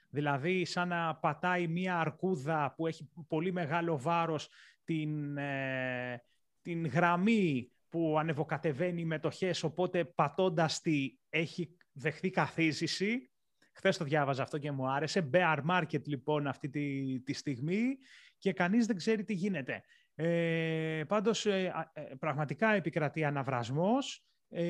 δηλαδή 0.10 0.66
σαν 0.66 0.88
να 0.88 1.16
πατάει 1.16 1.68
μία 1.68 2.00
αρκούδα 2.00 2.74
που 2.76 2.88
έχει 2.88 3.10
πολύ 3.28 3.52
μεγάλο 3.52 3.98
βάρος 4.00 4.50
την, 4.84 5.38
ε, 5.38 6.24
την 6.62 6.88
γραμμή 6.88 7.72
που 7.90 8.16
ανεβοκατεβαίνει 8.20 9.02
οι 9.02 9.06
μετοχές, 9.06 9.64
οπότε 9.64 10.06
πατώντας 10.06 10.82
τη 10.82 11.18
έχει 11.30 11.78
δεχθεί 11.92 12.30
καθίζηση. 12.30 13.32
Χθες 13.72 13.98
το 13.98 14.04
διάβαζα 14.04 14.44
αυτό 14.44 14.58
και 14.58 14.72
μου 14.72 14.92
άρεσε. 14.92 15.30
Bear 15.34 15.58
market 15.70 16.04
λοιπόν 16.06 16.48
αυτή 16.48 16.70
τη, 16.70 17.20
τη 17.20 17.34
στιγμή 17.34 17.98
και 18.38 18.54
κανείς 18.54 18.86
δεν 18.86 18.96
ξέρει 18.96 19.24
τι 19.24 19.34
γίνεται. 19.34 19.84
Ε, 20.20 21.03
πάντως, 21.07 21.45
ε, 21.45 21.74
ε, 21.93 22.01
πραγματικά 22.20 22.74
επικρατεί 22.74 23.24
αναβρασμός. 23.24 24.26
Ε, 24.49 24.63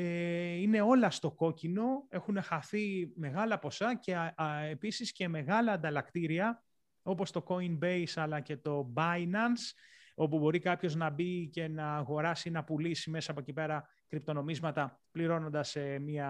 είναι 0.54 0.82
όλα 0.82 1.10
στο 1.10 1.32
κόκκινο. 1.32 2.06
Έχουν 2.10 2.42
χαθεί 2.42 3.12
μεγάλα 3.16 3.60
ποσά 3.60 3.96
και 3.96 4.16
α, 4.16 4.60
επίσης 4.70 5.12
και 5.12 5.28
μεγάλα 5.28 5.72
ανταλλακτήρια, 5.72 6.64
όπως 7.02 7.32
το 7.32 7.44
Coinbase 7.48 8.14
αλλά 8.16 8.40
και 8.40 8.58
το 8.58 8.94
Binance, 8.96 9.74
όπου 10.16 10.40
μπορεί 10.40 10.60
κάποιος 10.60 10.96
να 10.96 11.10
μπει 11.10 11.48
και 11.48 11.68
να 11.68 11.96
αγοράσει, 11.96 12.50
να 12.50 12.64
πουλήσει 12.64 13.10
μέσα 13.10 13.32
από 13.32 13.40
εκεί 13.40 13.54
πέρα 13.54 13.88
κρυπτονομίσματα, 14.08 15.00
πληρώνοντας 15.12 15.76
μια, 16.02 16.30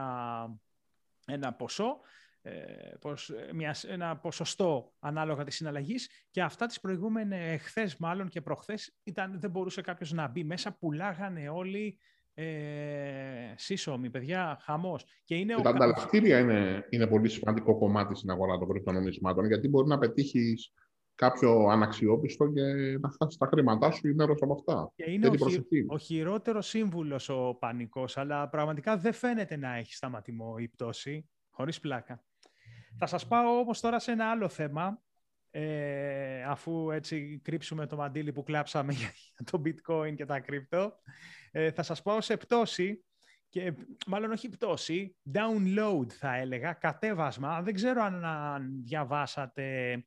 ένα 1.26 1.54
ποσό. 1.54 2.00
Ε, 2.48 2.98
πως, 3.00 3.30
ε, 3.30 3.54
μιας, 3.54 3.84
ένα 3.84 4.18
ποσοστό 4.18 4.94
ανάλογα 5.00 5.44
της 5.44 5.56
συναλλαγής 5.56 6.10
και 6.32 6.42
αυτά 6.42 6.66
τις 6.66 6.80
προηγούμενες 6.80 7.62
χθες 7.62 7.98
μάλλον 7.98 8.28
και 8.30 8.42
προχθές 8.42 8.96
ήταν, 9.04 9.40
δεν 9.40 9.50
μπορούσε 9.50 9.82
κάποιος 9.82 10.12
να 10.12 10.28
μπει 10.28 10.44
μέσα, 10.44 10.78
πουλάγανε 10.78 11.50
όλοι 11.50 12.00
ε, 12.34 13.54
σύσσωμοι, 13.56 14.10
παιδιά, 14.10 14.58
χαμός. 14.62 15.06
Και 15.24 15.36
είναι 15.36 15.56
τα 15.62 15.70
ανταλλακτήρια 15.70 16.40
είναι, 16.40 16.88
είναι 16.90 17.08
πολύ 17.08 17.30
σημαντικό 17.30 17.78
κομμάτι 17.78 18.16
στην 18.16 18.30
αγορά 18.30 18.58
των 18.58 18.70
κρυπτονομισμάτων 18.70 19.46
γιατί 19.46 19.68
μπορεί 19.68 19.88
να 19.88 19.98
πετύχεις 19.98 20.74
κάποιο 21.16 21.68
αναξιόπιστο 21.68 22.48
και 22.48 22.62
να 23.00 23.10
χάσει 23.20 23.38
τα 23.38 23.48
χρήματά 23.48 23.92
σου 23.92 24.08
ή 24.08 24.14
μέρος 24.14 24.42
από 24.42 24.54
αυτά. 24.54 24.92
Και 24.96 25.12
είναι 25.12 25.28
ο, 25.28 25.50
χει, 25.50 25.86
ο 25.88 25.98
χειρότερος 25.98 26.68
σύμβουλος 26.68 27.30
ο 27.30 27.58
πανικός, 27.60 28.18
αλλά 28.18 28.50
πραγματικά 28.50 28.98
δεν 28.98 29.14
φαίνεται 29.14 29.58
να 29.58 29.76
έχει 29.76 29.94
σταματημό 29.94 30.56
η 30.60 30.68
πτώση. 30.68 31.30
Χωρίς 31.50 31.80
πλάκα. 31.80 32.24
Θα 32.98 33.06
σας 33.06 33.28
πάω 33.28 33.60
όμως 33.60 33.80
τώρα 33.80 34.00
σε 34.00 34.12
ένα 34.12 34.30
άλλο 34.30 34.50
θέμα, 34.50 35.02
ε, 35.52 36.44
αφού 36.44 36.92
έτσι 36.92 37.40
κρύψουμε 37.44 37.88
το 37.88 37.96
μαντίλι 37.96 38.32
που 38.32 38.44
κλάψαμε 38.44 38.94
για 39.00 39.12
το 39.52 39.62
bitcoin 39.66 40.16
και 40.16 40.26
τα 40.26 40.40
κρυπτο. 40.40 40.94
Ε, 41.52 41.72
θα 41.72 41.84
σας 41.84 42.02
πάω 42.02 42.22
σε 42.22 42.38
πτώση, 42.38 43.06
και 43.50 43.74
μάλλον 44.08 44.32
όχι 44.32 44.50
πτώση, 44.50 45.16
download 45.34 46.12
θα 46.12 46.36
έλεγα, 46.36 46.74
κατέβασμα. 46.74 47.62
Δεν 47.62 47.74
ξέρω 47.74 48.04
αν 48.04 48.82
διαβάσατε 48.84 49.98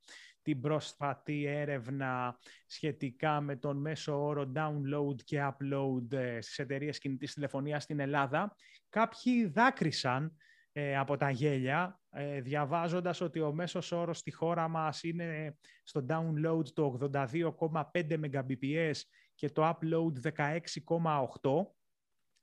την 0.42 0.60
πρόσφατη 0.60 1.44
έρευνα 1.44 2.38
σχετικά 2.66 3.40
με 3.40 3.56
τον 3.56 3.76
μέσο 3.76 4.24
όρο 4.24 4.52
download 4.54 5.22
και 5.24 5.42
upload 5.42 6.12
ε, 6.12 6.40
στις 6.40 6.58
εταιρείες 6.58 6.98
κινητής 6.98 7.34
τηλεφωνίας 7.34 7.82
στην 7.82 8.00
Ελλάδα. 8.00 8.56
Κάποιοι 8.88 9.46
δάκρυσαν 9.46 10.36
ε, 10.72 10.96
από 10.96 11.16
τα 11.16 11.30
γέλια, 11.30 11.99
ε, 12.10 12.40
διαβάζοντας 12.40 13.20
ότι 13.20 13.40
ο 13.40 13.52
μέσος 13.52 13.92
όρος 13.92 14.18
στη 14.18 14.30
χώρα 14.30 14.68
μας 14.68 15.02
είναι 15.02 15.56
στο 15.82 16.06
download 16.08 16.68
το 16.72 16.98
82,5 17.12 17.74
Mbps 17.92 19.00
και 19.34 19.50
το 19.50 19.68
upload 19.68 20.32
16,8. 20.34 21.66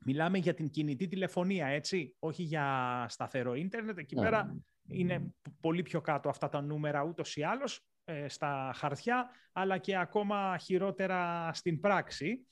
Μιλάμε 0.05 0.37
για 0.37 0.53
την 0.53 0.69
κινητή 0.69 1.07
τηλεφωνία, 1.07 1.67
έτσι, 1.67 2.15
όχι 2.19 2.43
για 2.43 3.05
σταθερό 3.09 3.53
ίντερνετ. 3.53 3.97
Εκεί 3.97 4.15
ναι. 4.15 4.21
πέρα 4.21 4.57
είναι 4.87 5.33
πολύ 5.59 5.81
πιο 5.81 6.01
κάτω 6.01 6.29
αυτά 6.29 6.49
τα 6.49 6.61
νούμερα 6.61 7.03
ούτως 7.03 7.35
ή 7.35 7.43
άλλως 7.43 7.85
ε, 8.03 8.27
στα 8.27 8.71
χαρτιά, 8.75 9.29
αλλά 9.51 9.77
και 9.77 9.97
ακόμα 9.97 10.57
χειρότερα 10.57 11.51
στην 11.53 11.79
πράξη. 11.79 12.45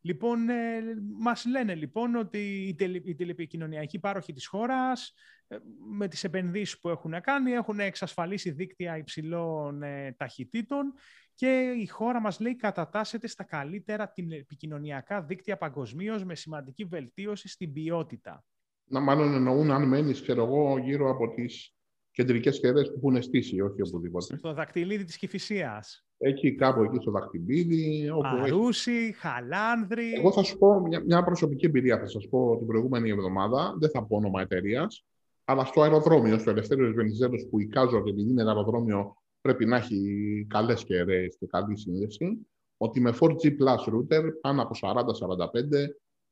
Λοιπόν, 0.00 0.48
ε, 0.48 0.80
μας 1.18 1.44
λένε 1.46 1.74
λοιπόν 1.74 2.14
ότι 2.14 2.38
οι, 2.68 2.74
τελε, 2.74 3.00
οι 3.04 3.14
τηλεπικοινωνιακοί 3.14 3.98
πάροχοι 3.98 4.32
της 4.32 4.46
χώρας 4.46 5.14
ε, 5.46 5.56
με 5.90 6.08
τις 6.08 6.24
επενδύσεις 6.24 6.80
που 6.80 6.88
έχουν 6.88 7.20
κάνει 7.20 7.52
έχουν 7.52 7.80
εξασφαλίσει 7.80 8.50
δίκτυα 8.50 8.96
υψηλών 8.96 9.82
ε, 9.82 10.14
ταχυτήτων 10.18 10.92
και 11.34 11.74
η 11.78 11.86
χώρα 11.86 12.20
μας 12.20 12.40
λέει 12.40 12.56
κατατάσσεται 12.56 13.26
στα 13.26 13.44
καλύτερα 13.44 14.12
επικοινωνιακά 14.28 15.22
δίκτυα 15.22 15.56
παγκοσμίως 15.56 16.24
με 16.24 16.34
σημαντική 16.34 16.84
βελτίωση 16.84 17.48
στην 17.48 17.72
ποιότητα. 17.72 18.44
Να 18.84 19.00
μάλλον 19.00 19.34
εννοούν 19.34 19.70
αν 19.70 19.88
μένεις, 19.88 20.22
ξέρω 20.22 20.44
εγώ, 20.44 20.78
γύρω 20.78 21.10
από 21.10 21.34
τις 21.34 21.74
κεντρικές 22.10 22.60
κεραίες 22.60 22.92
που 22.92 23.08
έχουν 23.08 23.22
στήσει, 23.22 23.60
όχι 23.60 23.82
οπουδήποτε. 23.82 24.36
Στο 24.36 24.52
δακτυλίδι 24.52 25.04
της 25.04 25.16
Κηφισίας. 25.16 26.07
Εκεί, 26.18 26.54
κάπου 26.54 26.82
εκεί 26.82 26.96
στο 27.00 27.10
δαχτυλίδι. 27.10 28.10
Αρούσι, 28.22 28.92
έχει... 28.92 29.12
Χαλάνδρη. 29.12 30.12
Εγώ 30.14 30.32
θα 30.32 30.42
σου 30.42 30.58
πω 30.58 30.80
μια, 30.80 31.00
μια 31.00 31.24
προσωπική 31.24 31.66
εμπειρία. 31.66 31.98
Θα 31.98 32.06
σας 32.06 32.28
πω 32.28 32.56
την 32.56 32.66
προηγούμενη 32.66 33.10
εβδομάδα. 33.10 33.74
Δεν 33.78 33.90
θα 33.90 34.06
πω 34.06 34.16
όνομα 34.16 34.40
εταιρείας. 34.40 35.04
Αλλά 35.44 35.64
στο 35.64 35.82
αεροδρόμιο, 35.82 36.38
στο 36.38 36.50
Ελευθέριος 36.50 36.92
Βενιζέλος, 36.92 37.46
που 37.50 37.60
εικάζω 37.60 37.98
ότι 37.98 38.10
επειδή 38.10 38.30
είναι 38.30 38.40
ένα 38.40 38.50
αεροδρόμιο 38.50 39.16
πρέπει 39.40 39.66
να 39.66 39.76
έχει 39.76 40.46
καλές 40.48 40.84
κεραίε 40.84 41.26
και 41.26 41.46
καλή 41.46 41.78
σύνδεση, 41.78 42.46
ότι 42.76 43.00
με 43.00 43.14
4G 43.20 43.44
Plus 43.44 43.94
router 43.94 44.30
πάνω 44.40 44.62
από 44.62 44.74
40-45 44.80 44.94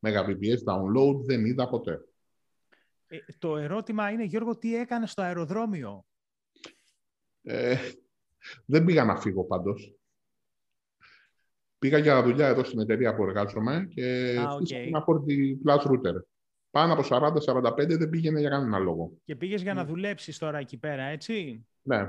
Mbps 0.01 0.73
download 0.73 1.25
δεν 1.25 1.45
είδα 1.45 1.69
ποτέ. 1.69 2.01
Ε, 3.07 3.19
το 3.39 3.57
ερώτημα 3.57 4.11
είναι, 4.11 4.25
Γιώργο, 4.25 4.57
τι 4.57 4.77
έκανες 4.77 5.11
στο 5.11 5.23
αεροδρόμιο; 5.23 6.05
Ε, 7.43 7.77
δεν 8.65 8.85
πήγα 8.85 9.05
να 9.05 9.17
φύγω 9.17 9.45
πάντως. 9.45 9.95
Πήγα 11.79 11.99
για 11.99 12.23
δουλειά 12.23 12.47
εδώ 12.47 12.65
στην 12.65 12.81
εταιρεία 12.81 13.15
που 13.15 13.23
εργάζομαι 13.23 13.87
και 13.95 14.37
ah, 14.39 14.53
okay. 14.53 14.87
ένα 14.87 15.05
40 15.07 15.67
plus 15.67 15.91
router. 15.91 16.15
πάνω 16.71 16.93
από 16.93 17.03
40-45 17.09 17.87
δεν 17.99 18.11
πήγαινε 18.11 18.41
για 18.41 18.51
κανένα 18.51 18.79
λόγο. 18.79 19.13
Και 19.25 19.37
πήγες 19.37 19.63
για 19.63 19.75
να 19.75 19.85
δουλέψεις 19.85 20.39
τώρα 20.39 20.59
εκεί 20.59 20.77
πέρα, 20.77 21.03
έτσι; 21.03 21.67
Ναι. 21.83 22.09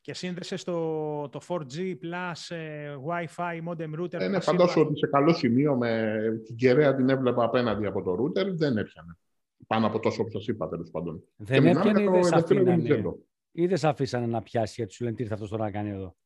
Και 0.00 0.14
σύνδεσες 0.14 0.64
το, 0.64 1.28
το 1.28 1.40
4G 1.48 1.78
Plus 1.78 2.56
ε, 2.56 2.94
Wi-Fi 3.06 3.68
modem 3.68 4.00
router. 4.00 4.20
Ε, 4.20 4.28
ναι, 4.28 4.36
που 4.38 4.42
φαντάσου 4.42 4.80
είπα. 4.80 4.88
ότι 4.88 4.98
σε 4.98 5.06
καλό 5.06 5.32
σημείο 5.32 5.76
με 5.76 6.20
την 6.44 6.56
κεραία 6.56 6.94
την 6.94 7.08
έβλεπα 7.08 7.44
απέναντι 7.44 7.86
από 7.86 8.02
το 8.02 8.12
router, 8.12 8.46
δεν 8.54 8.76
έπιανε. 8.76 9.18
Πάνω 9.66 9.86
από 9.86 9.98
τόσο 9.98 10.24
που 10.24 10.30
σας 10.30 10.46
είπα, 10.46 10.68
τέλος 10.68 10.90
πάντων. 10.90 11.22
Δεν 11.36 11.62
μιλάμε 11.62 11.90
έπιανε 11.90 12.18
ή 12.18 12.20
για 12.20 12.62
δεν 12.62 13.20
το 13.54 13.62
σε 13.62 13.66
ελευθερίο 13.66 13.66
αφήνανε. 13.66 13.66
Βενιζέλο. 13.66 13.66
Ή 13.66 13.66
δεν 13.66 13.76
σε 13.76 13.88
αφήσανε 13.88 14.26
να 14.26 14.42
πιάσει 14.42 14.74
γιατί 14.76 14.92
σου 14.92 15.04
λένε 15.04 15.16
τι 15.16 15.22
ήρθε 15.22 15.34
αυτός 15.34 15.50
τώρα 15.50 15.64
να 15.64 15.70
κάνει 15.70 15.88
εδώ; 15.88 16.16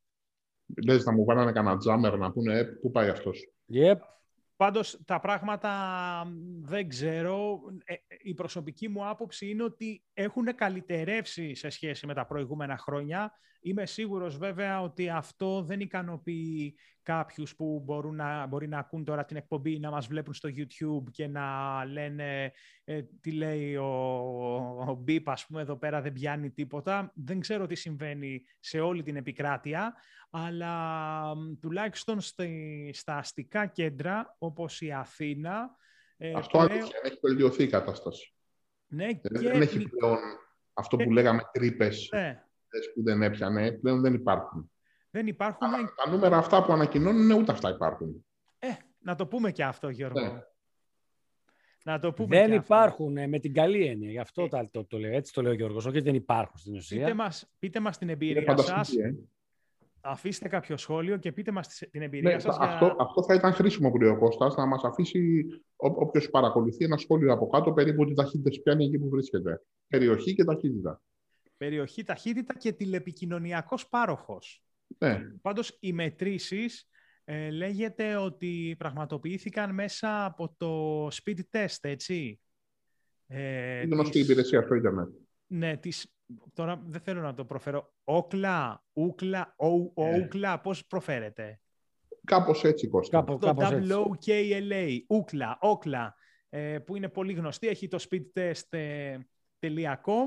Λες 0.86 1.04
να 1.04 1.12
μου 1.12 1.24
βάλανε 1.24 1.52
κανένα 1.52 1.76
τζάμερ 1.76 2.18
να 2.18 2.32
πούνε 2.32 2.58
ε, 2.58 2.64
πού 2.64 2.90
πάει 2.90 3.08
αυτός; 3.08 3.52
Yep. 3.72 3.96
Πάντως 4.56 5.00
τα 5.04 5.20
πράγματα 5.20 5.72
δεν 6.60 6.88
ξέρω. 6.88 7.60
Ε, 7.84 7.94
η 8.22 8.34
προσωπική 8.34 8.88
μου 8.88 9.08
άποψη 9.08 9.50
είναι 9.50 9.62
ότι 9.62 10.02
έχουν 10.12 10.54
καλυτερεύσει 10.54 11.54
σε 11.54 11.68
σχέση 11.68 12.06
με 12.06 12.14
τα 12.14 12.26
προηγούμενα 12.26 12.78
χρόνια. 12.78 13.32
Είμαι 13.60 13.86
σίγουρος 13.86 14.38
βέβαια 14.38 14.82
ότι 14.82 15.08
αυτό 15.08 15.62
δεν 15.62 15.80
ικανοποιεί 15.80 16.74
κάποιους 17.04 17.56
που 17.56 17.82
μπορούν 17.84 18.14
να, 18.16 18.46
μπορεί 18.46 18.68
να 18.68 18.78
ακούν 18.78 19.04
τώρα 19.04 19.24
την 19.24 19.36
εκπομπή, 19.36 19.78
να 19.78 19.90
μας 19.90 20.06
βλέπουν 20.06 20.34
στο 20.34 20.48
YouTube 20.56 21.10
και 21.10 21.26
να 21.26 21.44
λένε 21.84 22.52
ε, 22.84 23.02
τι 23.20 23.30
λέει 23.32 23.76
ο, 23.76 23.84
ο 24.88 24.94
Μπίπ, 25.00 25.30
ας 25.30 25.46
πούμε, 25.46 25.60
εδώ 25.60 25.76
πέρα 25.76 26.00
δεν 26.02 26.12
πιάνει 26.12 26.50
τίποτα. 26.50 27.12
Δεν 27.14 27.40
ξέρω 27.40 27.66
τι 27.66 27.74
συμβαίνει 27.74 28.42
σε 28.60 28.80
όλη 28.80 29.02
την 29.02 29.16
επικράτεια, 29.16 29.94
αλλά 30.30 31.34
μ, 31.36 31.52
τουλάχιστον 31.60 32.20
στη, 32.20 32.90
στα 32.94 33.16
αστικά 33.16 33.66
κέντρα, 33.66 34.36
όπως 34.38 34.80
η 34.80 34.92
Αθήνα, 34.92 35.76
ε, 36.16 36.32
Αυτό 36.36 36.58
πλέον- 36.58 36.70
αλήθεια, 36.72 37.00
έχει 37.02 37.18
βελτιωθεί 37.22 37.62
η 37.62 37.68
κατάσταση. 37.68 38.34
ναι, 38.86 39.04
Ε, 39.06 39.12
και 39.12 39.28
Δεν 39.28 39.60
έχει 39.62 39.78
νι- 39.78 39.88
πλέον 39.88 40.18
αυτό 40.74 40.96
που 40.96 41.02
Ε, 41.02 41.12
λέγαμε 41.12 41.42
τρύπες 41.52 42.08
ναι, 42.12 42.42
που 42.94 43.02
δεν 43.02 43.22
έπιανε, 43.22 43.72
πλέον 43.72 44.00
δεν 44.00 44.14
υπάρχουν. 44.14 44.70
Δεν 45.14 45.26
υπάρχουν. 45.26 45.70
Τα 46.04 46.10
νούμερα 46.10 46.36
αυτά 46.36 46.64
που 46.64 46.72
ανακοινώνουν 46.72 47.30
ούτε 47.30 47.52
αυτά 47.52 47.70
υπάρχουν. 47.70 48.24
Ε, 48.58 48.66
να 48.98 49.14
το 49.14 49.26
πούμε 49.26 49.50
και 49.52 49.64
αυτό, 49.64 49.88
Γιώργο. 49.88 50.20
Ναι. 50.20 50.42
Να 51.84 51.98
το 51.98 52.12
πούμε 52.12 52.36
Δεν 52.36 52.50
και 52.50 52.56
αυτό. 52.56 52.74
υπάρχουν 52.74 53.16
ε, 53.16 53.26
με 53.26 53.38
την 53.38 53.52
καλή 53.52 53.86
έννοια. 53.86 54.10
Γι' 54.10 54.18
αυτό 54.18 54.42
Ε. 54.42 54.48
τα- 54.48 54.68
το, 54.70 54.84
το 54.84 54.98
λέω. 54.98 55.12
Έτσι 55.12 55.32
το 55.32 55.42
λέει 55.42 55.52
ο 55.52 55.54
Γιώργος. 55.54 55.86
Όχι, 55.86 56.00
δεν 56.00 56.14
υπάρχουν 56.14 56.58
στην 56.58 56.74
ουσία. 56.76 57.00
Πείτε 57.04 57.14
μας, 57.14 57.50
πείτε 57.58 57.80
μας 57.80 57.98
την 57.98 58.08
Είναι 58.08 58.16
εμπειρία 58.16 58.56
σας. 58.56 58.66
φανταστική, 58.68 59.00
ε. 59.02 59.14
Αφήστε 60.00 60.48
κάποιο 60.48 60.76
σχόλιο 60.76 61.16
και 61.16 61.32
πείτε 61.32 61.50
μας 61.50 61.68
τις- 61.68 61.88
την 61.90 62.02
εμπειρία 62.02 62.34
Ναι, 62.34 62.38
σας. 62.40 62.56
αυτό, 62.58 62.96
αυτό 62.98 63.22
θα 63.24 63.34
ήταν 63.34 63.52
χρήσιμο 63.52 63.90
που 63.90 63.98
λέει 63.98 64.10
ο 64.10 64.18
Κώστας, 64.18 64.54
να 64.56 64.66
μας 64.66 64.84
αφήσει 64.84 65.44
όποιος 65.76 66.30
παρακολουθεί 66.30 66.84
ένα 66.84 66.96
σχόλιο 66.96 67.32
από 67.32 67.46
κάτω 67.46 67.72
περίπου 67.72 68.04
τι 68.04 68.14
ταχύτητες 68.14 68.60
πιάνει 68.62 68.84
εκεί 68.84 68.98
που 68.98 69.08
βρίσκεται. 69.08 69.62
Περιοχή 69.88 70.34
και 70.34 70.44
ταχύτητα. 70.44 71.02
Περιοχή, 71.56 72.02
ταχύτητα 72.02 72.54
και 72.58 72.72
τηλεπικοινωνιακός 72.72 73.88
πάροχος. 73.88 74.62
Ναι. 74.98 75.20
Πάντως, 75.42 75.76
οι 75.80 75.92
μετρήσεις 75.92 76.88
ε, 77.24 77.50
λέγεται 77.50 78.16
ότι 78.16 78.74
πραγματοποιήθηκαν 78.78 79.74
μέσα 79.74 80.24
από 80.24 80.54
το 80.56 81.06
speed 81.06 81.40
test, 81.50 81.76
έτσι. 81.80 82.40
Ε, 83.26 83.80
Είναι 83.80 83.94
γνωστή 83.94 84.12
της- 84.12 84.22
υπηρεσία 84.28 84.62
στο 84.62 84.74
Ιντερνετ. 84.74 85.08
Ναι, 85.46 85.76
της, 85.76 86.14
τώρα 86.52 86.82
δεν 86.86 87.00
θέλω 87.00 87.20
να 87.20 87.34
το 87.34 87.44
προφέρω. 87.44 87.94
Όκλα, 88.04 88.84
ούκλα, 88.92 89.54
ο, 89.58 90.02
Ε. 90.04 90.20
όκλα, 90.22 90.60
πώς 90.60 90.86
προφέρεται; 90.86 91.60
Κάπως 92.24 92.64
έτσι, 92.64 92.88
Κώστα. 92.88 93.18
Κάπου, 93.18 93.38
Το 93.38 93.46
κάπως 93.46 93.70
έτσι. 93.70 93.90
WOKLA, 93.92 94.98
ούκλα, 95.06 95.58
όκλα, 95.60 96.14
ε, 96.48 96.78
που 96.78 96.96
είναι 96.96 97.08
πολύ 97.08 97.32
γνωστή, 97.32 97.66
έχει 97.68 97.88
το 97.88 98.04
speedtest.com. 98.10 100.26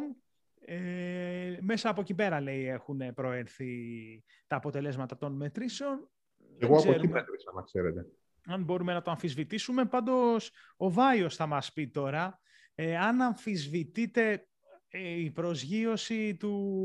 Ε, 0.70 1.58
μέσα 1.62 1.90
από 1.90 2.02
εκεί 2.02 2.14
πέρα, 2.14 2.42
λέει, 2.42 2.68
έχουν 2.68 3.14
προέρθει 3.14 4.24
τα 4.48 4.56
αποτελέσματα 4.56 5.18
των 5.18 5.36
μετρήσεων. 5.36 6.10
Δεν 6.38 6.70
Εγώ 6.70 6.78
από 6.78 6.90
εκεί 6.90 6.98
ξέρουμε 6.98 7.20
μέτρησα, 7.20 7.52
να 7.56 7.62
ξέρετε. 7.62 8.06
αν 8.46 8.64
μπορούμε 8.64 8.94
να 8.94 9.02
το 9.02 9.12
αμφισβητήσουμε. 9.12 9.86
Πάντως, 9.86 10.52
ο 10.78 10.92
Βάιος 10.92 11.36
θα 11.36 11.46
μας 11.46 11.74
πει 11.74 11.88
τώρα, 11.88 12.40
ε, 12.76 12.98
αν 12.98 13.22
αμφισβητείτε 13.22 14.48
ε, 14.88 15.20
η 15.20 15.32
προσγείωση 15.32 16.36
του, 16.36 16.76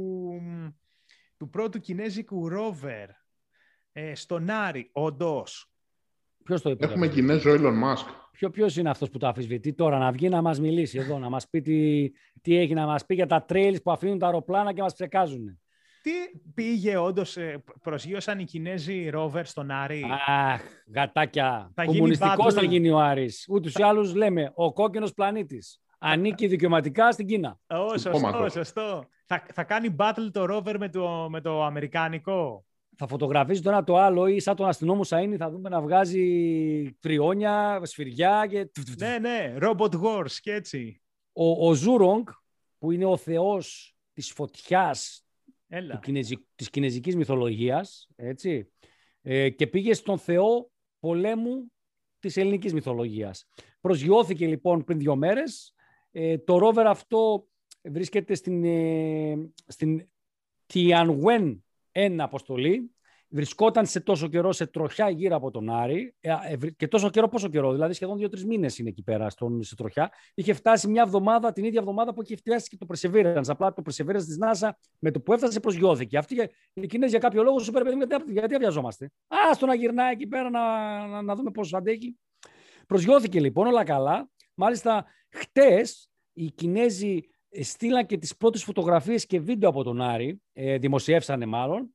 του 1.37 1.49
πρώτου 1.51 1.81
κινέζικου 1.81 2.49
ρόβερ 2.49 3.09
ε, 3.93 4.15
στον 4.15 4.51
Άρη, 4.51 4.91
όντως. 4.93 5.73
Ποιος 6.45 6.63
το 6.63 6.71
είπε. 6.71 6.85
Έχουμε 6.85 7.07
αυτό; 7.07 7.19
Κινέζο 7.19 7.51
Elon 7.55 7.83
Musk. 7.83 8.07
Ποιο 8.33 8.51
ποιος 8.51 8.77
είναι 8.77 8.91
αυτός 8.91 9.11
που 9.11 9.19
το 9.19 9.27
αφισβητεί 9.27 9.73
τώρα 9.73 9.99
να 9.99 10.13
βγει 10.13 10.29
να 10.29 10.43
μας 10.43 10.61
μιλήσει 10.61 10.99
εδώ, 10.99 11.19
να 11.19 11.29
μας 11.29 11.49
πει 11.49 11.61
τι, 11.61 12.11
τι 12.43 12.57
έχει, 12.57 12.75
να 12.75 12.87
μας 12.87 13.07
πει 13.07 13.15
για 13.15 13.27
τα 13.27 13.45
trails 13.49 13.83
που 13.83 13.91
αφήνουν 13.91 14.19
τα 14.19 14.27
αεροπλάνα 14.27 14.73
και 14.73 14.83
μας 14.83 14.93
ψεκάζουν. 14.93 15.61
Τι 16.03 16.11
πήγε 16.55 16.97
όντως, 16.97 17.37
ε, 17.37 17.63
προσγείωσαν 17.83 18.39
οι 18.39 18.45
Κινέζοι 18.45 19.09
ρόβερ 19.09 19.47
στον 19.47 19.71
Άρη; 19.71 20.05
Αχ, 20.27 20.61
γατάκια. 20.95 21.71
Θα 21.75 21.85
γίνει 21.85 21.97
Κομμουνιστικός 21.97 22.55
battle. 22.55 22.57
θα 22.57 22.65
γίνει 22.65 22.91
ο 22.91 22.99
Άρης. 22.99 23.47
Ούτως 23.49 23.75
ή 23.75 23.83
άλλως 23.83 24.15
λέμε, 24.15 24.53
ο 24.55 24.73
κόκκινος 24.73 25.13
πλανήτης. 25.13 25.81
Ανήκει 25.99 26.47
δικαιωματικά 26.47 27.13
στην 27.13 27.27
Κίνα. 27.27 27.59
Ω, 27.67 27.89
σωστό, 27.89 28.11
κόμματος. 28.11 28.53
σωστό. 28.53 29.05
Θα, 29.27 29.43
θα 29.53 29.65
κάνει 29.65 29.97
battle 29.99 30.31
το 30.33 30.45
ρόβερ 30.45 30.79
με 30.79 30.89
το, 30.89 31.27
με 31.31 31.41
το 31.41 31.65
αμερικάνικο; 31.65 32.65
Θα 32.97 33.07
φωτογραφίζει 33.07 33.61
το 33.61 33.71
ένα 33.71 33.85
το 33.85 33.97
άλλο 33.97 34.27
ή 34.27 34.41
σαν 34.41 34.57
τον 34.57 34.69
αστυνόμο 34.69 35.03
Σαΐνη 35.09 35.37
θα 35.37 35.51
δούμε 35.51 35.69
να 35.69 35.81
βγάζει 35.81 36.97
τριώνια, 37.01 37.81
σφυριά 37.83 38.47
και... 38.49 38.71
ναι, 38.99 39.19
ναι, 39.19 39.55
robot 39.61 39.91
wars 39.91 40.33
και 40.41 40.53
έτσι. 40.53 41.02
Ο, 41.33 41.69
ο 41.69 41.75
Zhurong, 41.75 42.27
που 42.79 42.91
είναι 42.91 43.05
ο 43.05 43.17
θεός 43.17 43.97
της 44.13 44.31
φωτιάς 44.31 45.27
Έλα. 45.69 45.95
του 45.95 46.01
κινεζι... 46.01 46.35
της 46.55 46.71
κινέζικης 46.71 47.17
μυθολογίας, 47.17 48.09
έτσι, 48.17 48.71
ε, 49.23 49.51
και 49.51 49.67
πήγε 49.67 49.95
στον 49.95 50.19
θεό 50.19 50.71
πολέμου 51.01 51.73
της 52.19 52.37
ελληνικής 52.37 52.73
μυθολογίας. 52.73 53.47
Προσγειώθηκε 53.81 54.47
λοιπόν 54.47 54.85
πριν 54.85 54.99
δύο 54.99 55.17
μέρες. 55.17 55.75
Ε, 56.11 56.39
το 56.39 56.59
rover 56.59 56.87
αυτό 56.87 57.47
βρίσκεται 57.83 58.35
στην, 58.35 58.65
ε, 58.65 59.53
στην 59.67 60.09
Tianwen 60.73 61.59
1 61.93 62.17
αποστολή. 62.19 62.91
Βρισκόταν 63.35 63.87
σε 63.87 64.01
τόσο 64.01 64.29
καιρό 64.29 64.53
σε 64.53 64.67
τροχιά 64.67 65.11
γύρω 65.11 65.37
από 65.37 65.51
τον 65.51 65.71
Άρη. 65.71 66.15
Ε, 66.21 66.35
ε, 66.49 66.57
βρ- 66.57 66.77
και 66.77 66.89
τόσο 66.89 67.11
καιρό, 67.11 67.29
πόσο 67.29 67.49
καιρό, 67.49 67.73
δηλαδή 67.73 67.93
σχεδόν 67.93 68.17
δύο-τρεις 68.17 68.45
μήνες 68.45 68.79
είναι 68.79 68.89
εκεί 68.89 69.03
πέρα 69.03 69.31
στον, 69.31 69.63
σε 69.63 69.77
τροχιά. 69.77 70.13
Είχε 70.35 70.53
φτάσει 70.53 70.89
μια 70.89 71.03
εβδομάδα, 71.03 71.53
την 71.53 71.65
ίδια 71.65 71.81
εβδομάδα 71.81 72.15
που 72.15 72.23
είχε 72.23 72.37
φτάσει 72.37 72.69
και 72.69 72.77
το 72.77 72.87
Perseverance. 72.95 73.43
Απλά 73.47 73.73
το 73.73 73.83
Perseverance 73.87 74.25
της 74.25 74.39
NASA 74.41 74.71
με 74.99 75.11
το 75.11 75.21
που 75.21 75.33
έφτασε 75.33 75.61
προσγειώθηκε. 75.61 76.19
Αυτοί 76.19 76.51
οι 76.73 76.87
Κινέζοι 76.87 77.11
για 77.11 77.19
κάποιο 77.19 77.43
λόγο 77.43 77.59
σου 77.59 77.71
είπε, 77.71 77.83
παιδί 77.83 77.97
μου, 77.97 78.05
γιατί, 78.09 78.33
γιατί 78.33 78.55
αβιαζόμαστε. 78.55 79.05
Α 79.29 79.57
το 79.59 79.67
να 79.67 79.75
γυρνάει 79.75 80.13
εκεί 80.13 80.27
πέρα 80.27 80.51
να, 80.51 81.07
να, 81.07 81.23
να 81.23 81.35
δούμε 81.35 81.51
πόσο 81.51 81.77
αντέχει. 81.77 82.17
Προσγειώθηκε 82.87 83.41
λοιπόν, 83.41 83.67
όλα 83.67 83.85
καλά. 83.85 84.31
Μάλιστα, 84.55 85.07
χτες 85.31 86.11
οι 86.33 86.51
Κινέζοι 86.51 87.21
ε, 87.49 87.63
στείλαν 87.63 88.07
και 88.07 88.19
τις 88.19 88.37
πρώτες 88.37 88.65
φωτογραφίες 88.65 89.27
και 89.27 89.41
βίντεο 89.41 89.69
από 89.69 89.83
τον 89.83 90.01
Άρη, 90.01 90.43
ε, 90.53 90.79
δημοσιεύσανε 90.79 91.47
μάλλον, 91.47 91.95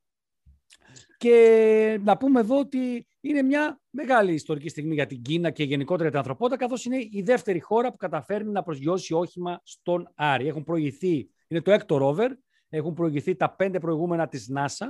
και 1.17 1.99
να 2.03 2.17
πούμε 2.17 2.39
εδώ 2.39 2.59
ότι 2.59 3.07
είναι 3.21 3.41
μια 3.41 3.79
μεγάλη 3.89 4.33
ιστορική 4.33 4.69
στιγμή 4.69 4.93
για 4.93 5.05
την 5.05 5.21
Κίνα 5.21 5.49
και 5.49 5.63
γενικότερα 5.63 6.01
για 6.01 6.09
την 6.09 6.19
ανθρωπότητα, 6.19 6.57
καθώς 6.57 6.85
είναι 6.85 6.97
η 7.11 7.21
δεύτερη 7.25 7.59
χώρα 7.59 7.91
που 7.91 7.97
καταφέρνει 7.97 8.51
να 8.51 8.63
προσγειώσει 8.63 9.13
όχημα 9.13 9.61
στον 9.63 10.11
Άρη. 10.15 10.47
Έχουν 10.47 10.63
προηγηθεί, 10.63 11.29
είναι 11.47 11.61
το 11.61 11.71
έκτο 11.71 11.97
ρόβερ, 11.97 12.31
έχουν 12.69 12.93
προηγηθεί 12.93 13.35
τα 13.35 13.55
πέντε 13.55 13.79
προηγούμενα 13.79 14.27
της 14.27 14.51
NASA, 14.55 14.85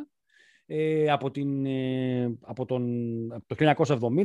ε, 0.66 1.10
από, 1.10 1.32
την, 1.32 1.66
ε, 1.66 2.38
από, 2.42 2.66
τον, 2.66 2.84
από 3.34 3.46
το 3.48 3.56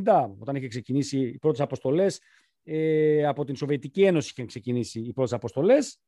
1970, 0.04 0.30
όταν 0.38 0.56
είχε 0.56 0.68
ξεκινήσει 0.68 1.18
οι 1.18 1.38
πρώτες 1.38 1.60
αποστολές, 1.60 2.20
ε, 2.64 3.26
από 3.26 3.44
την 3.44 3.56
Σοβιετική 3.56 4.02
Ένωση 4.02 4.30
είχαν 4.32 4.46
ξεκινήσει 4.46 5.00
οι 5.00 5.12
πρώτες 5.12 5.32
αποστολές, 5.32 5.98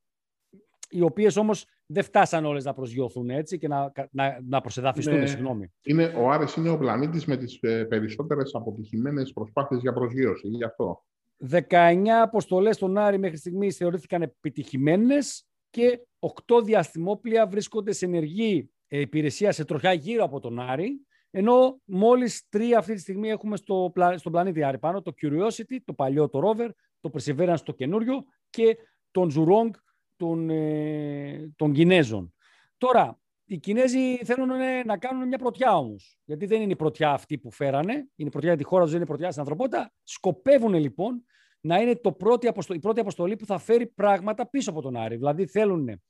οι 0.91 1.01
οποίες 1.03 1.37
όμως 1.37 1.67
δεν 1.87 2.03
φτάσαν 2.03 2.45
όλες 2.45 2.65
να 2.65 2.75
προσγειωθούν 2.75 3.31
έτσι 3.31 3.59
και 3.59 3.69
να, 3.69 3.93
να, 4.11 4.41
να 4.49 4.61
προσεδαφιστούν, 4.61 5.19
Ναι. 5.19 5.27
συγγνώμη. 5.27 5.73
Είναι, 5.83 6.05
ο 6.17 6.31
Άρης 6.31 6.55
είναι 6.55 6.69
ο 6.69 6.79
πλανήτης 6.79 7.25
με 7.27 7.37
τις 7.37 7.59
ε, 7.61 7.85
περισσότερες 7.85 8.55
αποτυχημένες 8.55 9.33
προσπάθειες 9.33 9.81
για 9.81 9.93
προσγείωση. 9.93 10.49
Γι' 10.49 10.65
αυτό. 10.65 11.05
19 11.51 12.05
αποστολές 12.23 12.77
στον 12.77 12.99
Άρη 12.99 13.19
μέχρι 13.19 13.37
στιγμής 13.37 13.77
θεωρήθηκαν 13.77 14.23
επιτυχημένες 14.23 15.47
και 15.71 16.01
8 16.47 16.63
διαστημόπλια 16.65 17.47
βρίσκονται 17.47 17.93
σε 17.93 18.05
ενεργή 18.05 18.71
ε, 18.89 19.01
υπηρεσία 19.01 19.53
σε 19.53 19.65
τροχιά 19.65 19.93
γύρω 19.93 20.25
από 20.25 20.41
τον 20.41 20.61
Άρη, 20.61 21.01
ενώ 21.31 21.81
μόλις 21.85 22.49
τρία 22.49 22.79
αυτή 22.79 22.95
τη 22.95 23.01
στιγμή 23.01 23.29
έχουμε 23.31 23.57
στο, 23.57 23.91
πλα- 23.95 24.19
στον 24.19 24.33
πλανήτη 24.33 24.63
Άρη 24.63 24.79
πάνω, 24.79 25.03
το 25.03 25.13
Curiosity, 25.23 25.77
το 25.85 25.93
παλιό 25.93 26.29
το 26.29 26.41
Rover, 26.45 26.69
το 27.01 27.11
Perseverance 27.15 27.61
το 27.65 27.73
καινούριο 27.73 28.25
και 28.51 28.77
τον 29.11 29.31
Zhurong 29.37 29.71
των, 30.17 30.51
ε, 30.51 31.53
των 31.57 31.73
Κινέζων. 31.73 32.35
Τώρα, 32.79 33.19
οι 33.47 33.59
Κινέζοι 33.59 34.17
θέλουν 34.25 34.51
ε, 34.51 34.83
να 34.85 34.99
κάνουν 34.99 35.29
μια 35.29 35.39
πρωτιά 35.39 35.77
όμως. 35.77 36.19
Γιατί 36.25 36.47
δεν 36.47 36.61
είναι 36.61 36.73
η 36.73 36.77
πρωτιά 36.77 37.11
αυτή 37.11 37.39
που 37.39 37.51
φέρανε. 37.51 37.93
Είναι 37.93 38.29
η 38.29 38.29
πρωτιά 38.29 38.49
για 38.49 38.59
τη 38.59 38.65
χώρα 38.65 38.83
τους, 38.83 38.93
δεν 38.93 39.01
είναι 39.01 39.11
η 39.11 39.13
πρωτιά 39.13 39.31
στην 39.31 39.41
ανθρωπότητα. 39.41 39.93
Σκοπεύουν 40.03 40.75
λοιπόν 40.75 41.25
να 41.61 41.81
είναι 41.81 41.97
το 41.97 42.13
πρώτη 42.13 42.47
αποστολή, 42.47 42.79
η 42.79 42.83
πρώτη 42.83 43.01
αποστολή 43.01 43.37
που 43.37 43.47
θα 43.47 43.59
φέρει 43.59 43.87
πράγματα 43.87 44.47
πίσω 44.47 44.71
από 44.71 44.83
τον 44.83 44.97
Άρη. 44.97 45.17
Δηλαδή 45.17 45.47
θέλουν 45.47 46.03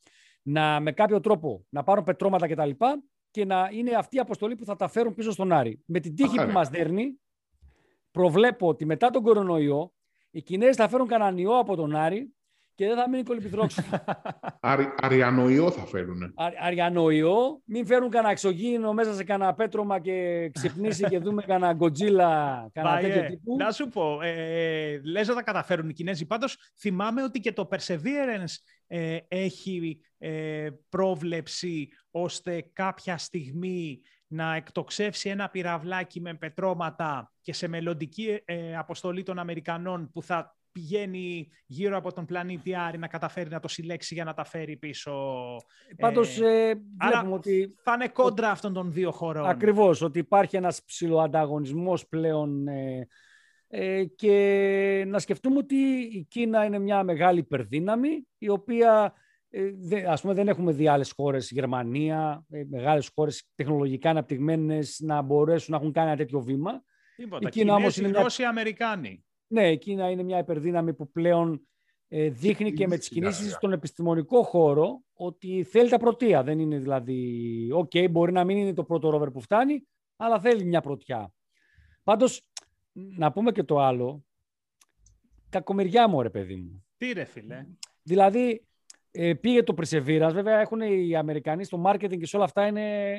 να, 0.43 0.81
με 0.81 0.93
κάποιο 0.93 1.21
τρόπο 1.21 1.67
να 1.69 1.83
πάρουν 1.83 2.05
πετρώματα 2.05 2.49
κτλ. 2.49 2.71
Και, 2.71 2.77
και 3.31 3.45
να 3.45 3.69
είναι 3.73 3.95
αυτή 3.95 4.17
η 4.17 4.19
αποστολή 4.19 4.55
που 4.55 4.65
θα 4.65 4.77
τα 4.77 4.89
φέρουν 4.89 5.15
πίσω 5.15 5.31
στον 5.31 5.53
Άρη. 5.53 5.83
Με 5.87 6.01
την 6.01 6.15
τύχη 6.15 6.37
που 6.37 6.51
μας 6.53 6.69
δέρνει, 6.69 7.21
προβλέπω 8.11 8.69
ότι 8.69 8.85
μετά 8.85 9.11
τον 9.11 9.23
κορονοϊό 9.23 9.93
οι 10.31 10.43
Κινέζοι 10.43 10.73
θα 10.73 10.89
φέρουν 10.89 11.07
κανέναν 11.07 11.39
ιό 11.39 11.59
από 11.59 11.77
τον 11.77 11.95
Άρη 11.95 12.35
και 12.75 12.87
δεν 12.87 12.97
θα 12.97 13.09
μείνει 13.09 13.23
κολυμπηθρόξο. 13.23 13.83
Αρι, 14.61 14.93
αριανοϊό 14.97 15.71
θα 15.71 15.87
φέρουν. 15.87 16.35
αριανοϊό. 16.61 17.61
Μην 17.65 17.87
φέρουν 17.87 18.11
κανένα 18.11 18.33
εξωγήινο 18.33 18.93
μέσα 18.93 19.15
σε 19.15 19.25
κανένα 19.25 19.55
πέτρωμα 19.55 19.99
και 19.99 20.51
ξυπνήσει 20.53 21.05
και 21.05 21.19
δούμε 21.19 21.43
κανένα 21.43 21.73
γκοτζίλα, 21.73 22.69
κανένα 22.73 23.01
τέτοιο 23.01 23.27
τύπου. 23.27 23.57
Να 23.57 23.71
σου 23.71 23.89
πω, 23.89 24.21
ε, 24.23 25.01
λες 25.05 25.29
να 25.29 25.35
τα 25.35 25.43
καταφέρουν 25.43 25.89
οι 25.89 25.93
Κινέζοι. 25.93 26.27
Πάντως 26.27 26.57
θυμάμαι 26.79 27.23
ότι 27.23 27.41
και 27.41 27.53
το 27.53 27.69
Perseverance 27.71 28.55
ε, 28.87 29.19
έχει 29.29 30.01
ε, 30.19 30.69
πρόβλεψη 30.89 31.89
ώστε 32.11 32.71
κάποια 32.73 33.19
στιγμή 33.19 34.01
να 34.27 34.55
εκτοξεύσει 34.55 35.29
ένα 35.29 35.49
πυραυλάκι 35.49 36.21
με 36.21 36.35
πετρώματα 36.35 37.33
και 37.41 37.53
σε 37.53 37.69
μελλοντική 37.69 38.43
ε, 38.45 38.77
αποστολή 38.77 39.23
των 39.23 39.39
Αμερικανών 39.39 40.11
που 40.11 40.23
θα 40.23 40.57
πηγαίνει 40.75 41.49
γύρω 41.67 41.97
από 41.97 42.13
τον 42.13 42.25
πλανήτη 42.25 42.75
Άρη 42.75 42.99
να 42.99 43.07
καταφέρει 43.07 43.51
να 43.51 43.61
το 43.61 43.69
συλλέξει 43.69 44.15
για 44.15 44.25
να 44.25 44.35
τα 44.35 44.45
φέρει 44.45 44.77
πίσω. 44.77 45.13
Πάντως 45.97 46.41
ε, 46.41 46.69
ε 46.69 46.75
άρα 46.97 47.29
ότι... 47.31 47.75
θα 47.83 47.93
είναι 47.93 48.09
κόντρα 48.09 48.51
αυτών 48.51 48.73
των 48.73 48.93
δύο 48.93 49.11
χωρών. 49.13 49.47
Ακριβώς, 49.47 50.03
ότι 50.03 50.19
υπάρχει 50.19 50.57
ένας 50.57 50.85
ψηλοανταγωνισμός 50.85 52.07
πλέον 52.07 52.69
ε, 52.69 53.09
ε, 53.69 54.05
και 54.05 55.05
να 55.07 55.19
σκεφτούμε 55.19 55.59
ότι 55.59 55.77
η 56.13 56.27
Κίνα 56.31 56.65
είναι 56.65 56.79
μια 56.79 57.03
μεγάλη 57.03 57.39
υπερδύναμη 57.39 58.27
η 58.39 58.49
οποία 58.49 59.15
ε, 59.51 60.05
ας 60.07 60.21
πούμε 60.21 60.35
δεν 60.35 60.49
έχουμε 60.49 60.73
δει 60.73 60.89
άλλες 60.89 61.13
χώρες, 61.17 61.51
Γερμανία, 61.51 62.45
ε, 62.51 62.63
μεγάλες 62.69 63.11
χώρες 63.15 63.49
τεχνολογικά 63.55 64.11
αναπτυγμένες 64.11 65.01
να 65.01 65.23
μπορέσουν 65.23 65.75
να 65.75 65.77
έχουν 65.77 65.93
κάνει 65.93 66.09
ένα 66.09 66.17
τέτοιο 66.17 66.41
βήμα. 66.41 66.83
Τίποτα. 67.17 67.49
Η 67.49 67.51
Κίνα 67.51 67.75
όμως 67.75 67.97
είναι 67.97 68.09
μια... 68.09 68.49
Αμερικάνοι. 68.49 69.25
Ναι, 69.55 69.71
η 69.71 69.79
Κίνα 69.79 70.11
είναι 70.11 70.23
μια 70.23 70.39
υπερδύναμη 70.39 70.95
που 70.95 71.11
πλέον 71.11 71.67
ε, 72.09 72.29
δείχνει 72.29 72.73
και, 72.73 72.87
με 72.87 72.97
τις 72.97 73.09
κινήσεις 73.09 73.53
στον 73.53 73.73
επιστημονικό 73.73 74.43
χώρο 74.43 75.03
ότι 75.13 75.63
θέλει 75.63 75.91
τα 75.91 75.99
πρωτεία. 75.99 76.43
Δεν 76.43 76.59
είναι 76.59 76.79
δηλαδή, 76.79 77.69
οκ, 77.73 77.91
okay, 77.95 78.11
μπορεί 78.11 78.33
να 78.33 78.45
μην 78.45 78.57
είναι 78.57 78.75
το 78.75 78.85
πρώτο 78.85 79.11
rover 79.11 79.31
που 79.31 79.41
φτάνει, 79.41 79.87
αλλά 80.17 80.41
θέλει 80.41 80.65
μια 80.65 80.81
πρωτιά. 80.81 81.33
Πάντως, 82.03 82.49
να 82.93 83.33
πούμε 83.33 83.53
και 83.53 83.63
το 83.63 83.79
άλλο, 83.79 84.25
κακομεριά 85.49 86.09
μου, 86.09 86.23
ρε 86.23 86.31
παιδί 86.31 86.57
μου. 86.57 86.85
Τι 86.97 87.13
ρε 87.13 87.25
φίλε. 87.25 87.67
Δηλαδή, 88.03 88.67
ε, 89.11 89.35
πήγε 89.35 89.63
το 89.63 89.75
Perseverance. 89.77 90.31
Βέβαια, 90.33 90.61
έχουν 90.61 90.81
οι 90.81 91.17
Αμερικανοί 91.17 91.65
στο 91.65 91.83
marketing 91.87 92.19
και 92.19 92.27
σε 92.27 92.37
όλα 92.37 92.45
αυτά 92.45 92.67
είναι, 92.67 93.17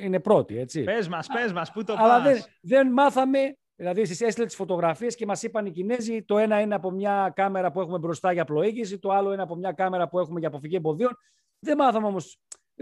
είναι 0.00 0.20
πρώτοι, 0.20 0.58
έτσι. 0.58 0.84
Πες 0.84 1.08
μας, 1.08 1.26
πες 1.26 1.52
μας, 1.52 1.72
πού 1.72 1.84
το 1.84 1.94
Αλλά 1.98 2.20
δεν, 2.20 2.42
δεν 2.60 2.92
μάθαμε, 2.92 3.56
δηλαδή 3.82 4.00
εσείς 4.00 4.20
έστειλε 4.20 4.46
τις 4.46 4.54
φωτογραφίες 4.54 5.14
και 5.14 5.26
μας 5.26 5.42
είπαν 5.42 5.66
οι 5.66 5.70
Κινέζοι 5.70 6.22
το 6.22 6.38
ένα 6.38 6.60
είναι 6.60 6.74
από 6.74 6.90
μια 6.90 7.32
κάμερα 7.34 7.72
που 7.72 7.80
έχουμε 7.80 7.98
μπροστά 7.98 8.32
για 8.32 8.44
πλοήγηση, 8.44 8.98
το 8.98 9.10
άλλο 9.10 9.32
είναι 9.32 9.42
από 9.42 9.56
μια 9.56 9.72
κάμερα 9.72 10.08
που 10.08 10.18
έχουμε 10.18 10.38
για 10.38 10.48
αποφυγή 10.48 10.76
εμποδίων. 10.76 11.18
Δεν 11.58 11.76
μάθαμε 11.76 12.06
όμως 12.06 12.38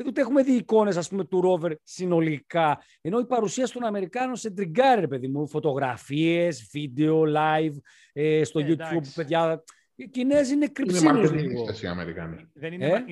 ούτε 0.06 0.20
έχουμε 0.20 0.42
δει 0.42 0.52
εικόνες 0.52 1.08
του 1.28 1.40
ρόβερ 1.40 1.72
συνολικά. 1.82 2.82
Ενώ 3.00 3.18
η 3.18 3.26
παρουσία 3.26 3.68
των 3.68 3.84
Αμερικάνων 3.84 4.36
σε 4.36 4.50
τριγκάρει, 4.50 5.08
παιδί 5.08 5.28
μου. 5.28 5.48
Φωτογραφίες, 5.48 6.68
βίντεο, 6.72 7.22
live, 7.26 7.76
ε, 8.12 8.44
στο 8.44 8.60
ε, 8.60 8.64
YouTube, 8.66 8.70
εντάξει. 8.70 9.14
παιδιά. 9.14 9.64
Οι 9.94 10.08
Κινέζοι 10.08 10.52
είναι 10.52 10.66
κρυψίνους 10.66 11.32
λίγο. 11.32 11.64
οι 11.82 11.86
Αμερικάνοι. 11.86 12.48
Δεν 12.52 12.72
είναι 12.72 12.86
ε; 12.86 13.02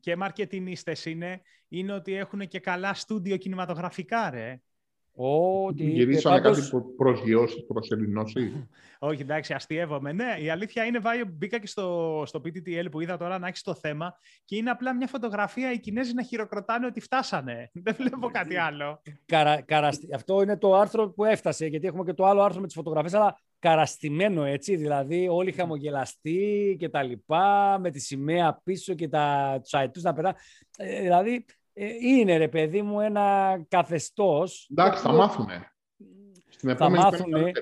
Και 0.00 0.16
μαρκετινίστες 0.16 1.04
είναι, 1.04 1.40
είναι 1.68 1.92
ότι 1.92 2.14
έχουν 2.14 2.48
και 2.48 2.60
καλά 2.60 2.94
στούντιο 2.94 3.36
κινηματογραφικά, 3.36 4.30
ρε. 4.30 4.60
Ότι 5.18 5.84
Γυρίσανε 5.84 6.40
πάντως... 6.40 6.70
κάτι 6.70 6.84
προσγειώσεις, 6.96 7.66
προσελεινώσει. 7.66 8.68
Όχι, 8.98 9.22
εντάξει, 9.22 9.52
αστείευομαι. 9.52 10.12
Ναι, 10.12 10.36
η 10.40 10.50
αλήθεια 10.50 10.84
είναι, 10.84 10.98
βάει, 10.98 11.24
μπήκα 11.24 11.58
και 11.58 11.66
στο, 11.66 12.22
στο 12.26 12.40
PTTL 12.44 12.90
που 12.90 13.00
είδα 13.00 13.16
τώρα 13.16 13.38
να 13.38 13.46
έχεις 13.46 13.62
το 13.62 13.74
θέμα 13.74 14.14
και 14.44 14.56
είναι 14.56 14.70
απλά 14.70 14.94
μια 14.94 15.06
φωτογραφία 15.06 15.72
οι 15.72 15.78
Κινέζοι 15.78 16.14
να 16.14 16.22
χειροκροτάνε 16.22 16.86
ότι 16.86 17.00
φτάσανε. 17.00 17.70
Δεν 17.84 17.94
βλέπω 17.98 18.28
κάτι 18.28 18.56
άλλο. 18.56 19.02
Καρα, 19.24 19.60
καραστι... 19.60 20.08
Αυτό 20.14 20.42
είναι 20.42 20.56
το 20.56 20.74
άρθρο 20.74 21.10
που 21.10 21.24
έφτασε, 21.24 21.66
γιατί 21.66 21.86
έχουμε 21.86 22.04
και 22.04 22.12
το 22.12 22.24
άλλο 22.24 22.42
άρθρο 22.42 22.60
με 22.60 22.66
τις 22.66 22.76
φωτογραφίες, 22.76 23.14
αλλά 23.14 23.38
καραστημένο 23.58 24.44
έτσι, 24.44 24.76
δηλαδή 24.76 25.28
όλοι 25.28 25.52
χαμογελαστοί 25.52 26.76
και 26.78 26.88
τα 26.88 27.02
λοιπά, 27.02 27.78
με 27.80 27.90
τη 27.90 28.00
σημαία 28.00 28.60
πίσω 28.64 28.94
και 28.94 29.08
τα 29.08 29.58
τσαϊτούς 29.62 30.02
να 30.02 30.12
περά. 30.12 30.34
Ε, 30.76 31.00
δηλαδή, 31.00 31.34
ε, 31.34 31.44
είναι 32.00 32.36
ρε 32.36 32.48
παιδί 32.48 32.82
μου 32.82 33.00
ένα 33.00 33.58
καθεστώς. 33.68 34.68
Εντάξει, 34.70 35.02
θα 35.02 35.12
μάθουνε. 35.12 35.72
Στην 36.48 36.68
επόμενη 36.68 37.02
θα 37.02 37.10
μάθουνε, 37.10 37.52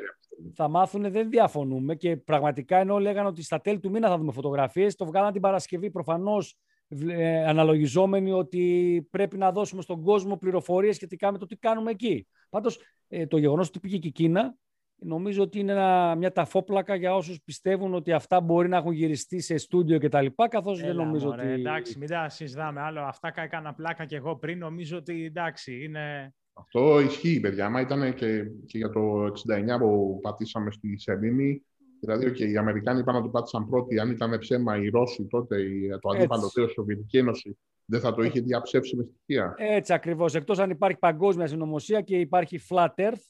θα 0.55 0.69
μάθουνε, 0.69 1.11
δεν 1.11 1.31
διαφωνούμε 1.31 1.95
και 1.95 2.17
πραγματικά 2.17 2.77
ενώ 2.77 2.99
λέγανε 2.99 3.29
ότι 3.29 3.43
στα 3.43 3.61
τέλη 3.61 3.81
του 3.81 3.91
μήνα 3.91 4.09
θα 4.09 4.19
δούμε 4.19 4.33
φωτογραφίες, 4.33 4.95
το 4.95 5.07
βγάλαν 5.07 5.33
την 5.33 5.41
Παρασκευή 5.41 5.91
προφανώς 5.91 6.57
ε, 6.89 7.47
αναλογιζόμενοι 7.47 8.33
ότι 8.33 9.07
πρέπει 9.11 9.37
να 9.37 9.53
δώσουμε 9.53 9.83
στον 9.83 10.03
κόσμο 10.03 10.37
πληροφορίες 10.37 10.97
σχετικά 10.97 11.33
με 11.33 11.39
το 11.39 11.47
τι 11.47 11.57
κάνουμε 11.57 11.91
εκεί. 11.91 12.27
Πάντως, 12.51 12.81
ε, 13.09 13.27
το 13.27 13.37
γεγονός 13.37 13.69
ότι 13.69 13.81
πήγε 13.81 13.99
και 13.99 14.09
η 14.09 14.13
Κίνα 14.13 14.55
νομίζω 14.99 15.43
ότι 15.43 15.59
είναι 15.59 15.73
ένα, 15.73 16.15
μια 16.15 16.33
ταφόπλακα 16.33 16.95
για 16.95 17.15
όσους 17.15 17.43
πιστεύουν 17.45 17.95
ότι 17.95 18.13
αυτά 18.13 18.41
μπορεί 18.41 18.69
να 18.69 18.77
έχουν 18.77 18.93
γυριστεί 18.93 19.41
σε 19.41 19.57
στούντιο 19.57 19.99
και 19.99 20.09
τα 20.09 20.23
λοιπά, 20.23 20.49
καθώς 20.49 20.81
δεν 20.81 20.97
νομίζω 20.97 21.29
μωρέ, 21.29 21.53
ότι... 21.53 21.61
Εντάξει, 21.61 21.99
μην 21.99 22.09
τα 22.09 22.29
συζητάμε 22.29 22.81
άλλο. 22.81 23.01
Αυτά 23.01 23.33
έκανα 23.37 23.75
πλάκα 23.75 24.05
και 24.05 24.17
εγώ 24.17 24.37
πριν. 24.37 24.59
Νομίζω 24.59 24.97
ότι 24.97 25.25
εντάξει, 25.25 25.85
είναι... 25.85 26.35
Αυτό 26.53 27.01
ισχύει, 27.01 27.41
παιδιά. 27.41 27.71
Μα 27.71 27.81
ήταν 27.81 28.15
και, 28.15 28.45
και 28.67 28.79
για 28.79 28.91
το 28.91 29.25
69 29.25 29.31
που 29.79 30.19
πατήσαμε 30.23 30.71
στη 30.71 30.99
Σελήνη. 30.99 31.65
Δηλαδή, 32.01 32.27
okay, 32.27 32.49
οι 32.49 32.57
Αμερικάνοι 32.57 33.01
είπαν 33.01 33.15
να 33.15 33.23
το 33.23 33.29
πάτησαν 33.29 33.69
πρώτοι. 33.69 33.99
Αν 33.99 34.11
ήταν 34.11 34.39
ψέμα 34.39 34.77
οι 34.77 34.89
Ρώσοι 34.89 35.27
τότε, 35.27 35.57
το 36.01 36.09
αντίπαλο 36.09 36.51
η 36.55 36.73
Σοβιετική 36.73 37.19
Ένωση, 37.19 37.59
δεν 37.85 38.01
θα 38.01 38.15
το 38.15 38.23
είχε 38.23 38.41
διαψεύσει 38.41 38.97
με 38.97 39.03
στοιχεία. 39.03 39.55
Έτσι 39.57 39.93
ακριβώς. 39.93 40.35
Εκτός 40.35 40.59
αν 40.59 40.71
υπάρχει 40.71 40.99
παγκόσμια 40.99 41.47
συνωμοσία 41.47 42.01
και 42.01 42.21
υπάρχει 42.21 42.61
flat 42.69 42.89
earth, 42.97 43.23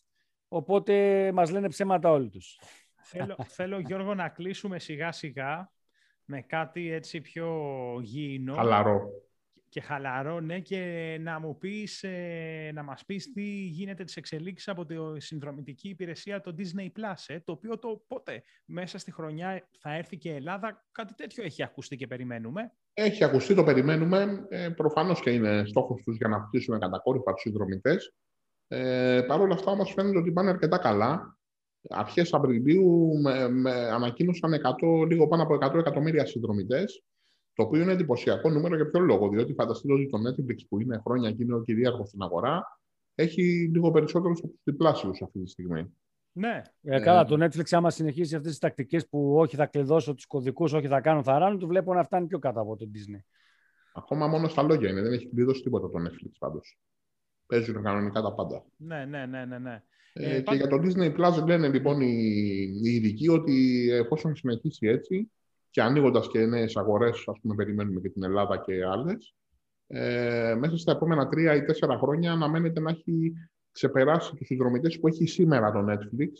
Οπότε 0.55 1.33
μας 1.33 1.51
λένε 1.51 1.69
ψέματα 1.69 2.11
όλοι 2.11 2.29
τους. 2.29 2.59
Θέλω, 3.03 3.37
θέλω 3.49 3.79
Γιώργο, 3.79 4.15
να 4.15 4.29
κλείσουμε 4.29 4.79
σιγά 4.79 5.13
σιγά 5.13 5.73
με 6.25 6.41
κάτι 6.41 6.91
έτσι 6.91 7.21
πιο 7.21 7.49
γήινο. 8.03 8.55
Χαλαρό. 8.55 9.09
Και 9.69 9.81
χαλαρό, 9.81 10.41
ναι, 10.41 10.61
και 10.61 11.17
να 11.21 11.41
μου 11.41 11.59
πεις, 11.59 12.03
ε, 12.03 12.71
να 12.75 12.83
μας 12.83 13.05
πεις 13.05 13.33
τι 13.33 13.43
γίνεται 13.65 14.05
τις 14.05 14.17
εξελίξεις 14.17 14.69
από 14.69 14.85
τη 14.85 14.97
συνδρομητική 15.17 15.89
υπηρεσία 15.89 16.41
το 16.41 16.55
Disney 16.59 16.87
Plus, 16.87 17.25
ε, 17.27 17.41
το 17.41 17.53
οποίο 17.53 17.79
το 17.79 18.05
πότε 18.07 18.43
μέσα 18.65 18.99
στη 18.99 19.13
χρονιά 19.13 19.69
θα 19.79 19.95
έρθει 19.95 20.17
και 20.17 20.29
η 20.29 20.35
Ελλάδα, 20.35 20.87
κάτι 20.93 21.15
τέτοιο 21.15 21.45
έχει 21.45 21.63
ακουστεί 21.63 21.97
και 21.97 22.07
περιμένουμε. 22.07 22.73
Έχει 22.93 23.25
ακουστεί, 23.25 23.55
το 23.55 23.65
περιμένουμε. 23.65 24.47
Ε, 24.49 24.69
προφανώς 24.69 25.21
και 25.21 25.31
είναι 25.31 25.65
στόχος 25.65 26.03
τους 26.03 26.17
για 26.17 26.29
να 26.29 26.37
αυξήσουμε 26.37 26.79
κατακόρυφα 26.79 27.33
τους 27.33 27.41
συνδρομητές. 27.41 28.15
Ε, 28.69 29.21
Παρ' 29.27 29.41
όλα 29.41 29.55
αυτά 29.55 29.71
όμως 29.71 29.93
φαίνεται 29.93 30.19
ότι 30.19 30.33
πάνε 30.33 30.51
αρκετά 30.51 30.79
καλά. 30.79 31.39
Αρχές 31.89 32.33
Απριλίου 32.33 33.21
με, 33.23 33.49
με, 33.49 33.71
ανακοίνωσαν 33.71 34.53
100, 34.53 35.07
λίγο 35.09 35.29
πάνω 35.29 35.43
από 35.43 35.55
100 35.55 35.75
εκατομμύρια 35.75 36.27
συνδρομητές, 36.27 37.03
το 37.53 37.63
οποίο 37.63 37.83
είναι 37.83 37.93
εντυπωσιακό 37.93 38.51
νούμερο 38.51 38.77
για 38.77 38.91
ποιο 38.91 39.01
λόγο. 39.01 39.29
Διότι 39.29 39.55
φανταστείτε 39.55 39.93
ότι 39.93 40.09
το 40.09 40.19
Netflix 40.19 40.57
που 40.69 40.81
είναι 40.81 41.01
χρόνια 41.07 41.29
εκείνο 41.29 41.63
κυρίαρχος 41.63 42.09
στην 42.09 42.23
αγορά, 42.23 42.79
έχει 43.15 43.71
λίγο 43.73 43.91
περισσότερο 43.91 44.33
από 44.33 44.49
τους 44.49 44.61
διπλάσιους 44.65 45.23
αυτή 45.23 45.43
τη 45.43 45.51
στιγμή. 45.51 45.95
Ναι. 46.33 46.63
Ε, 46.83 47.01
καλά, 47.01 47.25
το 47.25 47.45
Netflix 47.45 47.65
άμα 47.71 47.91
συνεχίσει 47.91 48.35
αυτές 48.35 48.51
τις 48.51 48.61
τακτικές 48.61 49.09
που 49.09 49.35
όχι 49.37 49.57
θα 49.57 49.67
κλειδώσω 49.67 50.15
τους 50.15 50.27
κωδικούς, 50.27 50.73
όχι 50.73 50.87
θα 50.87 51.01
κάνω 51.01 51.23
θαράνου, 51.23 51.59
του 51.59 51.67
βλέπω 51.67 51.95
να 51.95 52.05
φτάνει 52.05 52.27
πιο 52.27 52.39
κάτω 52.39 52.61
από 52.61 52.77
το 52.77 52.91
Disney. 52.95 53.21
Ακόμα 53.95 54.27
μόνο 54.27 54.49
στα 54.49 54.63
λόγια 54.63 54.91
είναι, 54.91 55.03
δεν 55.03 55.13
έχει 55.13 55.29
κλειδώσει 55.29 55.63
τίποτα 55.63 55.91
το 55.91 55.99
Netflix 55.99 56.31
πάντως 56.39 56.79
παίζουν 57.47 57.83
κανονικά 57.83 58.21
τα 58.21 58.35
πάντα. 58.35 58.65
Ναι, 58.77 59.05
ναι, 59.05 59.27
ναι, 59.27 59.45
ναι. 59.45 59.59
ναι. 59.59 59.83
Ε, 60.13 60.37
ε, 60.37 60.41
και 60.41 60.55
για 60.55 60.67
το 60.67 60.77
Disney 60.77 61.15
Plus 61.17 61.45
λένε 61.47 61.69
λοιπόν 61.69 62.01
οι, 62.01 62.15
οι 62.83 62.91
ειδικοί 62.91 63.29
ότι 63.29 63.89
εφόσον 63.93 64.37
συνεχίσει 64.37 64.87
έτσι 64.87 65.31
και 65.71 65.83
ανοίγοντας 65.83 66.29
και 66.29 66.47
νέες 66.47 66.77
αγορές, 66.77 67.25
ας 67.27 67.41
πούμε, 67.41 67.55
περιμένουμε 67.55 68.01
και 68.01 68.09
την 68.09 68.25
Ελλάδα 68.25 68.59
και 68.59 68.85
άλλες, 68.85 69.35
ε, 69.87 70.55
μέσα 70.59 70.77
στα 70.77 70.93
επόμενα 70.93 71.29
τρία 71.29 71.55
ή 71.55 71.65
τέσσερα 71.65 71.99
χρόνια 71.99 72.33
αναμένεται 72.33 72.81
να 72.81 72.91
έχει 72.91 73.33
ξεπεράσει 73.73 74.35
τους 74.35 74.47
συνδρομητές 74.47 74.99
που 75.01 75.09
έχει 75.09 75.27
σήμερα 75.27 75.73
το 75.73 75.85
Netflix, 75.89 76.31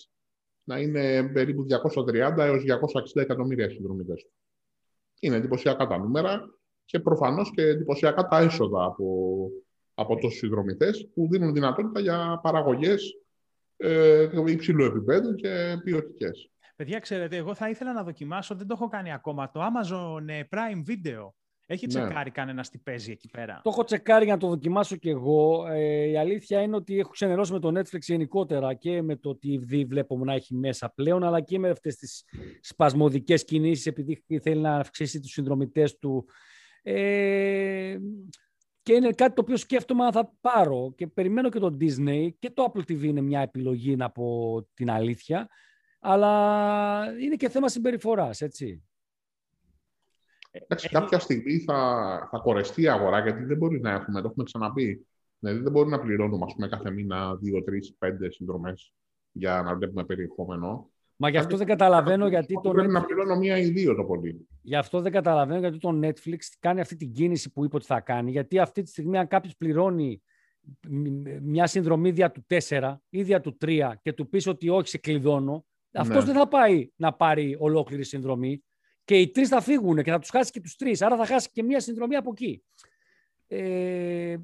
να 0.65 0.79
είναι 0.79 1.31
περίπου 1.33 1.67
230 1.67 2.45
έως 2.45 2.63
260 2.63 3.23
εκατομμύρια 3.23 3.71
συνδρομητές 3.71 4.27
Είναι 5.21 5.37
εντυπωσιακά 5.37 5.87
τα 5.87 5.99
νούμερα 5.99 6.41
και 6.85 7.01
προφανώς 7.01 7.51
και 7.51 7.63
εντυπωσιακά 7.63 8.29
τα 8.29 8.39
έσοδα 8.39 8.85
από 8.85 9.49
από 9.95 10.17
τόσους 10.17 10.39
συνδρομητές 10.39 11.11
που 11.15 11.29
δίνουν 11.31 11.53
δυνατότητα 11.53 12.01
για 12.01 12.41
παραγωγές 12.43 13.19
ε, 13.77 14.29
υψηλού 14.47 14.85
επίπεδου 14.85 15.35
και 15.35 15.79
ποιοτικές. 15.85 16.51
Παιδιά, 16.77 16.99
ξέρετε, 16.99 17.37
εγώ 17.37 17.55
θα 17.55 17.69
ήθελα 17.69 17.93
να 17.93 18.03
δοκιμάσω, 18.03 18.55
δεν 18.55 18.67
το 18.67 18.75
έχω 18.77 18.89
κάνει 18.89 19.13
ακόμα, 19.13 19.51
το 19.51 19.61
Amazon 19.61 20.29
ε, 20.29 20.43
Prime 20.51 20.91
Video. 20.91 21.29
Έχει 21.67 21.87
ναι. 21.87 21.93
τσεκάρει 21.93 22.31
κανένας 22.31 22.71
τι 22.71 22.79
παίζει 22.79 23.11
εκεί 23.11 23.29
πέρα; 23.29 23.61
Το 23.63 23.71
έχω 23.71 23.85
τσεκάρει 23.85 24.25
για 24.25 24.35
να 24.35 24.41
το 24.41 24.49
δοκιμάσω 24.49 24.97
κι 24.97 25.09
εγώ. 25.09 25.67
Ε, 25.67 26.09
η 26.09 26.17
αλήθεια 26.17 26.63
είναι 26.63 26.77
ότι 26.77 26.99
έχω 26.99 27.11
ξενερώσει 27.11 27.53
με 27.53 27.59
το 27.59 27.69
Netflix 27.79 28.01
γενικότερα 28.01 28.75
και 28.75 29.03
με 29.03 29.17
το 29.17 29.39
TV 29.43 29.85
βλέπω 29.87 30.19
να 30.19 30.35
έχει 30.35 30.55
μέσα 30.55 30.93
πλέον, 30.95 31.25
αλλά 31.25 31.41
και 31.41 31.59
με 31.59 31.71
αυτές 31.71 31.97
τις 31.97 32.25
σπασμωδικές 32.61 33.45
κινήσεις 33.45 33.87
επειδή 33.87 34.25
θέλει 34.43 34.61
να 34.61 34.77
αυξήσει 34.77 35.21
τους 35.21 35.31
συνδρομητές 35.31 35.99
του. 35.99 36.25
Ε, 36.83 37.97
και 38.85 38.93
είναι 38.93 39.11
κάτι 39.11 39.35
το 39.35 39.41
οποίο 39.41 39.57
σκέφτομαι 39.57 40.05
να 40.05 40.13
θα 40.13 40.33
πάρω 40.41 40.93
και 40.97 41.07
περιμένω 41.07 41.49
και 41.49 41.59
το 41.59 41.77
Disney 41.81 42.29
και 42.39 42.51
το 42.51 42.73
Apple 42.73 42.81
TV 42.81 43.03
είναι 43.03 43.21
μια 43.21 43.41
επιλογή 43.41 43.97
να 43.97 44.11
πω 44.11 44.59
την 44.75 44.91
αλήθεια 44.91 45.49
αλλά 46.01 47.21
είναι 47.21 47.37
και 47.37 47.49
θέμα 47.49 47.69
συμπεριφοράς, 47.69 48.41
έτσι. 48.41 48.83
Εντάξει, 50.51 50.89
κάποια 50.89 51.19
στιγμή 51.19 51.59
θα, 51.59 52.29
θα 52.31 52.39
κορεστεί 52.39 52.83
η 52.83 52.89
αγορά 52.89 53.21
γιατί 53.21 53.45
δεν 53.45 53.57
μπορεί 53.57 53.81
να 53.81 53.91
έχουμε, 53.91 54.21
το 54.21 54.27
έχουμε 54.29 54.45
ξαναπεί. 54.45 55.07
Δηλαδή 55.39 55.63
δεν 55.63 55.73
μπορεί 55.73 55.89
να 55.89 56.01
πληρώνουμε 56.01 56.45
ας 56.45 56.55
πούμε, 56.55 56.69
κάθε 56.69 56.91
μήνα 56.91 57.33
2, 57.33 57.63
3, 57.99 58.09
5 58.09 58.13
συνδρομές 58.29 58.95
για 59.33 59.63
να 59.63 59.75
βλέπουμε 59.75 60.05
περιεχόμενο. 60.05 60.91
Μα 61.17 61.29
γι' 61.29 61.37
αυτό 61.37 61.57
δεν 61.57 61.67
καταλαβαίνω 61.67 62.29
γιατί 62.29 62.61
το. 62.63 62.71
Πρέπει 62.71 62.93
να 62.93 63.05
πληρώνω 63.05 63.37
μία 63.37 63.59
ή 63.59 63.69
δύο 63.69 63.95
το 63.95 64.05
πολύ. 64.05 64.49
Γι' 64.63 64.77
αυτό 64.77 65.01
δεν 65.01 65.13
καταλαβαίνω 65.13 65.61
γιατί 65.61 65.79
το 65.79 66.01
Netflix 66.03 66.39
κάνει 66.59 66.81
αυτή 66.81 66.97
την 66.97 67.13
κίνηση 67.13 67.53
που 67.53 67.65
είπε 67.65 67.77
ότι 67.77 67.87
θα 67.87 68.01
κάνει. 68.01 68.31
Γιατί 68.31 68.59
αυτή 68.59 68.83
τη 68.83 68.91
στιγμή, 68.91 69.19
αν 69.19 69.27
κάποιος 69.27 69.57
πληρώνει 69.57 70.23
μια 71.43 71.67
συνδρομή 71.67 72.11
δια 72.11 72.31
του 72.31 72.47
4 72.69 72.97
ή 73.09 73.23
δια 73.23 73.41
του 73.41 73.57
3 73.65 73.93
και 74.03 74.13
του 74.13 74.29
πεις 74.29 74.47
ότι 74.47 74.69
όχι, 74.69 74.89
σε 74.89 74.99
κλειδώνω, 74.99 75.67
ναι. 75.91 76.01
αυτό 76.01 76.23
δεν 76.23 76.35
θα 76.35 76.49
πάει 76.49 76.91
να 76.97 77.13
πάρει 77.13 77.57
ολόκληρη 77.59 78.05
συνδρομή 78.05 78.65
και 79.05 79.19
οι 79.19 79.31
τρεις 79.31 79.49
θα 79.49 79.61
φύγουν 79.61 80.03
και 80.03 80.11
θα 80.11 80.19
τους 80.19 80.31
χάσει 80.31 80.51
και 80.51 80.61
τους 80.61 80.77
τρεις. 80.77 81.03
Άρα 81.03 81.17
θα 81.17 81.27
χάσει 81.27 81.51
και 81.53 81.63
μία 81.63 81.81
συνδρομή 81.81 82.17
από 82.17 82.31
εκεί. 82.31 82.65
Ε, 83.47 84.37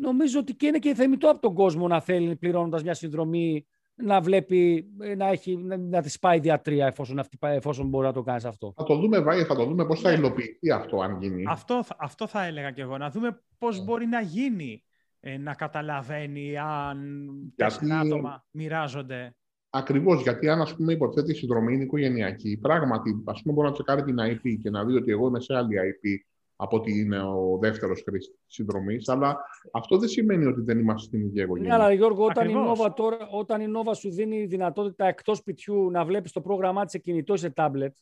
νομίζω 0.00 0.38
ότι 0.38 0.54
και 0.54 0.66
είναι 0.66 0.78
και 0.78 0.94
θεμητό 0.94 1.30
από 1.30 1.40
τον 1.40 1.54
κόσμο 1.54 1.88
να 1.88 2.00
θέλει 2.00 2.36
πληρώνοντας 2.36 2.82
μια 2.82 2.94
συνδρομή 2.94 3.66
να 3.96 4.20
βλέπει, 4.20 4.86
να, 5.16 5.28
έχει, 5.28 5.56
να, 5.56 5.76
να 5.76 6.02
της 6.02 6.18
πάει 6.18 6.38
διατρία 6.38 6.86
εφόσον, 6.86 7.18
αυτή, 7.18 7.38
εφόσον 7.40 7.88
μπορεί 7.88 8.06
να 8.06 8.12
το 8.12 8.22
κάνει 8.22 8.42
αυτό. 8.46 8.72
Θα 8.76 8.84
το 8.84 8.96
δούμε, 8.96 9.20
Βάγε, 9.20 9.44
θα 9.44 9.54
το 9.54 9.64
δούμε 9.64 9.86
πώς 9.86 10.00
θα 10.00 10.10
ναι. 10.10 10.16
υλοποιηθεί 10.16 10.70
αυτό, 10.70 11.00
αν 11.00 11.20
γίνει. 11.20 11.44
Αυτό, 11.48 11.82
αυτό 11.98 12.26
θα 12.26 12.44
έλεγα 12.44 12.70
και 12.70 12.82
εγώ. 12.82 12.98
Να 12.98 13.10
δούμε 13.10 13.42
πώς 13.58 13.76
yeah. 13.76 13.78
Ναι. 13.78 13.84
μπορεί 13.84 14.06
να 14.06 14.20
γίνει 14.20 14.82
ε, 15.20 15.36
να 15.36 15.54
καταλαβαίνει 15.54 16.58
αν 16.58 17.28
τέσσερα 17.56 17.98
άτομα 17.98 18.44
μοιράζονται. 18.50 19.36
Ακριβώς, 19.70 20.22
γιατί 20.22 20.48
αν 20.48 20.60
ας 20.60 20.74
πούμε, 20.74 20.92
υποθέτεις 20.92 21.34
η 21.34 21.38
συνδρομή 21.38 21.74
είναι 21.74 21.82
οικογενειακή, 21.82 22.56
πράγματι 22.56 23.22
ας 23.24 23.42
πούμε, 23.42 23.54
μπορεί 23.54 23.66
να 23.66 23.72
τσεκάρει 23.72 24.02
την 24.02 24.16
IP 24.20 24.58
και 24.62 24.70
να 24.70 24.84
δει 24.84 24.96
ότι 24.96 25.10
εγώ 25.10 25.26
είμαι 25.28 25.40
σε 25.40 25.56
άλλη 25.56 25.76
IP 25.76 26.34
από 26.56 26.76
ότι 26.76 27.00
είναι 27.00 27.22
ο 27.22 27.58
δεύτερος 27.60 28.02
χρήστη 28.06 28.32
της 28.46 28.54
συνδρομής. 28.54 29.08
Αλλά 29.08 29.36
αυτό 29.72 29.98
δεν 29.98 30.08
σημαίνει 30.08 30.44
ότι 30.44 30.60
δεν 30.60 30.78
είμαστε 30.78 31.06
στην 31.06 31.26
ίδια 31.26 31.42
οικογένεια. 31.42 31.76
Ναι, 31.76 31.82
αλλά 31.82 31.92
Γιώργο, 31.92 32.24
όταν 32.24 32.48
η, 32.48 32.54
Nova 32.56 32.94
τώρα, 32.96 33.28
όταν 33.30 33.60
η 33.60 33.66
Nova 33.76 33.92
σου 33.96 34.10
δίνει 34.10 34.46
δυνατότητα 34.46 35.06
εκτός 35.06 35.38
σπιτιού 35.38 35.90
να 35.90 36.04
βλέπεις 36.04 36.32
το 36.32 36.40
πρόγραμμά 36.40 36.82
της 36.82 36.92
σε 36.92 36.98
κινητό 36.98 37.34
ή 37.34 37.38
σε 37.38 37.50
τάμπλετ, 37.50 37.96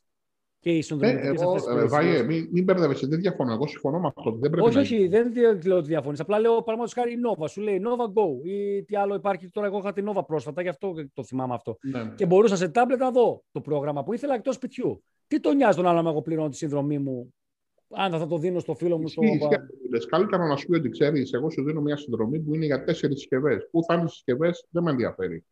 και 0.64 0.70
οι 0.70 0.82
συνδρομητικές 0.82 1.40
ε, 1.40 1.44
εγώ, 1.44 1.98
ε, 1.98 2.22
μην, 2.22 2.48
μην 2.52 2.64
μπερδεύεσαι, 2.64 3.06
δεν 3.06 3.20
διαφωνώ. 3.20 3.52
Εγώ 3.52 3.66
συμφωνώ 3.66 4.00
με 4.00 4.06
αυτό. 4.16 4.30
Δεν 4.30 4.50
πρέπει 4.50 4.66
όχι, 4.66 4.78
όχι, 4.78 5.06
δεν 5.08 5.32
λέω 5.64 5.76
ότι 5.76 5.86
διαφωνείς. 5.86 6.20
Απλά 6.20 6.38
λέω 6.38 6.50
παραδείγματος 6.50 6.92
χάρη 6.92 7.12
η 7.12 7.16
Nova. 7.26 7.48
Σου 7.48 7.60
λέει 7.60 7.80
Nova 7.84 8.04
Go 8.04 8.46
ή 8.46 8.84
τι 8.84 8.96
άλλο 8.96 9.14
υπάρχει. 9.14 9.48
Τώρα, 9.48 9.66
εγώ 9.66 9.78
είχα 9.78 9.92
την 9.92 10.10
Nova 10.10 10.26
πρόσφατα, 10.26 10.62
γι' 10.62 10.68
αυτό 10.68 10.94
το 11.14 11.24
θυμάμαι 11.24 11.54
αυτό. 11.54 11.78
Ναι. 11.80 12.12
Και 12.14 12.26
μπορούσα 12.26 12.56
σε 12.56 12.68
τάμπλετ 12.68 12.98
να 12.98 13.10
δω 13.10 13.42
το 13.52 13.60
πρόγραμμα 13.60 14.04
που 14.04 14.12
ήθελα 14.12 14.34
εκτός 14.34 14.54
σπιτιού. 14.54 15.02
Τι 15.26 15.40
τον 15.40 15.56
νοιάζει 15.56 15.76
τον 15.76 15.86
άλλο 15.86 16.02
να 16.02 16.10
εγώ 16.10 16.22
πληρώνω 16.22 16.48
τη 16.48 16.56
συνδρομή 16.56 16.98
μου 16.98 17.34
αν 17.96 18.18
θα 18.18 18.26
το 18.26 18.38
δίνω 18.38 18.58
στο 18.58 18.74
φίλο 18.74 18.98
μου. 18.98 19.08
Στο... 19.08 19.22
Καλύτερα 20.08 20.46
να 20.46 20.56
σου 20.56 20.66
πει 20.66 20.76
ότι 20.76 20.88
ξέρεις, 20.88 21.32
εγώ 21.32 21.50
σου 21.50 21.64
δίνω 21.64 21.80
μια 21.80 21.96
συνδρομή 21.96 22.40
που 22.40 22.54
είναι 22.54 22.64
για 22.64 22.84
τέσσερις 22.84 23.18
συσκευές. 23.18 23.68
Πού 23.70 23.82
θα 23.84 23.94
είναι 23.94 24.04
οι 24.04 24.08
συσκευές, 24.08 24.66
δεν 24.70 24.82
με 24.82 24.90
ενδιαφέρει. 24.90 25.44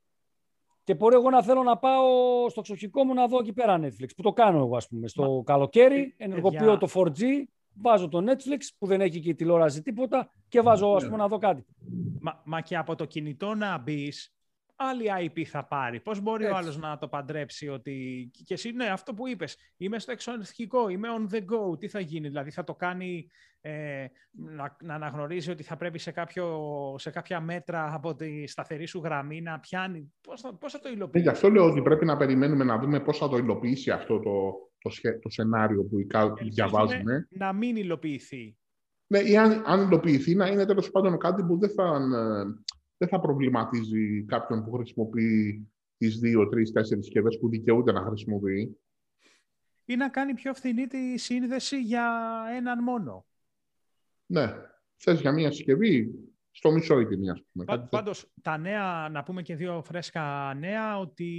Και 0.84 0.94
μπορεί 0.94 1.14
εγώ 1.14 1.30
να 1.30 1.42
θέλω 1.42 1.62
να 1.62 1.78
πάω 1.78 2.04
στο 2.48 2.60
ξοχικό 2.60 3.04
μου 3.04 3.14
να 3.14 3.26
δω 3.26 3.38
εκεί 3.38 3.52
πέρα 3.52 3.80
Netflix, 3.82 4.08
που 4.16 4.22
το 4.22 4.32
κάνω 4.32 4.58
εγώ, 4.58 4.76
ας 4.76 4.88
πούμε. 4.88 5.08
Στο 5.08 5.32
Μα... 5.32 5.42
καλοκαίρι, 5.42 6.14
ενεργοποιώ 6.16 6.78
το 6.78 6.88
4G, 6.94 7.22
βάζω 7.74 8.08
το 8.08 8.24
Netflix, 8.30 8.60
που 8.78 8.86
δεν 8.86 9.00
έχει 9.00 9.20
και 9.20 9.34
τηλεόραση 9.34 9.82
τίποτα, 9.82 10.30
και 10.48 10.60
βάζω, 10.60 10.86
ας 10.86 11.02
ναι. 11.02 11.08
πούμε, 11.08 11.22
να 11.22 11.28
δω 11.28 11.38
κάτι. 11.38 11.64
Μα, 12.20 12.42
μα 12.44 12.60
και 12.60 12.76
από 12.76 12.94
το 12.94 13.04
κινητό 13.04 13.54
να 13.54 13.78
μπεις, 13.78 14.34
άλλη 14.88 15.30
IP 15.34 15.42
θα 15.42 15.64
πάρει. 15.64 16.00
Πώς 16.00 16.20
μπορεί 16.20 16.44
Έτσι. 16.44 16.54
ο 16.54 16.58
άλλος 16.58 16.78
να 16.78 16.98
το 16.98 17.08
παντρέψει 17.08 17.68
ότι... 17.68 18.30
Και 18.44 18.54
εσύ, 18.54 18.70
ναι, 18.70 18.86
αυτό 18.86 19.14
που 19.14 19.28
είπες, 19.28 19.56
είμαι 19.76 19.98
στο 19.98 20.12
εξωτερικό, 20.12 20.88
είμαι 20.88 21.08
on 21.18 21.34
the 21.34 21.38
go, 21.38 21.78
τι 21.78 21.88
θα 21.88 22.00
γίνει, 22.00 22.28
δηλαδή 22.28 22.50
θα 22.50 22.64
το 22.64 22.74
κάνει 22.74 23.28
ε, 23.64 24.06
να, 24.30 24.76
να 24.82 24.94
αναγνωρίζει 24.94 25.50
ότι 25.50 25.62
θα 25.62 25.76
πρέπει 25.76 25.98
σε, 25.98 26.10
κάποιο, 26.10 26.58
σε 26.98 27.10
κάποια 27.10 27.40
μέτρα 27.40 27.94
από 27.94 28.14
τη 28.14 28.46
σταθερή 28.46 28.86
σου 28.86 29.00
γραμμή 29.04 29.40
να 29.40 29.60
πιάνει. 29.60 30.12
Πώς 30.20 30.40
θα, 30.40 30.54
πώς 30.54 30.72
θα 30.72 30.78
το 30.78 30.88
υλοποιήσει. 30.88 31.24
Ναι, 31.24 31.30
γι' 31.30 31.36
αυτό 31.36 31.50
λέω 31.50 31.64
ότι 31.64 31.82
πρέπει 31.82 32.04
να 32.04 32.16
περιμένουμε 32.16 32.64
να 32.64 32.78
δούμε 32.78 33.00
πώς 33.00 33.18
θα 33.18 33.28
το 33.28 33.36
υλοποιήσει 33.36 33.90
αυτό 33.90 34.18
το, 34.18 34.52
το, 34.78 34.90
το 35.20 35.28
σενάριο 35.28 35.82
που 35.82 35.96
διαβάζουμε. 36.50 37.26
Να 37.30 37.52
μην 37.52 37.76
υλοποιηθεί. 37.76 38.56
Ναι, 39.06 39.18
ή 39.18 39.36
αν, 39.36 39.62
αν 39.66 39.80
υλοποιηθεί 39.80 40.34
να 40.34 40.46
είναι 40.46 40.66
τέλος 40.66 40.90
πάντων 40.90 41.18
κάτι 41.18 41.44
που 41.44 41.58
δεν 41.58 41.70
θα 41.70 42.00
δεν 43.02 43.10
θα 43.10 43.20
προβληματίζει 43.20 44.24
κάποιον 44.24 44.64
που 44.64 44.72
χρησιμοποιεί 44.72 45.68
τις 45.98 46.18
δύο, 46.18 46.48
τρεις, 46.48 46.72
τέσσερις 46.72 47.04
συσκευές 47.04 47.38
που 47.38 47.48
δικαιούται 47.48 47.92
να 47.92 48.02
χρησιμοποιεί. 48.02 48.76
Ή 49.84 49.96
να 49.96 50.08
κάνει 50.08 50.34
πιο 50.34 50.54
φθηνή 50.54 50.86
τη 50.86 51.18
σύνδεση 51.18 51.80
για 51.80 52.32
έναν 52.56 52.82
μόνο. 52.82 53.26
Ναι. 54.26 54.54
Θες 54.96 55.20
για 55.20 55.32
μία 55.32 55.50
συσκευή, 55.50 56.14
στο 56.50 56.70
μισό 56.70 57.00
η 57.00 57.06
τιμή, 57.06 57.30
ας 57.30 57.42
πούμε. 57.52 57.64
Πά, 57.64 57.80
πάντως, 57.80 58.32
τα 58.42 58.58
νέα, 58.58 59.08
να 59.08 59.22
πούμε 59.22 59.42
και 59.42 59.56
δύο 59.56 59.82
φρέσκα 59.82 60.54
νέα, 60.54 60.98
ότι 60.98 61.32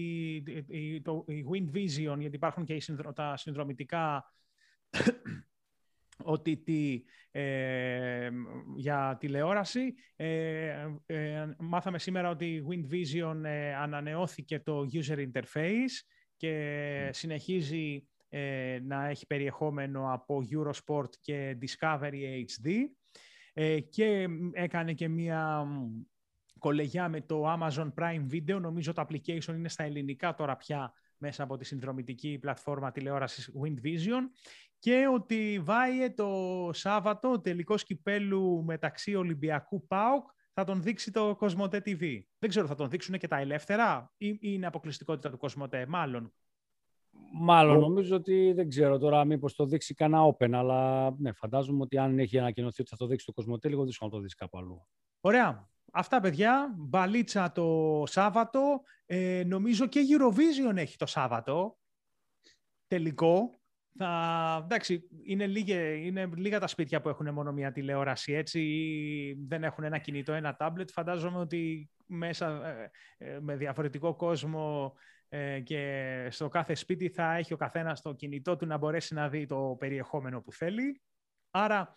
η, 0.68 1.01
το, 1.01 1.26
η 1.28 1.45
Wind 1.51 1.76
Vision, 1.76 2.18
γιατί 2.20 2.36
υπάρχουν 2.36 2.66
και 2.66 2.78
τα 3.16 3.38
συνδρομητικά 3.38 4.34
OTT 6.26 6.99
ε, 7.32 8.30
για 8.76 9.18
τηλεόραση. 9.20 9.93
Ε, 10.16 10.88
ε, 11.05 11.55
μάθαμε 11.59 11.99
σήμερα 11.99 12.30
ότι 12.30 12.45
η 12.45 12.66
Wind 12.70 12.93
Vision 12.93 13.43
ε, 13.43 13.76
ανανεώθηκε 13.76 14.59
το 14.59 14.88
user 14.91 15.28
interface 15.32 16.05
και 16.38 17.09
συνεχίζει 17.14 18.07
να 18.82 19.07
έχει 19.07 19.28
περιεχόμενο 19.28 20.14
από 20.14 20.41
Eurosport 20.51 21.09
και 21.22 21.57
Discovery 21.61 22.43
HD 22.45 22.70
και 23.89 24.28
έκανε 24.53 24.93
και 24.93 25.07
μία 25.07 25.68
κολεγιά 26.59 27.09
με 27.09 27.22
το 27.22 27.53
Amazon 27.53 27.93
Prime 27.95 28.26
Video. 28.32 28.59
Νομίζω 28.61 28.93
το 28.93 29.05
application 29.09 29.53
είναι 29.53 29.70
στα 29.70 29.84
ελληνικά 29.84 30.34
τώρα 30.34 30.55
πια 30.55 30.93
μέσα 31.18 31.43
από 31.43 31.57
τη 31.57 31.66
συνδρομητική 31.66 32.38
πλατφόρμα 32.41 32.91
τηλεόρασης 32.91 33.51
Wind 33.64 33.86
Vision 33.86 34.22
και 34.84 35.07
ότι 35.13 35.61
βάει 35.63 36.11
το 36.11 36.69
Σάββατο 36.73 37.31
ο 37.31 37.39
τελικός 37.39 37.84
κυπέλου 37.84 38.63
μεταξύ 38.63 39.15
Ολυμπιακού 39.15 39.88
ΠΑΟΚ 39.88 40.27
θα 40.53 40.63
τον 40.63 40.81
δείξει 40.81 41.11
το 41.11 41.36
Κοσμοτέ 41.36 41.81
TV. 41.86 42.19
Δεν 42.39 42.49
ξέρω, 42.49 42.67
θα 42.67 42.75
τον 42.75 42.89
δείξουν 42.89 43.17
και 43.17 43.27
τα 43.27 43.38
ελεύθερα 43.38 44.13
ή 44.17 44.38
είναι 44.39 44.65
αποκλειστικότητα 44.65 45.29
του 45.29 45.38
Κοσμοτέ, 45.38 45.86
μάλλον; 45.86 46.34
Μάλλον, 47.34 47.79
νομίζω 47.79 48.15
ότι 48.15 48.53
δεν 48.53 48.69
ξέρω 48.69 48.97
τώρα 48.97 49.25
μήπως 49.25 49.55
το 49.55 49.65
δείξει 49.65 49.93
κανένα 49.93 50.36
open, 50.36 50.51
αλλά 50.51 51.11
ναι, 51.17 51.31
φαντάζομαι 51.31 51.81
ότι 51.81 51.97
αν 51.97 52.19
έχει 52.19 52.39
ανακοινωθεί 52.39 52.81
ότι 52.81 52.89
θα 52.89 52.97
το 52.97 53.07
δείξει 53.07 53.25
το 53.25 53.31
Κοσμοτέ, 53.31 53.69
λίγο 53.69 53.84
δύσκολο 53.84 54.09
να 54.09 54.15
το 54.15 54.21
δείξει 54.21 54.38
κάπου 54.38 54.57
αλλού. 54.57 54.88
Ωραία. 55.19 55.69
Αυτά, 55.91 56.19
παιδιά. 56.19 56.73
Μπαλίτσα 56.77 57.51
το 57.51 58.03
Σάββατο. 58.05 58.81
Ε, 59.05 59.43
νομίζω 59.45 59.88
και 59.88 60.01
Eurovision 60.09 60.75
έχει 60.75 60.97
το 60.97 61.05
Σάββατο. 61.05 61.77
Τελικό. 62.88 63.61
Θα, 63.97 64.61
εντάξει, 64.63 65.09
είναι, 65.25 65.47
λίγε, 65.47 65.79
είναι 65.79 66.29
λίγα 66.35 66.59
τα 66.59 66.67
σπίτια 66.67 67.01
που 67.01 67.09
έχουν 67.09 67.33
μόνο 67.33 67.51
μια 67.51 67.71
τηλεόραση, 67.71 68.33
έτσι, 68.33 68.61
ή 68.61 69.37
δεν 69.47 69.63
έχουν 69.63 69.83
ένα 69.83 69.97
κινητό, 69.97 70.33
ένα 70.33 70.55
τάμπλετ. 70.55 70.89
Φαντάζομαι 70.91 71.37
ότι 71.37 71.89
μέσα 72.05 72.67
ε, 72.67 72.91
ε, 73.17 73.39
με 73.39 73.55
διαφορετικό 73.55 74.15
κόσμο 74.15 74.93
ε, 75.29 75.59
και 75.59 76.27
στο 76.29 76.47
κάθε 76.47 76.75
σπίτι 76.75 77.09
θα 77.09 77.35
έχει 77.35 77.53
ο 77.53 77.57
καθένας 77.57 78.01
το 78.01 78.13
κινητό 78.13 78.55
του 78.55 78.65
να 78.65 78.77
μπορέσει 78.77 79.13
να 79.13 79.29
δει 79.29 79.45
το 79.45 79.75
περιεχόμενο 79.79 80.41
που 80.41 80.51
θέλει. 80.51 81.01
Άρα, 81.51 81.95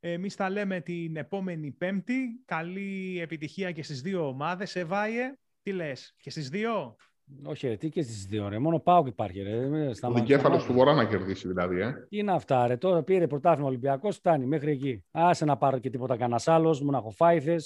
εμείς 0.00 0.34
θα 0.34 0.50
λέμε 0.50 0.80
την 0.80 1.16
επόμενη 1.16 1.70
Πέμπτη. 1.72 2.42
Καλή 2.44 3.20
επιτυχία 3.20 3.72
και 3.72 3.82
στις 3.82 4.00
δύο 4.00 4.28
ομάδες. 4.28 4.76
Εβάιε, 4.76 5.32
τι 5.62 5.72
λες, 5.72 6.14
και 6.18 6.30
στις 6.30 6.48
δύο; 6.48 6.96
Όχι, 7.44 7.68
ρε, 7.68 7.76
τι 7.76 7.88
και 7.88 8.02
στις 8.02 8.26
δύο, 8.26 8.48
ρε. 8.48 8.58
Μόνο 8.58 8.78
πάω 8.78 9.02
και 9.02 9.08
υπάρχει, 9.08 9.40
ρε. 9.40 9.66
Ο 10.02 10.12
δικέφαλος 10.12 10.64
του 10.64 10.72
Βορρά 10.72 10.94
να 10.94 11.04
κερδίσει, 11.04 11.48
δηλαδή. 11.48 11.80
Ε. 11.80 11.92
Τι 12.08 12.18
είναι 12.18 12.32
αυτά, 12.32 12.66
ρε. 12.66 12.76
Τώρα 12.76 13.02
πήρε 13.02 13.26
πρωτάθλημα 13.26 13.68
Ολυμπιακός, 13.68 14.16
φτάνει 14.16 14.46
μέχρι 14.46 14.70
εκεί. 14.70 15.04
Άσε 15.10 15.44
να 15.44 15.56
πάρω 15.56 15.78
και 15.78 15.90
τίποτα 15.90 16.16
κανένας 16.16 16.48
άλλος, 16.48 16.82
μοναχοφάιθε. 16.82 17.56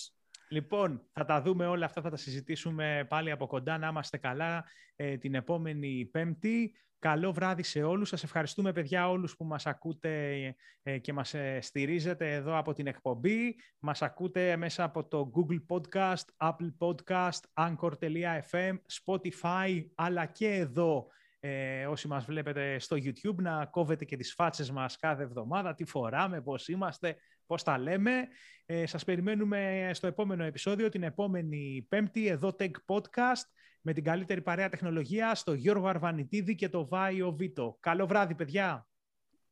Λοιπόν, 0.48 1.02
θα 1.12 1.24
τα 1.24 1.42
δούμε 1.42 1.66
όλα 1.66 1.84
αυτά, 1.84 2.02
θα 2.02 2.10
τα 2.10 2.16
συζητήσουμε 2.16 3.06
πάλι 3.08 3.30
από 3.30 3.46
κοντά, 3.46 3.78
να 3.78 3.88
είμαστε 3.88 4.16
καλά 4.16 4.64
ε, 4.96 5.16
την 5.16 5.34
επόμενη 5.34 6.08
Πέμπτη. 6.12 6.74
Καλό 7.02 7.32
βράδυ 7.32 7.62
σε 7.62 7.82
όλους. 7.82 8.08
Σας 8.08 8.22
ευχαριστούμε, 8.22 8.72
παιδιά, 8.72 9.10
όλους 9.10 9.36
που 9.36 9.44
μας 9.44 9.66
ακούτε 9.66 10.36
ε, 10.82 10.98
και 10.98 11.12
μας 11.12 11.34
ε, 11.34 11.58
στηρίζετε 11.60 12.32
εδώ 12.34 12.58
από 12.58 12.72
την 12.72 12.86
εκπομπή. 12.86 13.56
Μας 13.78 14.02
ακούτε 14.02 14.56
μέσα 14.56 14.84
από 14.84 15.04
το 15.08 15.30
Google 15.34 15.60
Podcast, 15.68 16.50
Apple 16.50 16.72
Podcast, 16.78 17.40
Anchor.fm, 17.54 18.78
Spotify, 19.04 19.84
αλλά 19.94 20.26
και 20.26 20.48
εδώ 20.48 21.06
ε, 21.40 21.86
όσοι 21.86 22.08
μας 22.08 22.24
βλέπετε 22.24 22.78
στο 22.78 22.96
YouTube 22.96 23.36
να 23.36 23.66
κόβετε 23.66 24.04
και 24.04 24.16
τις 24.16 24.34
φάτσες 24.34 24.70
μας 24.70 24.96
κάθε 24.96 25.22
εβδομάδα, 25.22 25.74
τι 25.74 25.84
φοράμε, 25.84 26.40
πώς 26.40 26.68
είμαστε, 26.68 27.16
πώς 27.46 27.62
τα 27.62 27.78
λέμε. 27.78 28.28
Ε, 28.66 28.86
σας 28.86 29.04
περιμένουμε 29.04 29.90
στο 29.92 30.06
επόμενο 30.06 30.44
επεισόδιο, 30.44 30.88
την 30.88 31.02
επόμενη 31.02 31.86
πέμπτη, 31.88 32.26
εδώ 32.26 32.54
Tech 32.58 32.70
Podcast, 32.86 33.46
με 33.82 33.92
την 33.92 34.04
καλύτερη 34.04 34.42
παρέα 34.42 34.68
τεχνολογία, 34.68 35.34
στο 35.34 35.52
Γιώργο 35.52 35.86
Αρβανιτίδη 35.86 36.54
και 36.54 36.68
το 36.68 36.86
Βάιο 36.86 37.32
Βίτο. 37.32 37.76
Καλό 37.80 38.06
βράδυ, 38.06 38.34
παιδιά! 38.34 38.86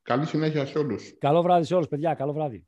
Καλή 0.02 0.26
συνέχεια 0.26 0.66
σε 0.66 0.78
όλους. 0.78 1.18
Καλό 1.18 1.42
βράδυ 1.42 1.64
σε 1.64 1.74
όλους, 1.74 1.88
παιδιά. 1.88 2.14
Καλό 2.14 2.32
βράδυ. 2.32 2.66